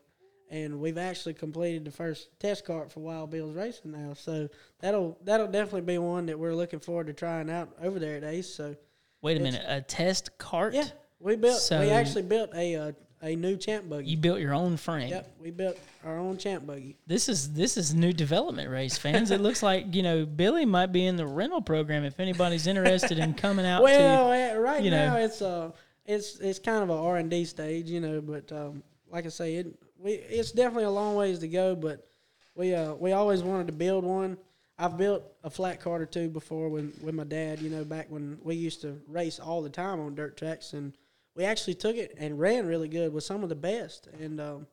and 0.51 0.79
we've 0.79 0.97
actually 0.97 1.33
completed 1.33 1.85
the 1.85 1.91
first 1.91 2.29
test 2.39 2.65
kart 2.65 2.91
for 2.91 3.01
Wild 3.01 3.29
Bill's 3.29 3.53
Racing 3.53 3.91
now. 3.91 4.15
So 4.15 4.49
that'll 4.79 5.15
that'll 5.23 5.45
definitely 5.45 5.81
be 5.81 5.99
one 5.99 6.25
that 6.25 6.39
we're 6.39 6.55
looking 6.55 6.79
forward 6.79 7.05
to 7.05 7.13
trying 7.13 7.51
out 7.51 7.69
over 7.79 7.99
there 7.99 8.17
at 8.17 8.23
Ace. 8.23 8.51
So 8.51 8.75
wait 9.21 9.37
a 9.37 9.39
minute 9.41 9.63
a 9.67 9.81
test 9.81 10.37
cart? 10.39 10.73
Yeah 10.73 10.87
we 11.19 11.35
built 11.35 11.59
So- 11.59 11.79
we 11.79 11.89
actually 11.89 12.23
built 12.23 12.51
a 12.55 12.75
uh, 12.75 12.91
a 13.21 13.35
new 13.35 13.57
champ 13.57 13.89
buggy 13.89 14.05
you 14.09 14.17
built 14.17 14.39
your 14.39 14.53
own 14.53 14.77
frame 14.77 15.09
yep 15.09 15.31
we 15.41 15.51
built 15.51 15.77
our 16.05 16.17
own 16.17 16.37
champ 16.37 16.65
buggy 16.65 16.95
this 17.05 17.27
is 17.27 17.51
this 17.53 17.75
is 17.75 17.93
new 17.93 18.13
development 18.13 18.69
race 18.69 18.97
fans 18.97 19.29
it 19.31 19.41
looks 19.41 19.61
like 19.61 19.93
you 19.93 20.01
know 20.01 20.25
billy 20.25 20.65
might 20.65 20.91
be 20.93 21.05
in 21.05 21.17
the 21.17 21.25
rental 21.25 21.61
program 21.61 22.03
if 22.05 22.19
anybody's 22.19 22.65
interested 22.65 23.19
in 23.19 23.33
coming 23.33 23.65
out 23.65 23.79
to 23.79 23.83
Well, 23.83 24.31
eh, 24.31 24.53
right 24.53 24.81
you 24.81 24.89
know. 24.91 25.09
now 25.09 25.17
it's 25.17 25.41
uh 25.41 25.71
it's 26.05 26.39
it's 26.39 26.57
kind 26.59 26.81
of 26.81 26.89
a 26.89 26.93
R 26.93 27.17
and 27.17 27.29
D 27.29 27.45
stage, 27.45 27.87
you 27.87 27.99
know. 28.01 28.19
But 28.19 28.51
um, 28.51 28.81
like 29.11 29.27
I 29.27 29.29
say, 29.29 29.57
it 29.57 29.67
we 29.99 30.13
it's 30.13 30.51
definitely 30.51 30.85
a 30.85 30.89
long 30.89 31.15
ways 31.15 31.37
to 31.39 31.47
go. 31.47 31.75
But 31.75 32.07
we 32.55 32.73
uh 32.73 32.95
we 32.95 33.11
always 33.11 33.43
wanted 33.43 33.67
to 33.67 33.73
build 33.73 34.03
one. 34.03 34.37
I've 34.79 34.97
built 34.97 35.23
a 35.43 35.51
flat 35.51 35.79
cart 35.81 36.01
or 36.01 36.07
two 36.07 36.27
before 36.27 36.69
when 36.69 36.93
with 37.03 37.13
my 37.13 37.25
dad, 37.25 37.59
you 37.59 37.69
know, 37.69 37.83
back 37.83 38.07
when 38.09 38.39
we 38.41 38.55
used 38.55 38.81
to 38.81 38.99
race 39.07 39.39
all 39.39 39.61
the 39.61 39.69
time 39.69 39.99
on 39.99 40.15
dirt 40.15 40.35
tracks, 40.35 40.73
and 40.73 40.93
we 41.39 41.45
actually 41.45 41.73
took 41.73 41.95
it 41.95 42.15
and 42.17 42.37
ran 42.37 42.67
really 42.67 42.89
good 42.89 43.13
with 43.13 43.23
some 43.23 43.43
of 43.43 43.49
the 43.49 43.55
best. 43.55 44.09
And 44.19 44.41
um, 44.41 44.67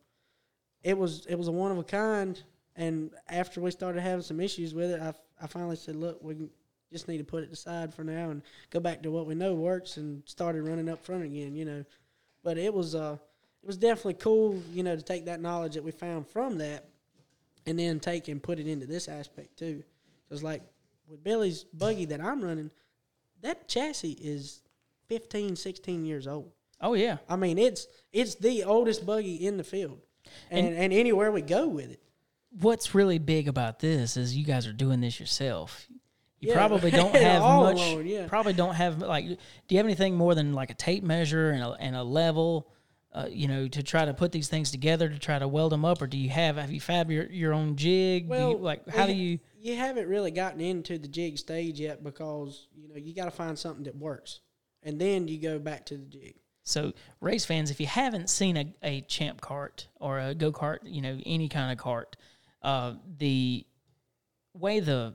it 0.82 0.98
was 0.98 1.24
it 1.26 1.36
was 1.36 1.46
a 1.46 1.52
one 1.52 1.70
of 1.70 1.78
a 1.78 1.84
kind. 1.84 2.42
And 2.74 3.12
after 3.28 3.60
we 3.60 3.70
started 3.70 4.00
having 4.00 4.24
some 4.24 4.40
issues 4.40 4.74
with 4.74 4.90
it, 4.90 5.00
I, 5.00 5.14
I 5.40 5.46
finally 5.46 5.76
said, 5.76 5.94
look, 5.94 6.18
we 6.20 6.34
just 6.92 7.06
need 7.06 7.18
to 7.18 7.24
put 7.24 7.44
it 7.44 7.52
aside 7.52 7.94
for 7.94 8.02
now 8.02 8.30
and 8.30 8.42
go 8.70 8.80
back 8.80 9.00
to 9.04 9.12
what 9.12 9.28
we 9.28 9.36
know 9.36 9.54
works 9.54 9.96
and 9.96 10.24
started 10.26 10.62
running 10.62 10.88
up 10.88 11.04
front 11.04 11.22
again, 11.22 11.54
you 11.54 11.64
know. 11.64 11.84
But 12.42 12.58
it 12.58 12.74
was 12.74 12.96
uh 12.96 13.16
it 13.62 13.66
was 13.66 13.76
definitely 13.76 14.14
cool, 14.14 14.60
you 14.72 14.82
know, 14.82 14.96
to 14.96 15.02
take 15.02 15.26
that 15.26 15.40
knowledge 15.40 15.74
that 15.74 15.84
we 15.84 15.92
found 15.92 16.26
from 16.26 16.58
that 16.58 16.88
and 17.66 17.78
then 17.78 18.00
take 18.00 18.26
and 18.26 18.42
put 18.42 18.58
it 18.58 18.66
into 18.66 18.86
this 18.86 19.06
aspect 19.06 19.56
too. 19.56 19.84
Because 20.28 20.42
like 20.42 20.62
with 21.06 21.22
Billy's 21.22 21.62
buggy 21.62 22.06
that 22.06 22.20
I'm 22.20 22.42
running, 22.42 22.72
that 23.42 23.68
chassis 23.68 24.18
is 24.20 24.62
15, 25.08 25.54
16 25.54 26.04
years 26.04 26.26
old. 26.26 26.50
Oh 26.80 26.94
yeah 26.94 27.18
I 27.28 27.36
mean, 27.36 27.58
it's 27.58 27.86
it's 28.12 28.34
the 28.36 28.64
oldest 28.64 29.04
buggy 29.06 29.34
in 29.46 29.56
the 29.56 29.64
field. 29.64 29.98
And 30.50 30.66
and, 30.74 30.92
anywhere 30.92 31.30
we 31.32 31.42
go 31.42 31.68
with 31.68 31.90
it. 31.90 32.00
what's 32.50 32.94
really 32.94 33.18
big 33.18 33.48
about 33.48 33.78
this 33.78 34.16
is 34.16 34.36
you 34.36 34.44
guys 34.44 34.66
are 34.66 34.72
doing 34.72 35.00
this 35.00 35.20
yourself. 35.20 35.86
You 36.40 36.50
Yeah, 36.50 36.54
probably 36.54 36.90
don't 36.90 37.14
have 37.28 37.42
much. 37.42 37.76
alone, 37.76 38.06
yeah. 38.06 38.26
Probably 38.26 38.52
don't 38.52 38.74
have 38.74 38.98
like. 39.00 39.26
Do 39.26 39.36
you 39.68 39.76
have 39.78 39.86
anything 39.86 40.16
more 40.16 40.34
than 40.34 40.52
like 40.52 40.70
a 40.70 40.74
tape 40.74 41.02
measure 41.04 41.50
and 41.50 41.62
a, 41.62 41.70
and 41.80 41.96
a 41.96 42.02
level? 42.02 42.68
Uh, 43.12 43.26
you 43.30 43.48
know, 43.48 43.66
to 43.66 43.82
try 43.82 44.04
to 44.04 44.12
put 44.12 44.30
these 44.30 44.48
things 44.48 44.70
together 44.70 45.08
to 45.08 45.18
try 45.18 45.38
to 45.38 45.48
weld 45.48 45.72
them 45.72 45.86
up, 45.86 46.02
or 46.02 46.06
do 46.06 46.18
you 46.18 46.28
have 46.28 46.56
have 46.56 46.70
you 46.70 46.80
fab 46.80 47.10
your, 47.10 47.24
your 47.30 47.54
own 47.54 47.74
jig? 47.76 48.28
Do 48.28 48.34
you- 48.34 48.40
Well, 48.40 48.58
like 48.58 48.86
how 48.88 49.06
we- 49.06 49.12
do 49.14 49.18
you? 49.18 49.38
You 49.58 49.76
haven't 49.76 50.06
really 50.06 50.30
gotten 50.30 50.60
into 50.60 50.98
the 50.98 51.08
jig 51.08 51.38
stage 51.38 51.80
yet 51.80 52.04
because 52.04 52.68
you 52.76 52.88
know 52.88 52.96
you 52.96 53.14
got 53.14 53.24
to 53.24 53.30
find 53.30 53.58
something 53.58 53.84
that 53.84 53.96
works, 53.96 54.40
and 54.82 55.00
then 55.00 55.28
you 55.28 55.40
go 55.40 55.58
back 55.58 55.86
to 55.86 55.96
the 55.96 56.04
jig. 56.04 56.34
So, 56.66 56.94
race 57.20 57.44
fans, 57.44 57.70
if 57.70 57.78
you 57.78 57.86
haven't 57.86 58.28
seen 58.28 58.56
a, 58.56 58.74
a 58.82 59.00
champ 59.02 59.40
kart 59.40 59.86
or 60.00 60.18
a 60.18 60.34
go 60.34 60.50
kart, 60.50 60.78
you 60.82 61.00
know, 61.00 61.16
any 61.24 61.48
kind 61.48 61.70
of 61.70 61.78
cart, 61.78 62.16
uh, 62.60 62.94
the 63.18 63.64
way 64.52 64.80
the 64.80 65.14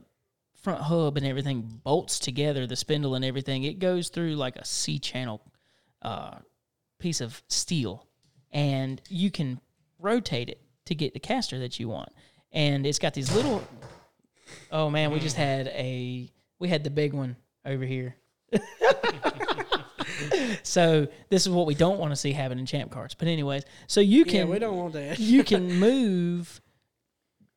front 0.62 0.80
hub 0.80 1.18
and 1.18 1.26
everything 1.26 1.80
bolts 1.84 2.18
together, 2.18 2.66
the 2.66 2.74
spindle 2.74 3.14
and 3.14 3.22
everything, 3.22 3.64
it 3.64 3.78
goes 3.78 4.08
through 4.08 4.34
like 4.34 4.56
a 4.56 4.64
C 4.64 4.98
channel 4.98 5.42
uh, 6.00 6.36
piece 6.98 7.20
of 7.20 7.42
steel, 7.48 8.06
and 8.50 9.02
you 9.10 9.30
can 9.30 9.60
rotate 9.98 10.48
it 10.48 10.62
to 10.86 10.94
get 10.94 11.12
the 11.12 11.20
caster 11.20 11.58
that 11.58 11.78
you 11.78 11.86
want. 11.86 12.08
And 12.50 12.86
it's 12.86 12.98
got 12.98 13.12
these 13.12 13.30
little. 13.34 13.62
Oh 14.70 14.88
man, 14.88 15.10
we 15.10 15.20
just 15.20 15.36
had 15.36 15.68
a 15.68 16.30
we 16.58 16.68
had 16.68 16.82
the 16.82 16.90
big 16.90 17.12
one 17.12 17.36
over 17.66 17.84
here. 17.84 18.16
so 20.62 21.06
this 21.30 21.42
is 21.42 21.48
what 21.50 21.66
we 21.66 21.74
don't 21.74 21.98
want 21.98 22.12
to 22.12 22.16
see 22.16 22.32
happen 22.32 22.58
in 22.58 22.66
champ 22.66 22.90
karts. 22.92 23.14
But 23.16 23.28
anyways, 23.28 23.64
so 23.86 24.00
you 24.00 24.24
can 24.24 24.46
Yeah, 24.48 24.52
we 24.52 24.58
don't 24.58 24.76
want 24.76 24.92
that. 24.94 25.18
you 25.18 25.44
can 25.44 25.74
move 25.78 26.60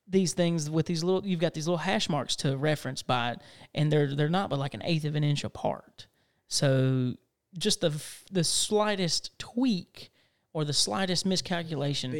these 0.08 0.34
things 0.34 0.70
with 0.70 0.86
these 0.86 1.04
little 1.04 1.26
you've 1.26 1.40
got 1.40 1.54
these 1.56 1.68
little 1.68 1.80
hash 1.80 2.10
marks 2.10 2.36
to 2.36 2.56
reference 2.58 3.02
by 3.02 3.32
it 3.32 3.40
and 3.74 3.92
they're 3.92 4.14
they're 4.14 4.30
not 4.30 4.52
but 4.52 4.60
like 4.60 4.76
an 4.76 4.82
eighth 4.84 5.04
of 5.04 5.16
an 5.16 5.24
inch 5.24 5.44
apart 5.44 6.06
so 6.48 7.16
just 7.58 7.82
the 7.82 7.88
f- 7.90 8.24
the 8.32 8.44
slightest 8.44 9.38
tweak 9.40 10.12
or 10.54 10.64
the 10.64 10.74
slightest 10.74 11.26
miscalculation 11.26 12.12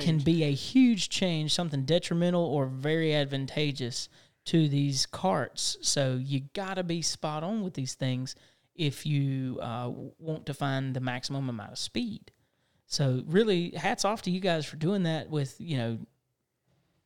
can 0.00 0.18
be 0.18 0.42
a 0.42 0.52
huge 0.52 1.10
change 1.10 1.54
something 1.54 1.84
detrimental 1.84 2.44
or 2.44 2.66
very 2.66 3.14
advantageous 3.14 4.08
to 4.44 4.68
these 4.68 5.06
carts 5.06 5.76
so 5.80 6.18
you 6.20 6.40
got 6.54 6.74
to 6.74 6.82
be 6.82 7.00
spot 7.00 7.44
on 7.44 7.62
with 7.62 7.74
these 7.74 7.94
things 7.94 8.34
if 8.78 9.04
you 9.04 9.58
uh, 9.60 9.90
want 10.18 10.46
to 10.46 10.54
find 10.54 10.94
the 10.94 11.00
maximum 11.00 11.50
amount 11.50 11.72
of 11.72 11.78
speed 11.78 12.32
so 12.90 13.22
really, 13.26 13.72
hats 13.72 14.06
off 14.06 14.22
to 14.22 14.30
you 14.30 14.40
guys 14.40 14.64
for 14.64 14.76
doing 14.76 15.02
that 15.02 15.28
with 15.28 15.54
you 15.58 15.76
know 15.76 15.98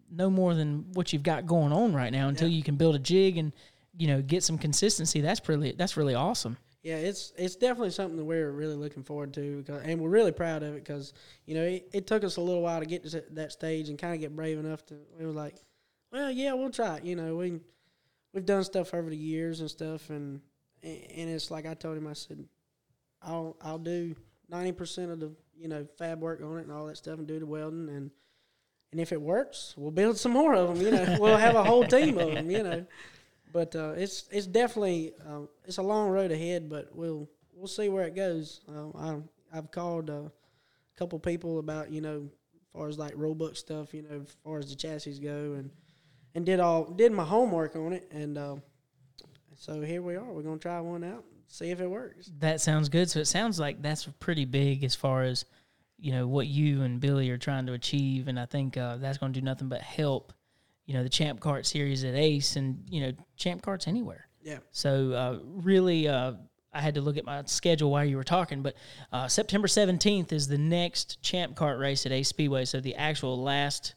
no 0.09 0.31
more 0.31 0.55
than 0.55 0.93
what 0.93 1.13
you've 1.13 1.25
got 1.25 1.45
going 1.45 1.73
on 1.73 1.93
right 1.93 2.13
now 2.13 2.29
until 2.29 2.47
you 2.47 2.63
can 2.63 2.77
build 2.77 2.95
a 2.95 3.01
jig 3.01 3.37
and 3.37 3.53
you 3.99 4.07
know 4.07 4.23
get 4.23 4.45
some 4.45 4.59
consistency. 4.59 5.21
That's 5.21 5.47
really 5.49 5.73
that's 5.73 5.97
really 5.97 6.15
awesome. 6.15 6.57
Yeah, 6.85 6.97
it's 6.97 7.33
it's 7.37 7.57
definitely 7.57 7.91
something 7.91 8.17
that 8.17 8.25
we're 8.25 8.53
really 8.53 8.77
looking 8.77 9.03
forward 9.03 9.35
to, 9.35 9.59
because, 9.59 9.83
and 9.83 10.01
we're 10.01 10.09
really 10.09 10.31
proud 10.31 10.63
of 10.63 10.75
it 10.75 10.85
because 10.85 11.15
you 11.47 11.57
know 11.57 11.65
it, 11.65 11.89
it 11.93 12.07
took 12.07 12.23
us 12.23 12.37
a 12.37 12.41
little 12.41 12.63
while 12.63 12.79
to 12.79 12.87
get 12.87 13.03
to 13.03 13.25
that 13.33 13.51
stage 13.51 13.89
and 13.89 13.99
kind 13.99 14.15
of 14.15 14.21
get 14.21 14.37
brave 14.37 14.61
enough 14.61 14.87
to. 14.87 14.95
We 15.19 15.27
were 15.27 15.33
like, 15.33 15.57
well, 16.13 16.31
yeah, 16.31 16.53
we'll 16.53 16.71
try 16.71 16.99
it. 16.99 17.05
You 17.05 17.17
know, 17.17 17.35
we 17.35 17.59
we've 18.33 18.47
done 18.47 18.63
stuff 18.63 18.95
over 18.95 19.11
the 19.11 19.17
years 19.17 19.59
and 19.59 19.69
stuff, 19.69 20.11
and 20.11 20.43
and 20.83 21.31
it's 21.31 21.51
like 21.51 21.67
I 21.67 21.75
told 21.75 21.97
him, 21.97 22.07
I 22.07 22.15
said, 22.15 22.45
I'll 23.23 23.57
I'll 23.63 23.79
do 23.79 24.15
ninety 24.49 24.73
percent 24.73 25.11
of 25.11 25.21
the 25.21 25.33
you 25.57 25.69
know 25.69 25.87
fab 25.99 26.21
work 26.21 26.41
on 26.43 26.59
it 26.59 26.63
and 26.63 26.73
all 26.73 26.87
that 26.87 26.97
stuff, 26.97 27.19
and 27.19 27.27
do 27.27 27.39
the 27.39 27.47
welding, 27.47 27.89
and 27.89 28.11
and 28.91 29.01
if 29.01 29.13
it 29.13 29.21
works, 29.21 29.75
we'll 29.77 29.91
build 29.91 30.19
some 30.19 30.33
more 30.33 30.55
of 30.55 30.69
them. 30.69 30.85
You 30.85 30.93
know, 30.93 31.17
we'll 31.21 31.37
have 31.37 31.57
a 31.57 31.65
whole 31.65 31.85
team 31.85 32.19
of 32.19 32.33
them. 32.35 32.51
You 32.51 32.63
know 32.63 32.87
but 33.53 33.77
uh, 33.77 33.93
it's 33.97 34.25
it's 34.31 34.47
definitely 34.47 35.13
um, 35.27 35.49
it's 35.65 35.79
a 35.79 35.83
long 35.83 36.09
road 36.09 36.33
ahead, 36.33 36.69
but 36.69 36.89
we'll 36.95 37.29
we'll 37.55 37.67
see 37.67 37.89
where 37.89 38.07
it 38.07 38.17
goes. 38.17 38.61
Um, 38.69 38.93
I, 39.53 39.59
I've 39.59 39.71
called 39.71 40.11
uh, 40.11 40.15
a 40.15 40.31
couple 40.97 41.19
people 41.19 41.59
about 41.59 41.91
you 41.91 42.01
know, 42.01 42.31
as 42.55 42.61
far 42.73 42.89
as 42.89 42.99
like 42.99 43.13
rule 43.15 43.35
book 43.35 43.57
stuff, 43.57 43.93
you 43.93 44.03
know, 44.03 44.23
as 44.23 44.37
far 44.43 44.59
as 44.59 44.71
the 44.71 44.77
chassis 44.77 45.19
go, 45.19 45.55
and 45.55 45.71
and 46.35 46.47
did 46.47 46.61
all 46.61 46.85
did 46.85 47.13
my 47.13 47.25
homework 47.25 47.77
on 47.77 47.93
it, 47.93 48.09
and 48.11 48.39
uh, 48.39 48.57
so 49.57 49.81
here 49.81 50.03
we 50.03 50.17
are. 50.17 50.33
We're 50.33 50.43
gonna 50.43 50.59
try 50.59 50.81
one 50.81 51.05
out, 51.05 51.25
see 51.49 51.71
if 51.71 51.81
it 51.81 51.89
works. 51.89 52.31
That 52.39 52.61
sounds 52.61 52.89
good. 52.89 53.11
So 53.11 53.21
it 53.21 53.27
sounds 53.27 53.59
like 53.59 53.83
that's 53.83 54.07
pretty 54.21 54.45
big 54.45 54.85
as 54.85 54.95
far 54.95 55.23
as 55.23 55.45
you 55.99 56.13
know 56.13 56.27
what 56.27 56.47
you 56.47 56.83
and 56.83 57.01
Billy 57.01 57.31
are 57.31 57.39
trying 57.39 57.67
to 57.67 57.73
achieve, 57.73 58.29
and 58.29 58.39
I 58.39 58.47
think 58.47 58.77
uh, 58.77 58.97
that's 58.97 59.19
going 59.19 59.33
to 59.33 59.41
do 59.41 59.45
nothing 59.45 59.69
but 59.69 59.81
help. 59.81 60.33
You 60.87 60.95
know 60.95 61.03
the 61.03 61.09
Champ 61.09 61.41
Kart 61.41 61.65
series 61.65 62.05
at 62.05 62.15
Ace, 62.15 62.57
and 62.57 62.85
you 62.91 63.01
know 63.03 63.13
Champ 63.37 63.63
Karts 63.63 63.87
anywhere. 63.87 64.29
Yeah. 64.43 64.59
So 64.73 65.13
uh, 65.13 65.39
really, 65.45 66.09
uh, 66.09 66.33
I 66.73 66.81
had 66.81 66.95
to 66.97 67.01
look 67.01 67.17
at 67.17 67.25
my 67.25 67.43
schedule 67.47 67.91
while 67.91 68.05
you 68.05 68.17
were 68.17 68.25
talking, 68.25 68.63
but 68.63 68.75
uh, 69.13 69.29
September 69.29 69.69
seventeenth 69.69 70.33
is 70.33 70.49
the 70.49 70.59
next 70.59 71.23
Champ 71.23 71.55
Kart 71.55 71.79
race 71.79 72.05
at 72.05 72.13
Ace 72.13 72.29
Speedway. 72.29 72.65
So 72.65 72.81
the 72.81 72.97
actual 72.97 73.41
last 73.41 73.95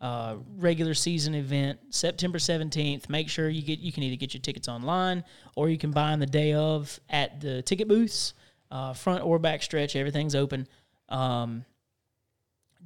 uh, 0.00 0.36
regular 0.56 0.94
season 0.94 1.34
event, 1.34 1.78
September 1.90 2.38
seventeenth. 2.38 3.08
Make 3.08 3.28
sure 3.28 3.48
you 3.48 3.62
get 3.62 3.80
you 3.80 3.92
can 3.92 4.02
either 4.02 4.16
get 4.16 4.34
your 4.34 4.40
tickets 4.40 4.68
online 4.68 5.24
or 5.56 5.68
you 5.68 5.78
can 5.78 5.90
buy 5.90 6.10
them 6.10 6.20
the 6.20 6.26
day 6.26 6.52
of 6.52 6.98
at 7.08 7.40
the 7.40 7.62
ticket 7.62 7.88
booths, 7.88 8.34
uh, 8.70 8.92
front 8.92 9.24
or 9.24 9.38
back 9.38 9.62
stretch. 9.62 9.96
Everything's 9.96 10.34
open. 10.34 10.68
Um, 11.08 11.64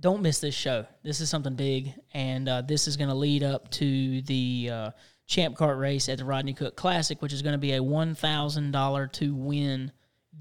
don't 0.00 0.22
miss 0.22 0.40
this 0.40 0.54
show. 0.54 0.86
This 1.02 1.20
is 1.20 1.28
something 1.28 1.54
big, 1.54 1.92
and 2.14 2.48
uh, 2.48 2.62
this 2.62 2.88
is 2.88 2.96
going 2.96 3.10
to 3.10 3.14
lead 3.14 3.42
up 3.42 3.70
to 3.72 4.22
the 4.22 4.70
uh, 4.72 4.90
Champ 5.26 5.56
Kart 5.56 5.78
race 5.78 6.08
at 6.08 6.18
the 6.18 6.24
Rodney 6.24 6.54
Cook 6.54 6.76
Classic, 6.76 7.20
which 7.22 7.32
is 7.32 7.42
going 7.42 7.52
to 7.52 7.58
be 7.58 7.74
a 7.74 7.82
one 7.82 8.14
thousand 8.14 8.70
dollar 8.72 9.06
to 9.08 9.34
win 9.34 9.92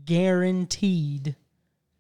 guaranteed 0.06 1.36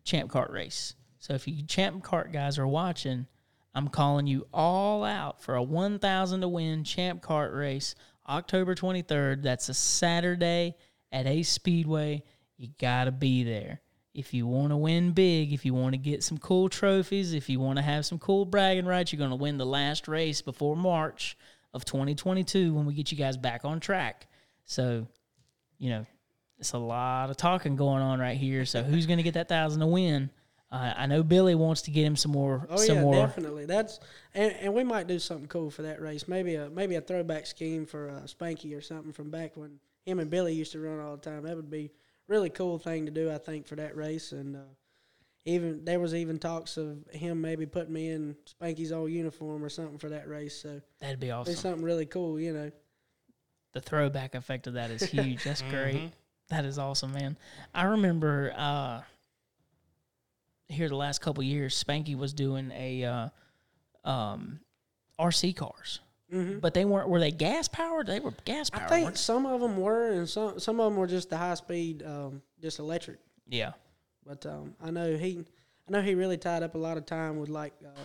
Champ 0.03 0.31
Kart 0.31 0.51
race. 0.51 0.95
So 1.19 1.33
if 1.33 1.47
you 1.47 1.63
Champ 1.63 2.03
Kart 2.03 2.31
guys 2.33 2.57
are 2.57 2.67
watching, 2.67 3.27
I'm 3.73 3.87
calling 3.87 4.27
you 4.27 4.47
all 4.53 5.03
out 5.03 5.41
for 5.41 5.55
a 5.55 5.63
one 5.63 5.99
thousand 5.99 6.41
to 6.41 6.47
win 6.47 6.83
Champ 6.83 7.21
kart 7.21 7.57
race, 7.57 7.95
October 8.27 8.75
23rd. 8.75 9.43
That's 9.43 9.69
a 9.69 9.73
Saturday 9.73 10.75
at 11.11 11.27
Ace 11.27 11.49
Speedway. 11.49 12.23
You 12.57 12.69
gotta 12.79 13.11
be 13.11 13.43
there 13.43 13.81
if 14.13 14.33
you 14.33 14.45
want 14.45 14.71
to 14.71 14.77
win 14.77 15.11
big, 15.11 15.53
if 15.53 15.65
you 15.65 15.73
want 15.73 15.93
to 15.93 15.97
get 15.97 16.23
some 16.23 16.37
cool 16.37 16.67
trophies, 16.69 17.33
if 17.33 17.49
you 17.49 17.59
want 17.59 17.77
to 17.77 17.83
have 17.83 18.05
some 18.05 18.19
cool 18.19 18.45
bragging 18.45 18.85
rights, 18.85 19.11
you're 19.11 19.17
going 19.17 19.29
to 19.29 19.35
win 19.35 19.57
the 19.57 19.65
last 19.65 20.07
race 20.07 20.41
before 20.41 20.75
March 20.75 21.37
of 21.73 21.85
2022 21.85 22.73
when 22.73 22.85
we 22.85 22.93
get 22.93 23.11
you 23.11 23.17
guys 23.17 23.37
back 23.37 23.63
on 23.63 23.79
track. 23.79 24.27
So, 24.65 25.07
you 25.77 25.89
know, 25.89 26.05
it's 26.59 26.73
a 26.73 26.77
lot 26.77 27.29
of 27.29 27.37
talking 27.37 27.75
going 27.75 28.01
on 28.01 28.19
right 28.19 28.37
here. 28.37 28.65
So, 28.65 28.83
who's 28.83 29.05
going 29.05 29.17
to 29.17 29.23
get 29.23 29.35
that 29.35 29.47
thousand 29.47 29.79
to 29.79 29.87
win? 29.87 30.29
Uh, 30.71 30.93
I 30.95 31.05
know 31.05 31.21
Billy 31.21 31.53
wants 31.53 31.81
to 31.83 31.91
get 31.91 32.05
him 32.05 32.15
some 32.15 32.31
more. 32.31 32.65
Oh 32.69 32.77
some 32.77 32.95
yeah, 32.97 33.01
more. 33.01 33.15
definitely. 33.15 33.65
That's 33.65 33.99
and, 34.33 34.53
and 34.53 34.73
we 34.73 34.83
might 34.83 35.07
do 35.07 35.19
something 35.19 35.47
cool 35.47 35.69
for 35.69 35.81
that 35.81 36.01
race. 36.01 36.27
Maybe 36.27 36.55
a 36.55 36.69
maybe 36.69 36.95
a 36.95 37.01
throwback 37.01 37.45
scheme 37.45 37.85
for 37.85 38.09
uh, 38.09 38.21
Spanky 38.25 38.75
or 38.77 38.81
something 38.81 39.11
from 39.11 39.29
back 39.29 39.57
when 39.57 39.79
him 40.05 40.19
and 40.19 40.29
Billy 40.29 40.53
used 40.53 40.71
to 40.71 40.79
run 40.79 40.99
all 40.99 41.17
the 41.17 41.21
time. 41.21 41.43
That 41.43 41.55
would 41.57 41.69
be 41.69 41.91
really 42.27 42.49
cool 42.49 42.77
thing 42.79 43.05
to 43.05 43.11
do, 43.11 43.29
I 43.29 43.37
think, 43.37 43.67
for 43.67 43.75
that 43.75 43.97
race. 43.97 44.31
And 44.31 44.55
uh, 44.55 44.59
even 45.43 45.83
there 45.83 45.99
was 45.99 46.15
even 46.15 46.39
talks 46.39 46.77
of 46.77 47.05
him 47.11 47.41
maybe 47.41 47.65
putting 47.65 47.91
me 47.93 48.09
in 48.09 48.37
Spanky's 48.61 48.93
old 48.93 49.11
uniform 49.11 49.63
or 49.65 49.69
something 49.69 49.97
for 49.97 50.09
that 50.09 50.29
race. 50.29 50.55
So 50.61 50.79
That'd 50.99 51.19
be 51.19 51.27
it's 51.27 51.35
awesome. 51.35 51.55
something 51.55 51.83
really 51.83 52.05
cool, 52.05 52.39
you 52.39 52.53
know. 52.53 52.71
the 53.73 53.81
throwback 53.81 54.35
effect 54.35 54.67
of 54.67 54.73
that 54.75 54.89
is 54.91 55.03
huge. 55.03 55.43
That's 55.43 55.61
great. 55.69 55.95
Mhm. 55.95 56.11
That 56.49 56.63
is 56.65 56.77
awesome, 56.79 57.11
man. 57.13 57.37
I 57.73 57.83
remember 57.83 58.53
uh, 58.55 59.01
here 60.71 60.89
the 60.89 60.95
last 60.95 61.21
couple 61.21 61.43
years, 61.43 61.81
Spanky 61.81 62.15
was 62.17 62.33
doing 62.33 62.71
a 62.75 63.03
uh, 63.03 63.29
um, 64.09 64.59
RC 65.19 65.55
cars, 65.55 65.99
hmm 66.31 66.59
but 66.59 66.73
they 66.73 66.85
weren't. 66.85 67.09
Were 67.09 67.19
they 67.19 67.31
gas 67.31 67.67
powered? 67.67 68.07
They 68.07 68.19
were 68.19 68.33
gas 68.45 68.69
powered. 68.69 68.91
I 68.91 69.03
think 69.03 69.17
some 69.17 69.45
of 69.45 69.61
them 69.61 69.77
were, 69.77 70.11
and 70.11 70.29
some 70.29 70.59
some 70.59 70.79
of 70.79 70.91
them 70.91 70.99
were 70.99 71.07
just 71.07 71.29
the 71.29 71.37
high 71.37 71.55
speed, 71.55 72.03
um, 72.03 72.41
just 72.61 72.79
electric. 72.79 73.19
Yeah, 73.47 73.71
But 74.25 74.45
um, 74.45 74.75
I 74.81 74.91
know 74.91 75.17
he, 75.17 75.43
I 75.87 75.91
know 75.91 76.01
he 76.01 76.15
really 76.15 76.37
tied 76.37 76.63
up 76.63 76.75
a 76.75 76.77
lot 76.77 76.97
of 76.97 77.05
time 77.05 77.37
with 77.37 77.49
like 77.49 77.73
uh, 77.85 77.99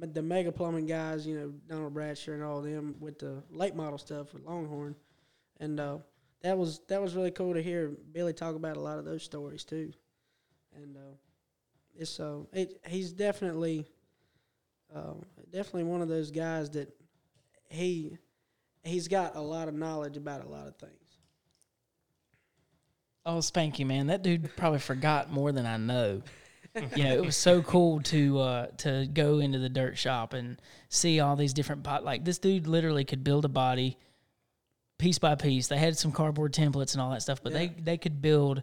the 0.00 0.22
mega 0.22 0.50
plumbing 0.50 0.86
guys. 0.86 1.26
You 1.26 1.38
know, 1.38 1.52
Donald 1.68 1.92
Bradshaw 1.92 2.32
and 2.32 2.42
all 2.42 2.62
them 2.62 2.96
with 3.00 3.18
the 3.18 3.42
late 3.50 3.74
model 3.76 3.98
stuff 3.98 4.32
with 4.32 4.44
Longhorn, 4.44 4.96
and 5.60 5.78
uh, 5.78 5.98
that 6.42 6.56
was 6.56 6.80
that 6.88 7.02
was 7.02 7.14
really 7.14 7.30
cool 7.32 7.52
to 7.54 7.62
hear 7.62 7.90
Billy 8.12 8.32
talk 8.32 8.54
about 8.54 8.76
a 8.76 8.80
lot 8.80 8.98
of 8.98 9.04
those 9.04 9.22
stories 9.22 9.64
too. 9.64 9.92
And 10.74 10.96
uh, 10.96 11.16
it's 11.98 12.20
uh, 12.20 12.40
it, 12.52 12.80
he's 12.86 13.12
definitely, 13.12 13.86
uh, 14.94 15.14
definitely 15.50 15.84
one 15.84 16.02
of 16.02 16.08
those 16.08 16.30
guys 16.30 16.70
that 16.70 16.88
he 17.68 18.18
he's 18.84 19.08
got 19.08 19.36
a 19.36 19.40
lot 19.40 19.68
of 19.68 19.74
knowledge 19.74 20.16
about 20.16 20.44
a 20.44 20.48
lot 20.48 20.66
of 20.66 20.76
things. 20.76 20.92
Oh, 23.24 23.38
Spanky, 23.38 23.84
man, 23.84 24.06
that 24.06 24.22
dude 24.22 24.54
probably 24.56 24.78
forgot 24.78 25.32
more 25.32 25.50
than 25.50 25.66
I 25.66 25.76
know. 25.76 26.22
you 26.94 27.04
know, 27.04 27.12
it 27.12 27.24
was 27.24 27.36
so 27.36 27.62
cool 27.62 28.00
to 28.02 28.38
uh, 28.38 28.66
to 28.78 29.08
go 29.12 29.38
into 29.38 29.58
the 29.58 29.68
dirt 29.68 29.98
shop 29.98 30.32
and 30.32 30.60
see 30.88 31.20
all 31.20 31.34
these 31.34 31.52
different 31.52 31.82
pot. 31.82 32.04
Like 32.04 32.24
this 32.24 32.38
dude 32.38 32.66
literally 32.66 33.04
could 33.04 33.24
build 33.24 33.44
a 33.44 33.48
body 33.48 33.98
piece 34.98 35.18
by 35.18 35.34
piece. 35.34 35.68
They 35.68 35.78
had 35.78 35.96
some 35.98 36.12
cardboard 36.12 36.52
templates 36.52 36.92
and 36.92 37.00
all 37.00 37.10
that 37.10 37.22
stuff, 37.22 37.42
but 37.42 37.52
they 37.52 37.68
they 37.68 37.98
could 37.98 38.22
build. 38.22 38.62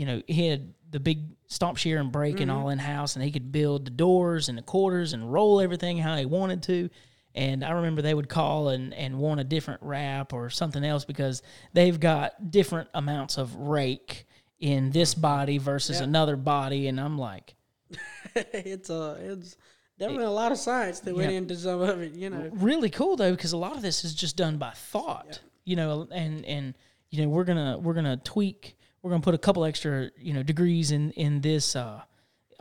You 0.00 0.06
know, 0.06 0.22
he 0.26 0.48
had 0.48 0.74
the 0.90 1.00
big 1.00 1.20
stomp 1.46 1.76
shear 1.76 2.00
and 2.00 2.10
brake 2.10 2.40
and 2.40 2.50
mm-hmm. 2.50 2.60
all 2.60 2.68
in 2.70 2.78
house, 2.78 3.14
and 3.14 3.24
he 3.24 3.30
could 3.30 3.52
build 3.52 3.84
the 3.84 3.90
doors 3.90 4.48
and 4.48 4.56
the 4.56 4.62
quarters 4.62 5.12
and 5.12 5.32
roll 5.32 5.60
everything 5.60 5.98
how 5.98 6.16
he 6.16 6.26
wanted 6.26 6.62
to. 6.64 6.90
And 7.34 7.64
I 7.64 7.70
remember 7.72 8.02
they 8.02 8.14
would 8.14 8.28
call 8.28 8.70
and, 8.70 8.92
and 8.94 9.18
want 9.18 9.38
a 9.40 9.44
different 9.44 9.82
wrap 9.82 10.32
or 10.32 10.50
something 10.50 10.82
else 10.82 11.04
because 11.04 11.42
they've 11.72 11.98
got 11.98 12.50
different 12.50 12.88
amounts 12.92 13.38
of 13.38 13.54
rake 13.54 14.26
in 14.58 14.90
this 14.90 15.12
mm-hmm. 15.12 15.20
body 15.20 15.58
versus 15.58 15.98
Yeah. 15.98 16.04
another 16.04 16.36
body. 16.36 16.88
And 16.88 17.00
I'm 17.00 17.18
like, 17.18 17.54
it's 18.34 18.90
a 18.90 19.16
it's 19.20 19.56
definitely 19.98 20.24
a 20.24 20.30
lot 20.30 20.50
of 20.50 20.58
science 20.58 21.00
that 21.00 21.14
went 21.14 21.32
into 21.32 21.54
some 21.56 21.80
of 21.80 22.00
it. 22.00 22.14
You 22.14 22.30
know, 22.30 22.50
really 22.52 22.90
cool 22.90 23.16
though 23.16 23.32
because 23.32 23.52
a 23.52 23.56
lot 23.56 23.76
of 23.76 23.82
this 23.82 24.04
is 24.04 24.14
just 24.14 24.36
done 24.36 24.56
by 24.58 24.70
thought 24.70 25.40
you 25.64 25.76
know 25.76 26.08
and 26.10 26.44
and 26.44 26.74
you 27.10 27.22
know 27.22 27.28
we're 27.28 27.44
gonna 27.44 27.78
we're 27.78 27.94
gonna 27.94 28.16
tweak 28.24 28.76
we're 29.02 29.10
gonna 29.10 29.22
put 29.22 29.34
a 29.34 29.38
couple 29.38 29.64
extra 29.64 30.10
you 30.18 30.32
know 30.32 30.42
degrees 30.42 30.90
in 30.90 31.10
in 31.12 31.40
this 31.40 31.76
uh 31.76 32.00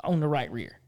on 0.04 0.20
the 0.20 0.28
right 0.28 0.52
rear 0.52 0.80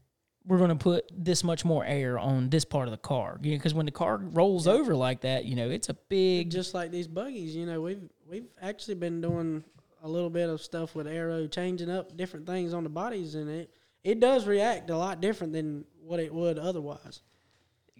we're 0.46 0.58
gonna 0.58 0.74
put 0.76 1.04
this 1.12 1.44
much 1.44 1.64
more 1.64 1.84
air 1.84 2.18
on 2.18 2.50
this 2.50 2.64
part 2.64 2.88
of 2.88 2.92
the 2.92 2.98
car 2.98 3.38
because 3.40 3.74
when 3.74 3.86
the 3.86 3.92
car 3.92 4.18
rolls 4.18 4.66
over 4.66 4.94
like 4.94 5.20
that 5.20 5.44
you 5.44 5.54
know 5.54 5.70
it's 5.70 5.88
a 5.88 5.94
big 6.08 6.50
just 6.50 6.74
like 6.74 6.90
these 6.90 7.08
buggies. 7.08 7.54
You 7.54 7.66
know, 7.66 7.80
we've 7.80 8.02
we've 8.28 8.48
actually 8.60 8.94
been 8.94 9.20
doing 9.20 9.64
a 10.02 10.08
little 10.08 10.30
bit 10.30 10.48
of 10.48 10.60
stuff 10.60 10.94
with 10.94 11.06
aero, 11.06 11.46
changing 11.46 11.90
up 11.90 12.16
different 12.16 12.46
things 12.46 12.74
on 12.74 12.82
the 12.82 12.90
bodies, 12.90 13.34
and 13.34 13.48
it 13.48 13.70
it 14.04 14.20
does 14.20 14.46
react 14.46 14.90
a 14.90 14.96
lot 14.96 15.20
different 15.20 15.52
than 15.52 15.84
what 16.02 16.18
it 16.18 16.32
would 16.32 16.58
otherwise. 16.58 17.20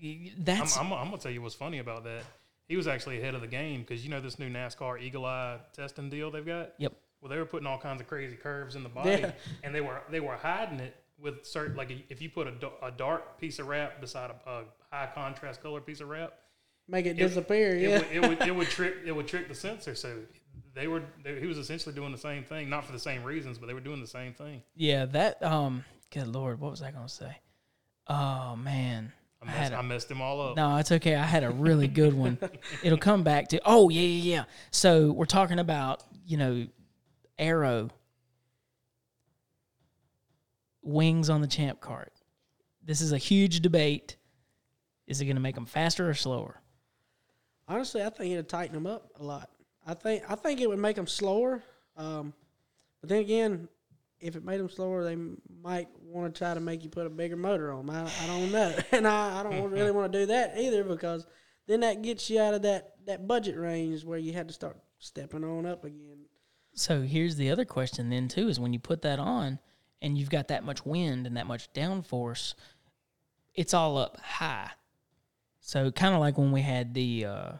I'm, 0.02 0.30
that's 0.38 0.76
I'm, 0.76 0.92
I'm 0.92 1.06
gonna 1.06 1.18
tell 1.18 1.30
you 1.30 1.42
what's 1.42 1.54
funny 1.54 1.78
about 1.78 2.04
that. 2.04 2.22
He 2.68 2.76
was 2.76 2.86
actually 2.86 3.20
ahead 3.20 3.34
of 3.34 3.40
the 3.40 3.46
game 3.46 3.80
because 3.82 4.04
you 4.04 4.10
know 4.10 4.20
this 4.20 4.38
new 4.38 4.48
NASCAR 4.48 5.00
Eagle 5.00 5.24
Eye 5.26 5.58
testing 5.72 6.10
deal 6.10 6.30
they've 6.30 6.44
got. 6.44 6.72
yep 6.78 6.92
Well, 7.22 7.30
they 7.30 7.38
were 7.38 7.46
putting 7.46 7.66
all 7.66 7.78
kinds 7.78 8.00
of 8.02 8.08
crazy 8.08 8.36
curves 8.36 8.74
in 8.76 8.82
the 8.82 8.88
body, 8.90 9.10
Yeah. 9.10 9.32
and 9.62 9.74
they 9.74 9.80
were 9.80 10.02
they 10.10 10.20
were 10.20 10.36
hiding 10.36 10.80
it 10.80 10.94
with 11.18 11.46
certain 11.46 11.76
like 11.76 11.90
if 12.10 12.20
you 12.20 12.28
put 12.28 12.46
a, 12.48 12.54
a 12.84 12.90
dark 12.90 13.38
piece 13.40 13.58
of 13.60 13.68
wrap 13.68 14.00
beside 14.00 14.30
a, 14.30 14.50
a 14.50 14.64
high 14.90 15.08
contrast 15.14 15.62
color 15.62 15.80
piece 15.80 16.00
of 16.00 16.08
wrap, 16.08 16.32
Make 16.88 17.06
it 17.06 17.10
It- 17.10 17.28
disappear. 17.28 17.76
it, 17.76 17.80
yeah, 17.82 17.98
would, 17.98 18.08
it 18.12 18.20
would 18.40 18.48
it 18.48 18.54
would 18.56 18.68
trick 18.68 18.94
it 19.06 19.12
would 19.12 19.28
trick 19.28 19.46
the 19.48 19.54
sensor. 19.54 19.94
So 19.94 20.18
they 20.74 20.88
were 20.88 21.04
they, 21.22 21.38
he 21.38 21.46
was 21.46 21.58
essentially 21.58 21.94
doing 21.94 22.10
the 22.10 22.18
same 22.18 22.42
thing, 22.42 22.68
not 22.68 22.84
for 22.84 22.90
the 22.92 22.98
same 22.98 23.22
reasons, 23.22 23.56
but 23.56 23.68
they 23.68 23.74
were 23.74 23.80
doing 23.80 24.00
the 24.00 24.06
same 24.06 24.32
thing. 24.34 24.62
yeah 24.74 25.04
that 25.06 25.40
um 25.44 25.84
good 26.10 26.26
lord 26.26 26.60
what 26.60 26.70
was 26.72 26.82
i 26.82 26.90
gonna 26.90 27.08
say 27.08 27.34
oh 28.08 28.56
man 28.56 29.12
I 29.40 29.44
I 29.44 29.46
messed, 29.46 29.58
had 29.58 29.72
I 29.72 29.80
a- 29.80 29.82
messed 29.82 30.08
them 30.08 30.20
all 30.22 30.40
up. 30.40 30.56
No, 30.56 30.76
it's 30.76 30.92
okay. 30.92 31.16
I 31.16 31.24
had 31.24 31.42
a 31.42 31.50
really 31.50 31.88
good 31.88 32.14
one. 32.14 32.38
It'll 32.84 32.96
come 32.98 33.24
back 33.24 33.48
to. 33.48 33.60
Oh 33.64 33.88
yeah, 33.88 34.00
yeah, 34.02 34.34
yeah. 34.36 34.44
So 34.70 35.10
we're 35.10 35.24
talking 35.24 35.58
about 35.58 36.04
you 36.24 36.36
know, 36.36 36.66
aero 37.38 37.90
wings 40.82 41.30
on 41.30 41.40
the 41.40 41.46
champ 41.46 41.80
kart. 41.80 42.08
This 42.84 43.00
is 43.00 43.12
a 43.12 43.18
huge 43.18 43.60
debate. 43.60 44.16
Is 45.06 45.20
it 45.20 45.26
going 45.26 45.36
to 45.36 45.42
make 45.42 45.54
them 45.54 45.66
faster 45.66 46.08
or 46.08 46.14
slower? 46.14 46.62
honestly, 47.68 48.02
I 48.02 48.10
think 48.10 48.32
it'd 48.32 48.48
tighten 48.48 48.74
them 48.74 48.86
up 48.86 49.10
a 49.18 49.22
lot. 49.22 49.50
I 49.86 49.94
think 49.94 50.22
I 50.28 50.34
think 50.34 50.60
it 50.60 50.68
would 50.68 50.78
make 50.78 50.96
them 50.96 51.06
slower. 51.06 51.62
Um, 51.96 52.32
but 53.00 53.10
then 53.10 53.20
again, 53.20 53.68
if 54.20 54.36
it 54.36 54.44
made 54.44 54.60
them 54.60 54.68
slower, 54.68 55.02
they 55.02 55.16
might 55.62 55.88
want 56.00 56.34
to 56.34 56.38
try 56.38 56.54
to 56.54 56.60
make 56.60 56.84
you 56.84 56.90
put 56.90 57.06
a 57.06 57.10
bigger 57.10 57.36
motor 57.36 57.72
on. 57.72 57.90
I, 57.90 58.04
I 58.04 58.26
don't 58.26 58.52
know, 58.52 58.74
and 58.92 59.08
I, 59.08 59.40
I 59.40 59.42
don't 59.42 59.70
really 59.70 59.90
want 59.90 60.12
to 60.12 60.20
do 60.20 60.26
that 60.26 60.58
either 60.58 60.84
because 60.84 61.26
then 61.66 61.80
that 61.80 62.02
gets 62.02 62.28
you 62.30 62.40
out 62.40 62.54
of 62.54 62.62
that 62.62 62.94
that 63.06 63.26
budget 63.26 63.56
range 63.56 64.04
where 64.04 64.18
you 64.18 64.32
had 64.32 64.48
to 64.48 64.54
start 64.54 64.76
stepping 64.98 65.44
on 65.44 65.66
up 65.66 65.84
again. 65.84 66.18
So 66.74 67.02
here's 67.02 67.36
the 67.36 67.50
other 67.50 67.64
question 67.64 68.10
then 68.10 68.28
too: 68.28 68.48
is 68.48 68.58
when 68.60 68.72
you 68.72 68.78
put 68.78 69.02
that 69.02 69.18
on 69.18 69.58
and 70.00 70.16
you've 70.16 70.30
got 70.30 70.48
that 70.48 70.64
much 70.64 70.84
wind 70.84 71.26
and 71.26 71.36
that 71.36 71.46
much 71.46 71.72
downforce, 71.72 72.54
it's 73.54 73.74
all 73.74 73.98
up 73.98 74.18
high. 74.20 74.70
So 75.60 75.90
kind 75.90 76.14
of 76.14 76.20
like 76.20 76.38
when 76.38 76.50
we 76.50 76.62
had 76.62 76.94
the 76.94 77.26
uh, 77.26 77.52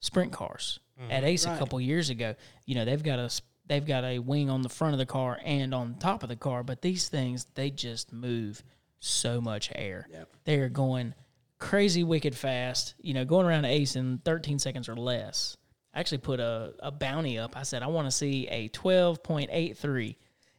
sprint 0.00 0.32
cars 0.32 0.80
at 1.10 1.24
Ace 1.24 1.44
a 1.44 1.56
couple 1.56 1.80
years 1.80 2.10
ago. 2.10 2.34
You 2.66 2.74
know 2.74 2.84
they've 2.84 3.02
got 3.02 3.18
a 3.18 3.30
they've 3.66 3.86
got 3.86 4.04
a 4.04 4.18
wing 4.18 4.50
on 4.50 4.62
the 4.62 4.68
front 4.68 4.94
of 4.94 4.98
the 4.98 5.06
car 5.06 5.38
and 5.44 5.74
on 5.74 5.94
top 5.94 6.22
of 6.22 6.28
the 6.28 6.36
car, 6.36 6.62
but 6.62 6.82
these 6.82 7.08
things 7.08 7.46
they 7.54 7.70
just 7.70 8.12
move 8.12 8.62
so 9.00 9.40
much 9.40 9.70
air. 9.74 10.08
Yep. 10.10 10.28
They 10.44 10.58
are 10.58 10.68
going 10.68 11.14
crazy 11.58 12.02
wicked 12.04 12.34
fast. 12.34 12.94
You 13.00 13.14
know, 13.14 13.24
going 13.24 13.46
around 13.46 13.64
Ace 13.64 13.96
in 13.96 14.18
13 14.24 14.58
seconds 14.58 14.88
or 14.88 14.96
less. 14.96 15.56
I 15.98 16.00
actually 16.00 16.18
put 16.18 16.38
a, 16.38 16.74
a 16.78 16.92
bounty 16.92 17.40
up. 17.40 17.56
I 17.56 17.64
said 17.64 17.82
I 17.82 17.88
want 17.88 18.06
to 18.06 18.12
see 18.12 18.46
a 18.46 18.68
12.83. 18.68 20.14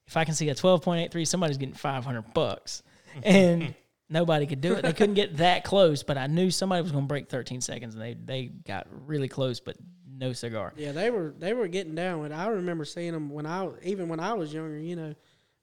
If 0.05 0.17
I 0.17 0.25
can 0.25 0.33
see 0.33 0.49
a 0.49 0.53
12.83, 0.53 1.25
somebody's 1.25 1.57
getting 1.57 1.75
500 1.75 2.33
bucks. 2.33 2.83
And 3.23 3.73
nobody 4.07 4.45
could 4.45 4.61
do 4.61 4.73
it. 4.73 4.83
They 4.83 4.93
couldn't 4.93 5.15
get 5.15 5.37
that 5.37 5.63
close, 5.63 6.03
but 6.03 6.17
I 6.17 6.27
knew 6.27 6.51
somebody 6.51 6.83
was 6.83 6.91
going 6.91 7.05
to 7.05 7.07
break 7.07 7.27
13 7.27 7.59
seconds, 7.59 7.95
and 7.95 8.03
they 8.03 8.13
they 8.13 8.45
got 8.45 8.85
really 9.07 9.27
close, 9.27 9.59
but 9.59 9.77
no 10.07 10.31
cigar. 10.31 10.73
Yeah, 10.77 10.91
they 10.91 11.09
were 11.09 11.33
they 11.39 11.53
were 11.53 11.67
getting 11.67 11.95
down 11.95 12.23
it. 12.25 12.31
I 12.31 12.47
remember 12.47 12.85
seeing 12.85 13.13
them 13.13 13.31
when 13.31 13.47
I 13.47 13.67
even 13.81 14.07
when 14.07 14.19
I 14.19 14.33
was 14.33 14.53
younger, 14.53 14.77
you 14.77 14.95
know. 14.95 15.15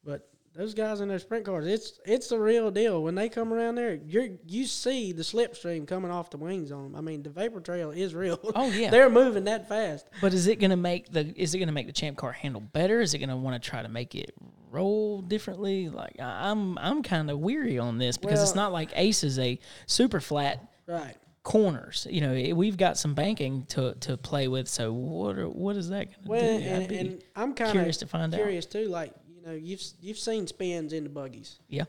But 0.02 0.28
those 0.56 0.74
guys 0.74 1.00
in 1.00 1.08
their 1.08 1.18
sprint 1.18 1.44
cars, 1.44 1.66
it's 1.66 2.00
it's 2.04 2.28
the 2.28 2.38
real 2.38 2.70
deal. 2.70 3.02
When 3.02 3.14
they 3.14 3.28
come 3.28 3.52
around 3.52 3.74
there, 3.74 3.94
you 3.94 4.38
you 4.46 4.64
see 4.66 5.12
the 5.12 5.22
slipstream 5.22 5.86
coming 5.86 6.10
off 6.10 6.30
the 6.30 6.36
wings 6.38 6.72
on 6.72 6.84
them. 6.84 6.96
I 6.96 7.00
mean, 7.00 7.22
the 7.22 7.30
vapor 7.30 7.60
trail 7.60 7.90
is 7.90 8.14
real. 8.14 8.40
Oh, 8.54 8.70
yeah. 8.70 8.90
they're 8.92 9.10
moving 9.10 9.44
that 9.44 9.68
fast. 9.68 10.06
But 10.20 10.32
is 10.34 10.46
it 10.46 10.56
going 10.60 10.70
to 10.70 10.76
make 10.76 11.12
the 11.12 11.32
is 11.36 11.54
it 11.54 11.58
going 11.58 11.68
to 11.68 11.74
make 11.74 11.86
the 11.86 11.92
champ 11.92 12.16
car 12.16 12.32
handle 12.32 12.60
better? 12.60 13.00
Is 13.00 13.12
it 13.14 13.18
going 13.18 13.28
to 13.28 13.36
want 13.36 13.62
to 13.62 13.68
try 13.70 13.82
to 13.82 13.88
make 13.88 14.14
it 14.14 14.32
roll 14.70 15.20
differently? 15.22 15.88
Like 15.88 16.16
I'm 16.20 16.78
I'm 16.78 17.02
kind 17.02 17.30
of 17.30 17.38
weary 17.38 17.78
on 17.78 17.98
this 17.98 18.16
because 18.16 18.42
it's 18.42 18.54
not 18.54 18.72
like 18.72 18.90
Ace 18.96 19.22
is 19.24 19.38
a 19.38 19.58
super 19.86 20.20
flat 20.20 20.62
Right. 20.88 21.16
corners. 21.42 22.06
You 22.10 22.20
know, 22.20 22.54
we've 22.54 22.76
got 22.76 22.96
some 22.98 23.14
banking 23.14 23.66
to 23.70 23.94
to 24.00 24.16
play 24.16 24.48
with. 24.48 24.68
So 24.68 24.92
what 24.92 25.38
are, 25.38 25.48
what 25.48 25.76
is 25.76 25.88
that 25.90 26.06
going 26.06 26.22
to 26.24 26.28
Well, 26.28 26.58
do? 26.58 26.64
and, 26.64 26.92
and 26.92 27.22
I'm 27.34 27.54
kind 27.54 27.68
of 27.68 27.72
curious 27.74 27.96
to 27.98 28.06
find 28.06 28.32
out. 28.34 28.38
curious 28.38 28.66
too. 28.66 28.86
Like 28.88 29.12
know, 29.46 29.54
you've 29.56 29.82
you've 30.00 30.18
seen 30.18 30.46
spins 30.46 30.92
in 30.92 31.04
the 31.04 31.10
buggies, 31.10 31.58
yeah, 31.68 31.84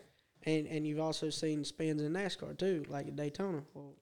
and 0.45 0.67
and 0.67 0.85
you've 0.87 0.99
also 0.99 1.29
seen 1.29 1.63
spins 1.65 2.01
in 2.01 2.13
NASCAR 2.13 2.57
too, 2.57 2.85
like 2.89 3.07
at 3.07 3.15
Daytona. 3.15 3.61
Well, 3.73 3.93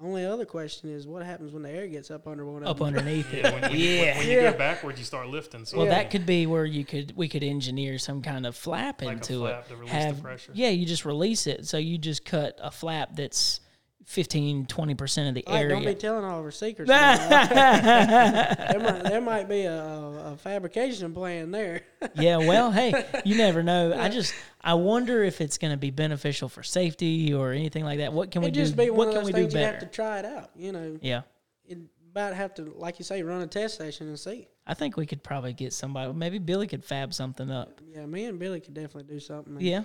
the 0.00 0.06
only 0.06 0.24
other 0.26 0.44
question 0.44 0.90
is 0.90 1.06
what 1.06 1.24
happens 1.24 1.52
when 1.52 1.62
the 1.62 1.70
air 1.70 1.86
gets 1.86 2.10
up 2.10 2.26
under 2.26 2.44
one 2.44 2.62
of 2.62 2.68
up 2.68 2.78
them. 2.78 2.88
underneath 2.88 3.32
it. 3.32 3.44
Yeah, 3.44 3.52
when, 3.52 3.62
when, 3.62 3.70
you, 3.78 4.00
when, 4.00 4.16
when 4.18 4.26
you 4.28 4.40
Yeah. 4.40 4.50
go 4.52 4.58
backwards, 4.58 4.98
you 4.98 5.04
start 5.04 5.28
lifting. 5.28 5.64
So 5.64 5.76
Well, 5.78 5.86
Yeah. 5.86 5.92
that 5.94 6.10
could 6.10 6.26
be 6.26 6.46
where 6.46 6.64
you 6.64 6.84
could 6.84 7.16
we 7.16 7.28
could 7.28 7.44
engineer 7.44 7.98
some 7.98 8.20
kind 8.20 8.44
of 8.44 8.56
flap 8.56 9.02
Like 9.02 9.08
a 9.08 9.12
into 9.12 9.38
flap 9.40 9.66
it. 9.66 9.68
to 9.68 9.76
release 9.76 9.90
the 9.92 9.96
Have 9.98 10.22
pressure. 10.22 10.52
yeah, 10.54 10.70
you 10.70 10.84
just 10.84 11.04
release 11.04 11.46
it. 11.46 11.66
So 11.68 11.78
you 11.78 11.96
just 11.98 12.24
cut 12.24 12.58
a 12.60 12.70
flap 12.72 13.14
that's 13.14 13.60
15 14.06 14.66
20 14.66 14.94
percent 14.94 15.28
of 15.28 15.34
the 15.34 15.46
All 15.46 15.54
right, 15.54 15.68
don't 15.68 15.84
be 15.84 15.94
telling 15.94 16.24
all 16.24 16.38
of 16.40 16.44
our 16.44 16.50
secrets. 16.50 16.88
there, 16.88 18.80
might, 18.80 19.02
there 19.04 19.20
might 19.20 19.48
be 19.48 19.62
a, 19.62 19.82
a 19.82 20.36
fabrication 20.36 21.14
plan 21.14 21.50
there. 21.50 21.82
yeah, 22.14 22.36
well, 22.36 22.70
hey, 22.70 23.04
you 23.24 23.36
never 23.36 23.62
know. 23.62 23.94
I 23.98 24.08
just 24.08 24.34
I 24.60 24.74
wonder 24.74 25.22
if 25.24 25.40
it's 25.40 25.58
going 25.58 25.72
to 25.72 25.76
be 25.76 25.90
beneficial 25.90 26.48
for 26.48 26.62
safety 26.62 27.32
or 27.32 27.52
anything 27.52 27.84
like 27.84 27.98
that. 27.98 28.12
What 28.12 28.30
can 28.30 28.42
we 28.42 28.46
It'd 28.48 28.54
do? 28.54 28.60
just 28.60 28.76
be 28.76 28.90
one 28.90 28.98
what 28.98 29.08
of 29.08 29.14
can 29.14 29.24
those 29.24 29.32
we 29.32 29.40
do 29.40 29.46
better? 29.46 29.58
you 29.58 29.64
have 29.66 29.80
to 29.80 29.86
try 29.86 30.18
it 30.18 30.24
out. 30.24 30.50
You 30.56 30.72
know, 30.72 30.98
yeah. 31.00 31.22
it 31.66 31.78
about 32.10 32.34
have 32.34 32.54
to, 32.54 32.72
like 32.76 32.98
you 33.00 33.04
say, 33.04 33.22
run 33.24 33.40
a 33.40 33.46
test 33.46 33.76
session 33.76 34.06
and 34.06 34.18
see. 34.18 34.46
I 34.66 34.74
think 34.74 34.96
we 34.96 35.04
could 35.04 35.22
probably 35.24 35.52
get 35.52 35.72
somebody. 35.72 36.12
Maybe 36.12 36.38
Billy 36.38 36.66
could 36.68 36.84
fab 36.84 37.12
something 37.12 37.50
up. 37.50 37.80
Yeah, 37.92 38.06
me 38.06 38.26
and 38.26 38.38
Billy 38.38 38.60
could 38.60 38.74
definitely 38.74 39.12
do 39.12 39.18
something. 39.18 39.54
And 39.54 39.62
Yeah. 39.62 39.82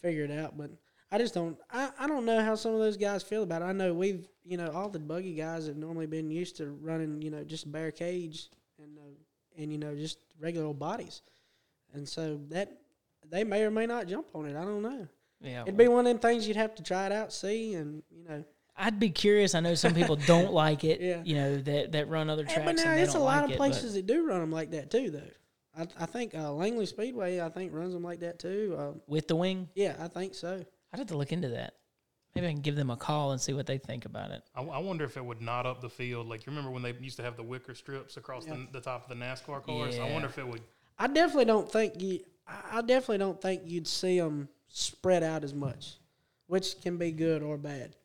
figure 0.00 0.24
it 0.24 0.30
out. 0.30 0.56
But 0.56 0.70
I 1.12 1.18
just 1.18 1.34
don't. 1.34 1.58
I, 1.70 1.90
I 1.98 2.08
don't 2.08 2.24
know 2.24 2.42
how 2.42 2.54
some 2.54 2.72
of 2.72 2.80
those 2.80 2.96
guys 2.96 3.22
feel 3.22 3.42
about 3.42 3.60
it. 3.60 3.66
I 3.66 3.72
know 3.72 3.92
we've 3.92 4.26
you 4.44 4.56
know 4.56 4.70
all 4.70 4.88
the 4.88 4.98
buggy 4.98 5.34
guys 5.34 5.66
have 5.66 5.76
normally 5.76 6.06
been 6.06 6.30
used 6.30 6.56
to 6.56 6.70
running 6.70 7.20
you 7.20 7.30
know 7.30 7.44
just 7.44 7.70
bare 7.70 7.90
cage 7.92 8.48
and 8.82 8.96
uh, 8.98 9.60
and 9.62 9.70
you 9.70 9.76
know 9.76 9.94
just 9.94 10.18
regular 10.40 10.66
old 10.66 10.78
bodies, 10.78 11.20
and 11.92 12.08
so 12.08 12.40
that 12.48 12.78
they 13.30 13.44
may 13.44 13.62
or 13.62 13.70
may 13.70 13.86
not 13.86 14.08
jump 14.08 14.26
on 14.34 14.46
it. 14.46 14.56
I 14.56 14.64
don't 14.64 14.82
know. 14.82 15.06
Yeah. 15.42 15.62
It'd 15.62 15.76
be 15.76 15.88
one 15.88 16.06
of 16.06 16.12
them 16.12 16.18
things 16.18 16.48
you'd 16.48 16.56
have 16.56 16.74
to 16.76 16.82
try 16.82 17.06
it 17.06 17.12
out, 17.12 17.32
see, 17.32 17.74
and 17.74 18.02
you 18.10 18.24
know. 18.28 18.44
I'd 18.74 18.98
be 18.98 19.10
curious. 19.10 19.54
I 19.54 19.60
know 19.60 19.74
some 19.74 19.92
people 19.92 20.16
don't 20.16 20.52
like 20.64 20.82
it. 20.82 21.02
Yeah. 21.02 21.20
You 21.22 21.34
know 21.34 21.56
that 21.58 21.92
that 21.92 22.08
run 22.08 22.30
other 22.30 22.44
tracks. 22.44 22.64
but 22.64 22.76
now 22.76 22.94
it's 22.94 23.14
a 23.14 23.18
lot 23.18 23.42
like 23.42 23.44
of 23.44 23.50
it, 23.50 23.56
places 23.58 23.94
that 23.94 24.06
do 24.06 24.26
run 24.26 24.40
them 24.40 24.50
like 24.50 24.70
that 24.70 24.90
too, 24.90 25.10
though. 25.10 25.20
I, 25.76 25.86
I 26.00 26.06
think 26.06 26.34
uh, 26.34 26.52
Langley 26.52 26.86
Speedway, 26.86 27.40
I 27.40 27.50
think 27.50 27.74
runs 27.74 27.92
them 27.92 28.02
like 28.02 28.20
that 28.20 28.38
too. 28.38 28.76
Uh, 28.78 28.92
with 29.06 29.28
the 29.28 29.36
wing. 29.36 29.68
yeah, 29.74 29.96
I 30.00 30.08
think 30.08 30.34
so. 30.34 30.64
I'd 30.92 30.98
have 30.98 31.08
to 31.08 31.16
look 31.16 31.32
into 31.32 31.48
that. 31.48 31.74
Maybe 32.34 32.46
I 32.46 32.52
can 32.52 32.60
give 32.62 32.76
them 32.76 32.90
a 32.90 32.96
call 32.96 33.32
and 33.32 33.40
see 33.40 33.52
what 33.52 33.66
they 33.66 33.76
think 33.78 34.04
about 34.06 34.30
it. 34.30 34.42
I, 34.54 34.62
I 34.62 34.78
wonder 34.78 35.04
if 35.04 35.16
it 35.18 35.24
would 35.24 35.42
knot 35.42 35.66
up 35.66 35.80
the 35.82 35.88
field. 35.90 36.28
Like 36.28 36.46
you 36.46 36.50
remember 36.50 36.70
when 36.70 36.82
they 36.82 36.94
used 37.00 37.16
to 37.18 37.22
have 37.22 37.36
the 37.36 37.42
wicker 37.42 37.74
strips 37.74 38.16
across 38.16 38.46
Yeah. 38.46 38.54
the, 38.54 38.78
the 38.78 38.80
top 38.80 39.02
of 39.02 39.08
the 39.08 39.22
NASCAR 39.22 39.62
cars. 39.64 39.98
I 39.98 40.10
wonder 40.10 40.28
if 40.28 40.38
it 40.38 40.46
would. 40.46 40.62
I 40.98 41.06
definitely 41.08 41.44
don't 41.46 41.70
think 41.70 42.00
you. 42.00 42.20
I 42.46 42.78
I 42.78 42.80
definitely 42.82 43.18
don't 43.18 43.40
think 43.40 43.62
you'd 43.66 43.86
see 43.86 44.18
them 44.18 44.48
spread 44.68 45.22
out 45.22 45.44
as 45.44 45.52
much, 45.54 45.96
which 46.46 46.80
can 46.80 46.96
be 46.96 47.12
good 47.12 47.42
or 47.42 47.58
bad. 47.58 47.96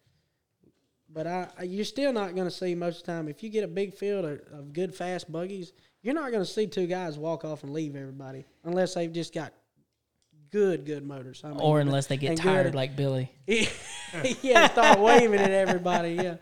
but 1.10 1.26
I, 1.28 1.48
I 1.58 1.64
you're 1.64 1.86
still 1.86 2.12
not 2.12 2.36
going 2.36 2.48
to 2.48 2.54
see 2.54 2.76
most 2.76 3.00
of 3.02 3.06
the 3.06 3.12
time 3.14 3.28
if 3.30 3.42
you 3.44 3.50
get 3.50 3.64
a 3.64 3.68
big 3.68 3.94
field 3.94 4.26
of, 4.26 4.42
of 4.52 4.74
good 4.74 4.94
fast 4.94 5.32
buggies. 5.32 5.72
You're 6.02 6.14
not 6.16 6.32
going 6.32 6.44
to 6.44 6.50
see 6.52 6.68
two 6.68 6.88
guys 6.88 7.18
walk 7.18 7.44
off 7.46 7.64
and 7.64 7.74
leave 7.74 7.96
everybody 7.96 8.46
unless 8.64 8.94
they've 8.94 9.12
just 9.12 9.34
got 9.34 9.52
good 10.52 10.86
good 10.86 11.06
motors. 11.06 11.42
I 11.44 11.50
mean, 11.50 11.60
or 11.62 11.80
unless 11.80 12.08
they 12.08 12.18
get 12.18 12.38
tired 12.38 12.64
good- 12.68 12.76
like 12.76 12.96
Billy. 12.96 13.32
yeah, 14.42 14.70
start 14.70 15.00
waving 15.00 15.40
at 15.40 15.52
everybody. 15.52 16.12
Yeah, 16.14 16.36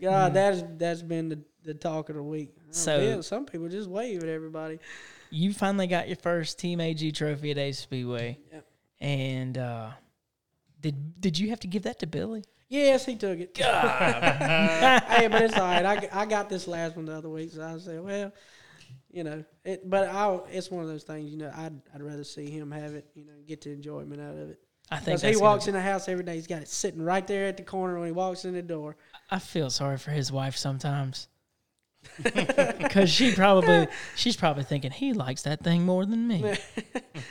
God, 0.00 0.34
that's 0.34 0.62
that's 0.76 1.02
been 1.02 1.28
the, 1.28 1.38
the 1.62 1.74
talk 1.74 2.08
of 2.08 2.16
the 2.16 2.22
week. 2.22 2.54
So- 2.70 2.98
feel- 3.00 3.22
some 3.22 3.46
people 3.46 3.68
just 3.68 3.88
wave 3.88 4.22
at 4.22 4.28
everybody. 4.28 4.78
You 5.30 5.52
finally 5.52 5.86
got 5.88 6.06
your 6.06 6.16
first 6.16 6.58
Team 6.60 6.80
AG 6.80 7.10
trophy 7.12 7.50
at 7.50 7.58
Ace 7.58 7.78
Speedway, 7.80 8.38
Yep. 8.52 8.66
and 9.00 9.58
uh, 9.58 9.90
did 10.80 11.20
did 11.20 11.38
you 11.38 11.50
have 11.50 11.58
to 11.60 11.66
give 11.66 11.82
that 11.84 11.98
to 12.00 12.06
Billy? 12.06 12.44
Yes, 12.68 13.04
he 13.06 13.14
took 13.16 13.38
it. 13.38 13.50
hey, 13.56 15.28
but 15.28 15.42
it's 15.42 15.54
all 15.56 15.62
right. 15.66 15.84
I, 15.84 16.08
I 16.22 16.26
got 16.26 16.48
this 16.48 16.66
last 16.66 16.96
one 16.96 17.04
the 17.06 17.12
other 17.14 17.28
week, 17.28 17.52
so 17.52 17.62
I 17.62 17.78
said, 17.78 18.02
well, 18.02 18.32
you 19.14 19.24
know, 19.24 19.44
it. 19.64 19.88
But 19.88 20.08
I, 20.08 20.38
it's 20.50 20.70
one 20.70 20.82
of 20.82 20.88
those 20.88 21.04
things. 21.04 21.30
You 21.30 21.38
know, 21.38 21.52
I'd 21.56 21.80
I'd 21.94 22.02
rather 22.02 22.24
see 22.24 22.50
him 22.50 22.70
have 22.70 22.94
it. 22.94 23.06
You 23.14 23.24
know, 23.24 23.32
get 23.46 23.62
the 23.62 23.70
enjoyment 23.70 24.20
out 24.20 24.34
of 24.34 24.50
it. 24.50 24.60
I 24.90 24.98
think 24.98 25.20
he 25.22 25.36
walks 25.36 25.66
in 25.66 25.74
the 25.74 25.80
house 25.80 26.08
every 26.08 26.24
day. 26.24 26.34
He's 26.34 26.46
got 26.46 26.60
it 26.62 26.68
sitting 26.68 27.00
right 27.00 27.26
there 27.26 27.46
at 27.46 27.56
the 27.56 27.62
corner 27.62 27.98
when 27.98 28.06
he 28.06 28.12
walks 28.12 28.44
in 28.44 28.52
the 28.52 28.62
door. 28.62 28.96
I 29.30 29.38
feel 29.38 29.70
sorry 29.70 29.96
for 29.96 30.10
his 30.10 30.30
wife 30.30 30.56
sometimes. 30.56 31.28
Because 32.22 33.08
she 33.10 33.32
probably 33.32 33.88
she's 34.14 34.36
probably 34.36 34.62
thinking 34.64 34.90
he 34.90 35.14
likes 35.14 35.42
that 35.42 35.64
thing 35.64 35.86
more 35.86 36.04
than 36.04 36.28
me. 36.28 36.54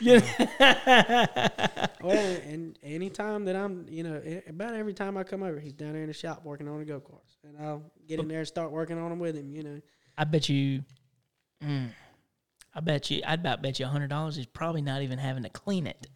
Well, 2.04 2.36
and 2.46 2.78
anytime 2.82 3.46
that 3.46 3.56
I'm, 3.56 3.86
you 3.88 4.02
know, 4.02 4.20
about 4.46 4.74
every 4.74 4.92
time 4.92 5.16
I 5.16 5.24
come 5.24 5.42
over, 5.42 5.58
he's 5.58 5.72
down 5.72 5.94
there 5.94 6.02
in 6.02 6.08
the 6.08 6.12
shop 6.12 6.44
working 6.44 6.68
on 6.68 6.78
the 6.78 6.84
go 6.84 7.00
karts, 7.00 7.38
and 7.44 7.56
I'll 7.58 7.82
get 8.06 8.20
in 8.20 8.28
there 8.28 8.40
and 8.40 8.46
start 8.46 8.70
working 8.72 8.98
on 8.98 9.08
them 9.08 9.18
with 9.18 9.36
him. 9.36 9.54
You 9.54 9.62
know, 9.62 9.80
I 10.18 10.24
bet 10.24 10.50
you, 10.50 10.82
mm, 11.62 11.88
I 12.74 12.80
bet 12.80 13.10
you, 13.10 13.22
I'd 13.26 13.40
about 13.40 13.62
bet 13.62 13.78
you 13.78 13.86
a 13.86 13.88
hundred 13.88 14.08
dollars 14.08 14.36
he's 14.36 14.46
probably 14.46 14.82
not 14.82 15.02
even 15.02 15.18
having 15.18 15.42
to 15.44 15.50
clean 15.50 15.86
it. 15.86 16.06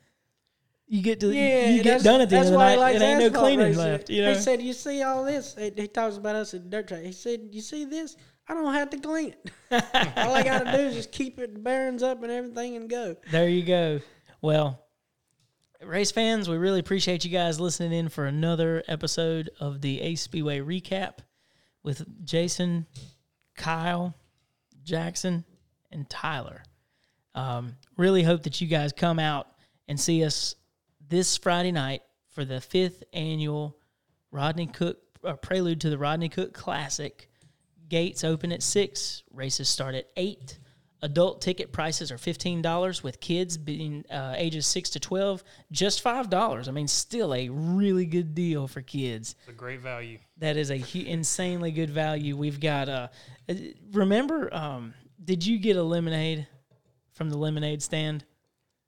You 0.91 1.03
get 1.03 1.21
to 1.21 1.31
yeah, 1.31 1.69
you 1.69 1.83
get 1.83 2.03
done 2.03 2.23
at 2.23 2.31
the 2.31 2.37
end 2.37 2.47
of 2.47 2.53
the 2.53 2.59
night, 2.59 2.97
it 2.97 3.03
ain't 3.03 3.21
no 3.21 3.39
cleaning 3.39 3.67
racing. 3.67 3.83
left. 3.83 4.11
You 4.11 4.23
know, 4.23 4.33
He 4.33 4.41
said, 4.41 4.63
"You 4.63 4.73
see 4.73 5.03
all 5.03 5.23
this?" 5.23 5.55
He, 5.55 5.71
he 5.77 5.87
talks 5.87 6.17
about 6.17 6.35
us 6.35 6.55
in 6.55 6.71
dirt 6.71 6.89
track. 6.89 7.03
He 7.03 7.13
said, 7.13 7.49
"You 7.53 7.61
see 7.61 7.85
this? 7.85 8.17
I 8.49 8.55
don't 8.55 8.73
have 8.73 8.89
to 8.91 8.99
clean 8.99 9.35
it. 9.45 9.53
all 10.17 10.35
I 10.35 10.43
got 10.43 10.65
to 10.65 10.73
do 10.73 10.85
is 10.85 10.95
just 10.95 11.13
keep 11.13 11.39
it 11.39 11.53
the 11.53 11.61
bearings 11.61 12.03
up 12.03 12.23
and 12.23 12.33
everything 12.33 12.77
and 12.77 12.89
go." 12.89 13.17
There 13.31 13.49
you 13.49 13.65
go. 13.65 14.01
Well, 14.41 14.83
race 15.83 16.11
fans, 16.11 16.49
we 16.49 16.57
really 16.57 16.81
appreciate 16.81 17.23
you 17.23 17.31
guys 17.31 17.61
listening 17.61 17.93
in 17.93 18.09
for 18.09 18.25
another 18.25 18.83
episode 18.89 19.51
of 19.61 19.83
the 19.83 20.01
Ace 20.01 20.23
Speedway 20.23 20.61
recap 20.61 21.19
with 21.83 22.25
Jason, 22.25 22.87
Kyle, 23.57 24.15
Jackson, 24.89 25.45
and 25.93 26.09
Tyler. 26.09 26.63
Um, 27.35 27.77
really 27.97 28.23
hope 28.23 28.43
that 28.45 28.61
you 28.61 28.67
guys 28.67 28.93
come 28.93 29.19
out 29.19 29.47
and 29.87 29.99
see 29.99 30.25
us 30.25 30.55
this 31.09 31.37
Friday 31.37 31.73
night 31.73 32.03
for 32.31 32.45
the 32.45 32.61
fifth 32.61 33.05
annual 33.13 33.77
Rodney 34.31 34.67
Cook 34.67 34.99
uh, 35.25 35.35
prelude 35.35 35.81
to 35.83 35.91
the 35.91 35.99
Rodney 35.99 36.29
Cook 36.29 36.53
Classic. 36.53 37.29
Gates 37.89 38.25
open 38.25 38.53
at 38.53 38.63
six. 38.63 39.23
Races 39.33 39.69
start 39.69 39.95
at 39.95 40.07
eight. 40.17 40.59
Adult 41.01 41.41
ticket 41.41 41.71
prices 41.73 42.11
are 42.11 42.19
fifteen 42.19 42.61
dollars, 42.61 43.05
with 43.05 43.21
kids 43.21 43.57
being 43.57 44.05
uh, 44.11 44.35
ages 44.37 44.67
six 44.67 44.91
to 44.91 45.01
twelve, 45.01 45.45
just 45.71 46.01
five 46.01 46.29
dollars. 46.29 46.69
I 46.69 46.73
mean, 46.73 46.89
still 46.89 47.33
a 47.33 47.49
really 47.49 48.05
good 48.05 48.35
deal 48.35 48.67
for 48.67 48.83
kids. 48.83 49.37
It's 49.41 49.49
a 49.51 49.53
great 49.53 49.81
value. 49.81 50.19
That 50.39 50.57
is 50.57 50.71
a 50.71 50.79
hu- 50.79 51.07
insanely 51.07 51.71
good 51.71 51.91
value. 51.91 52.37
We've 52.37 52.59
got. 52.59 52.89
Uh, 52.89 53.09
uh, 53.49 53.55
remember, 53.93 54.53
um, 54.53 54.93
did 55.25 55.47
you 55.47 55.59
get 55.59 55.77
a 55.77 55.83
lemonade 55.83 56.49
from 57.13 57.31
the 57.31 57.37
lemonade 57.37 57.81
stand? 57.83 58.25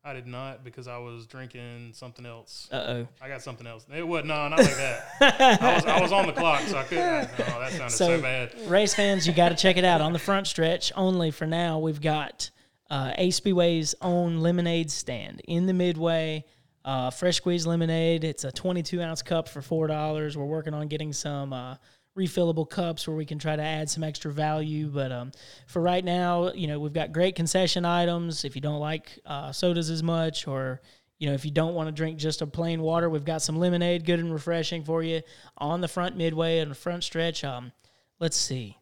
I 0.03 0.15
did 0.15 0.27
not 0.27 0.65
because 0.65 0.89
I 0.89 0.97
was 0.97 1.27
drinking 1.27 1.91
something 1.93 2.25
else. 2.25 2.69
Uh 2.73 2.77
oh. 2.77 3.09
I 3.21 3.29
got 3.29 3.43
something 3.43 3.67
else. 3.67 3.87
It 3.95 4.07
was 4.07 4.25
no, 4.25 4.49
not 4.49 4.59
like 4.59 4.77
that. 4.77 5.59
I 5.61 5.75
was 5.75 5.85
I 5.85 6.01
was 6.01 6.13
on 6.13 6.27
the 6.27 6.33
clock, 6.33 6.63
so 6.63 6.79
I 6.79 6.85
couldn't. 6.85 7.05
I, 7.05 7.23
oh, 7.23 7.61
that 7.61 7.73
sounded 7.73 7.91
so, 7.91 8.17
So- 8.17 8.23
bad. 8.23 8.55
race 8.67 8.95
fans, 8.95 9.27
you 9.27 9.33
got 9.35 9.51
to 9.51 9.55
check 9.57 9.77
it 9.77 9.85
out 9.85 10.01
on 10.01 10.13
the 10.15 10.19
front 10.19 10.47
stretch. 10.47 10.91
Only 10.97 11.31
for 11.31 11.47
now, 11.47 11.79
we've 11.79 12.01
got 12.01 12.51
uh, 12.89 13.13
Ace 13.19 13.37
Speedway's 13.37 13.95
own 14.01 14.39
lemonade 14.39 14.91
stand 14.91 15.43
in 15.47 15.67
the 15.67 15.75
midway. 15.75 16.45
Uh, 16.83 17.11
fresh 17.11 17.37
squeezed 17.37 17.67
lemonade. 17.67 18.25
It's 18.25 18.45
a 18.45 18.51
22 18.51 19.03
ounce 19.03 19.21
cup 19.21 19.49
for 19.49 19.61
four 19.61 19.87
dollars. 19.87 20.35
We're 20.35 20.47
working 20.47 20.73
on 20.73 20.89
getting 20.89 21.13
some 21.13 21.53
uh, 21.53 21.77
refillable 22.19 22.69
cups 22.69 23.07
where 23.07 23.17
we 23.17 23.25
can 23.25 23.39
try 23.39 23.57
to 23.57 23.63
add 23.63 23.89
some 23.89 24.03
extra 24.03 24.33
value. 24.33 24.89
But 24.89 25.13
um, 25.13 25.33
for 25.67 25.81
right 25.81 26.05
now, 26.05 26.53
you 26.53 26.67
know, 26.67 26.79
we've 26.79 26.93
got 26.93 27.13
great 27.13 27.35
concession 27.35 27.85
items. 27.85 28.45
If 28.45 28.55
you 28.55 28.61
don't 28.61 28.81
like 28.81 29.19
uh, 29.25 29.53
sodas 29.53 29.91
as 29.91 30.03
much, 30.03 30.47
or 30.47 30.81
you 31.19 31.29
know, 31.29 31.35
if 31.35 31.45
you 31.45 31.51
don't 31.51 31.75
want 31.75 31.89
to 31.89 31.93
drink 31.93 32.19
just 32.19 32.43
a 32.43 32.47
plain 32.47 32.81
water, 32.81 33.09
we've 33.09 33.25
got 33.25 33.43
some 33.43 33.59
lemonade, 33.59 34.05
good 34.05 34.19
and 34.19 34.33
refreshing 34.33 34.85
for 34.85 35.03
you 35.03 35.23
on 35.59 35.81
the 35.81 35.89
front 35.89 36.17
midway 36.17 36.59
and 36.59 36.71
the 36.71 36.75
front 36.75 37.05
stretch. 37.05 37.45
Um, 37.45 37.73
let's 38.19 38.37
see. 38.37 38.77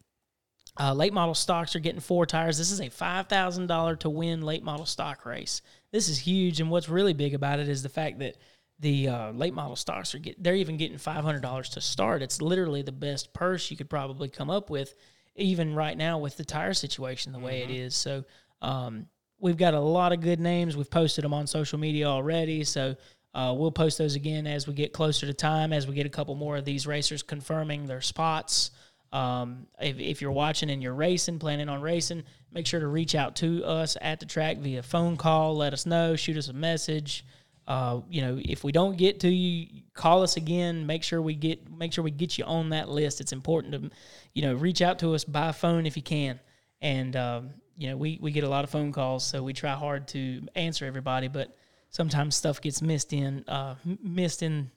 Uh, 0.81 0.95
late 0.95 1.13
model 1.13 1.35
stocks 1.35 1.75
are 1.75 1.81
getting 1.81 2.01
four 2.01 2.25
tires. 2.25 2.57
This 2.57 2.71
is 2.71 2.81
a 2.81 2.89
five 2.89 3.27
thousand 3.27 3.67
dollar 3.67 3.97
to 3.97 4.09
win 4.09 4.43
late 4.43 4.63
model 4.63 4.87
stock 4.87 5.27
race. 5.27 5.61
This 5.91 6.09
is 6.09 6.19
huge, 6.19 6.61
and 6.61 6.71
what's 6.71 6.89
really 6.89 7.15
big 7.15 7.35
about 7.35 7.59
it 7.59 7.69
is 7.69 7.83
the 7.83 7.89
fact 7.89 8.21
that 8.21 8.37
the 8.81 9.09
uh, 9.09 9.33
late 9.33 9.55
model 9.55 9.77
stocks 9.77 10.15
are 10.15 10.19
get 10.19 10.43
they're 10.43 10.55
even 10.55 10.77
getting 10.77 10.99
five 10.99 11.25
hundred 11.25 11.43
dollars 11.43 11.69
to 11.71 11.81
start. 11.81 12.23
It's 12.23 12.41
literally 12.41 12.83
the 12.83 12.93
best 12.93 13.33
purse 13.33 13.71
you 13.71 13.77
could 13.77 13.91
probably 13.91 14.29
come 14.29 14.51
up 14.51 14.71
with, 14.71 14.95
even 15.35 15.75
right 15.75 15.97
now 15.97 16.19
with 16.19 16.37
the 16.37 16.45
tire 16.45 16.75
situation 16.75 17.33
the 17.33 17.39
way 17.39 17.63
it 17.63 17.71
is. 17.71 17.95
So 17.97 18.25
um, 18.63 19.07
we've 19.41 19.57
got 19.57 19.75
a 19.75 19.81
lot 19.81 20.13
of 20.13 20.21
good 20.21 20.41
names. 20.41 20.77
We've 20.77 20.91
posted 20.91 21.25
them 21.25 21.35
on 21.35 21.47
social 21.47 21.79
media 21.79 22.07
already. 22.07 22.65
So 22.65 22.97
uh, 23.35 23.55
we'll 23.57 23.73
post 23.73 23.99
those 23.99 24.15
again 24.15 24.47
as 24.47 24.67
we 24.67 24.75
get 24.75 24.93
closer 24.93 25.27
to 25.27 25.35
time, 25.35 25.73
as 25.73 25.87
we 25.87 25.95
get 25.95 26.07
a 26.07 26.11
couple 26.11 26.35
more 26.35 26.57
of 26.57 26.65
these 26.65 26.87
racers 26.87 27.23
confirming 27.23 27.87
their 27.87 28.01
spots. 28.01 28.71
Um, 29.13 29.67
if, 29.81 29.99
if 29.99 30.21
you're 30.21 30.33
watching 30.33 30.71
and 30.71 30.83
you're 30.83 30.95
racing, 30.95 31.39
planning 31.39 31.69
on 31.69 31.81
racing, 31.81 32.25
make 32.53 32.67
sure 32.67 32.81
to 32.81 32.89
reach 32.89 33.15
out 33.15 33.37
to 33.37 33.65
us 33.65 33.97
at 34.03 34.21
the 34.21 34.27
track 34.27 34.59
via 34.59 34.83
phone 34.83 35.17
call. 35.17 35.57
Let 35.57 35.73
us 35.73 35.87
know, 35.87 36.15
shoot 36.15 36.37
us 36.37 36.49
a 36.49 36.53
message. 36.53 37.25
Uh, 37.69 38.01
you 38.09 38.23
know, 38.23 38.41
if 38.43 38.65
we 38.65 38.73
don't 38.73 38.97
get 38.97 39.21
to 39.21 39.29
you, 39.29 39.83
call 39.93 40.23
us 40.23 40.39
again. 40.39 40.87
Make 40.87 41.03
sure 41.03 41.21
we 41.21 41.35
get 41.35 41.71
make 41.71 41.93
sure 41.93 42.03
we 42.03 42.11
get 42.11 42.39
you 42.39 42.45
on 42.45 42.71
that 42.71 42.89
list. 42.89 43.21
It's 43.21 43.33
important 43.33 43.75
to, 43.75 43.91
you 44.33 44.41
know, 44.41 44.55
reach 44.55 44.81
out 44.81 44.99
to 45.01 45.15
us 45.15 45.23
by 45.23 45.53
phone 45.53 45.85
if 45.85 45.95
you 45.95 46.03
can. 46.03 46.41
And 46.81 47.15
um, 47.15 47.51
you 47.77 47.91
know, 47.91 47.97
we 47.99 48.19
we 48.23 48.31
get 48.33 48.43
a 48.43 48.49
lot 48.49 48.65
of 48.65 48.71
phone 48.71 48.91
calls, 48.91 49.27
so 49.27 49.43
we 49.43 49.53
try 49.53 49.75
hard 49.75 50.09
to 50.09 50.49
answer 50.55 50.87
everybody, 50.87 51.29
but 51.29 51.55
sometimes 51.91 52.35
stuff 52.37 52.59
gets 52.63 52.81
missed 52.81 53.13
in 53.13 53.45
uh, 53.47 53.75
missed 54.03 54.43
in 54.43 54.71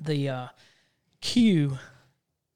the 0.00 0.28
uh, 0.28 0.48
queue 1.20 1.78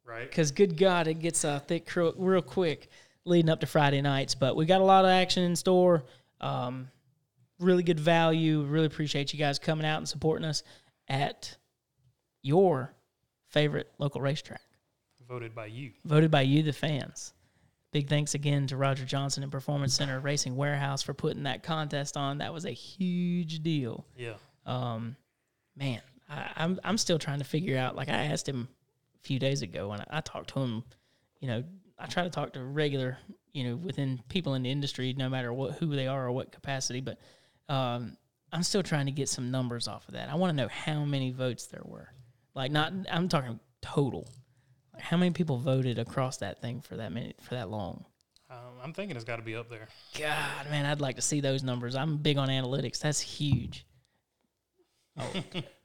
Right. 0.04 0.28
because 0.28 0.52
good 0.52 0.76
God, 0.76 1.08
it 1.08 1.14
gets 1.14 1.44
uh, 1.44 1.58
thick 1.58 1.88
real 1.96 2.42
quick 2.42 2.90
leading 3.24 3.50
up 3.50 3.58
to 3.60 3.66
Friday 3.66 4.02
nights. 4.02 4.36
But 4.36 4.54
we 4.54 4.66
got 4.66 4.80
a 4.80 4.84
lot 4.84 5.04
of 5.04 5.10
action 5.10 5.42
in 5.42 5.56
store. 5.56 6.04
Um, 6.40 6.88
really 7.62 7.82
good 7.82 8.00
value. 8.00 8.62
Really 8.62 8.86
appreciate 8.86 9.32
you 9.32 9.38
guys 9.38 9.58
coming 9.58 9.86
out 9.86 9.98
and 9.98 10.08
supporting 10.08 10.44
us 10.44 10.62
at 11.08 11.56
your 12.42 12.94
favorite 13.48 13.90
local 13.98 14.20
racetrack, 14.20 14.60
Voted 15.28 15.54
by 15.54 15.66
you. 15.66 15.92
voted 16.04 16.30
by 16.30 16.42
you, 16.42 16.62
the 16.62 16.72
fans. 16.72 17.32
Big 17.92 18.08
thanks 18.08 18.34
again 18.34 18.66
to 18.68 18.76
Roger 18.76 19.04
Johnson 19.04 19.42
and 19.42 19.52
Performance 19.52 19.94
Center 19.94 20.18
Racing 20.18 20.56
Warehouse 20.56 21.02
for 21.02 21.12
putting 21.12 21.42
that 21.42 21.62
contest 21.62 22.16
on. 22.16 22.38
That 22.38 22.52
was 22.54 22.64
a 22.64 22.70
huge 22.70 23.62
deal. 23.62 24.06
Yeah. 24.16 24.34
Um, 24.64 25.14
man, 25.76 26.00
I, 26.28 26.50
I'm 26.56 26.80
I'm 26.84 26.96
still 26.96 27.18
trying 27.18 27.38
to 27.40 27.44
figure 27.44 27.76
out. 27.76 27.94
Like 27.94 28.08
I 28.08 28.24
asked 28.24 28.48
him 28.48 28.68
a 29.16 29.26
few 29.26 29.38
days 29.38 29.60
ago, 29.60 29.92
and 29.92 30.00
I, 30.02 30.18
I 30.18 30.20
talked 30.22 30.54
to 30.54 30.60
him. 30.60 30.84
You 31.40 31.48
know, 31.48 31.64
I 31.98 32.06
try 32.06 32.22
to 32.22 32.30
talk 32.30 32.54
to 32.54 32.62
regular, 32.64 33.18
you 33.52 33.64
know, 33.64 33.76
within 33.76 34.22
people 34.30 34.54
in 34.54 34.62
the 34.62 34.70
industry, 34.70 35.12
no 35.16 35.28
matter 35.28 35.52
what 35.52 35.74
who 35.74 35.94
they 35.94 36.06
are 36.06 36.26
or 36.26 36.32
what 36.32 36.50
capacity. 36.50 37.02
But 37.02 37.18
um, 37.72 38.18
I'm 38.52 38.62
still 38.62 38.82
trying 38.82 39.06
to 39.06 39.12
get 39.12 39.30
some 39.30 39.50
numbers 39.50 39.88
off 39.88 40.06
of 40.06 40.14
that. 40.14 40.28
I 40.28 40.34
want 40.34 40.50
to 40.50 40.62
know 40.62 40.68
how 40.68 41.04
many 41.04 41.30
votes 41.30 41.66
there 41.66 41.82
were. 41.84 42.08
Like 42.54 42.70
not, 42.70 42.92
I'm 43.10 43.28
talking 43.28 43.58
total. 43.80 44.28
Like 44.92 45.02
how 45.02 45.16
many 45.16 45.30
people 45.30 45.56
voted 45.56 45.98
across 45.98 46.36
that 46.38 46.60
thing 46.60 46.82
for 46.82 46.96
that 46.96 47.12
minute 47.12 47.36
for 47.40 47.54
that 47.54 47.70
long? 47.70 48.04
Um, 48.50 48.58
I'm 48.84 48.92
thinking 48.92 49.16
it's 49.16 49.24
got 49.24 49.36
to 49.36 49.42
be 49.42 49.56
up 49.56 49.70
there. 49.70 49.88
God, 50.18 50.70
man, 50.70 50.84
I'd 50.84 51.00
like 51.00 51.16
to 51.16 51.22
see 51.22 51.40
those 51.40 51.62
numbers. 51.62 51.96
I'm 51.96 52.18
big 52.18 52.36
on 52.36 52.48
analytics. 52.48 52.98
That's 52.98 53.20
huge. 53.20 53.86
Oh, 55.18 55.32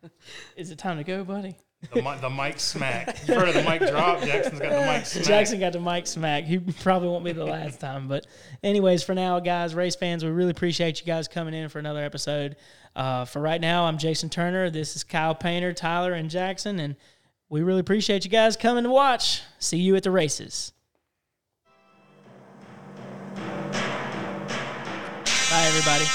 is 0.57 0.71
it 0.71 0.77
time 0.77 0.97
to 0.97 1.05
go, 1.05 1.23
buddy? 1.23 1.55
The, 1.93 2.01
mi- 2.01 2.17
the 2.19 2.29
mic 2.29 2.59
smack. 2.59 3.19
You've 3.27 3.37
heard 3.37 3.49
of 3.49 3.53
the 3.53 3.61
mic 3.61 3.87
drop? 3.87 4.21
Jackson's 4.23 4.59
got 4.59 4.69
the 4.71 4.91
mic 4.91 5.05
smack. 5.05 5.25
Jackson 5.25 5.59
got 5.59 5.73
the 5.73 5.79
mic 5.79 6.07
smack. 6.07 6.43
He 6.45 6.57
probably 6.57 7.07
won't 7.07 7.23
be 7.23 7.33
the 7.33 7.45
last 7.45 7.79
time. 7.79 8.07
But, 8.07 8.25
anyways, 8.63 9.03
for 9.03 9.13
now, 9.13 9.39
guys, 9.39 9.75
race 9.75 9.95
fans, 9.95 10.25
we 10.25 10.31
really 10.31 10.49
appreciate 10.49 10.99
you 10.99 11.05
guys 11.05 11.27
coming 11.27 11.53
in 11.53 11.69
for 11.69 11.77
another 11.77 12.03
episode. 12.03 12.55
Uh, 12.95 13.25
for 13.25 13.39
right 13.39 13.61
now, 13.61 13.85
I'm 13.85 13.99
Jason 13.99 14.29
Turner. 14.29 14.71
This 14.71 14.95
is 14.95 15.03
Kyle 15.03 15.35
Painter, 15.35 15.71
Tyler, 15.71 16.13
and 16.13 16.31
Jackson. 16.31 16.79
And 16.79 16.95
we 17.47 17.61
really 17.61 17.81
appreciate 17.81 18.25
you 18.25 18.31
guys 18.31 18.57
coming 18.57 18.83
to 18.83 18.89
watch. 18.89 19.43
See 19.59 19.77
you 19.77 19.95
at 19.95 20.01
the 20.03 20.11
races. 20.11 20.73
Bye, 25.49 25.63
everybody. 25.67 26.05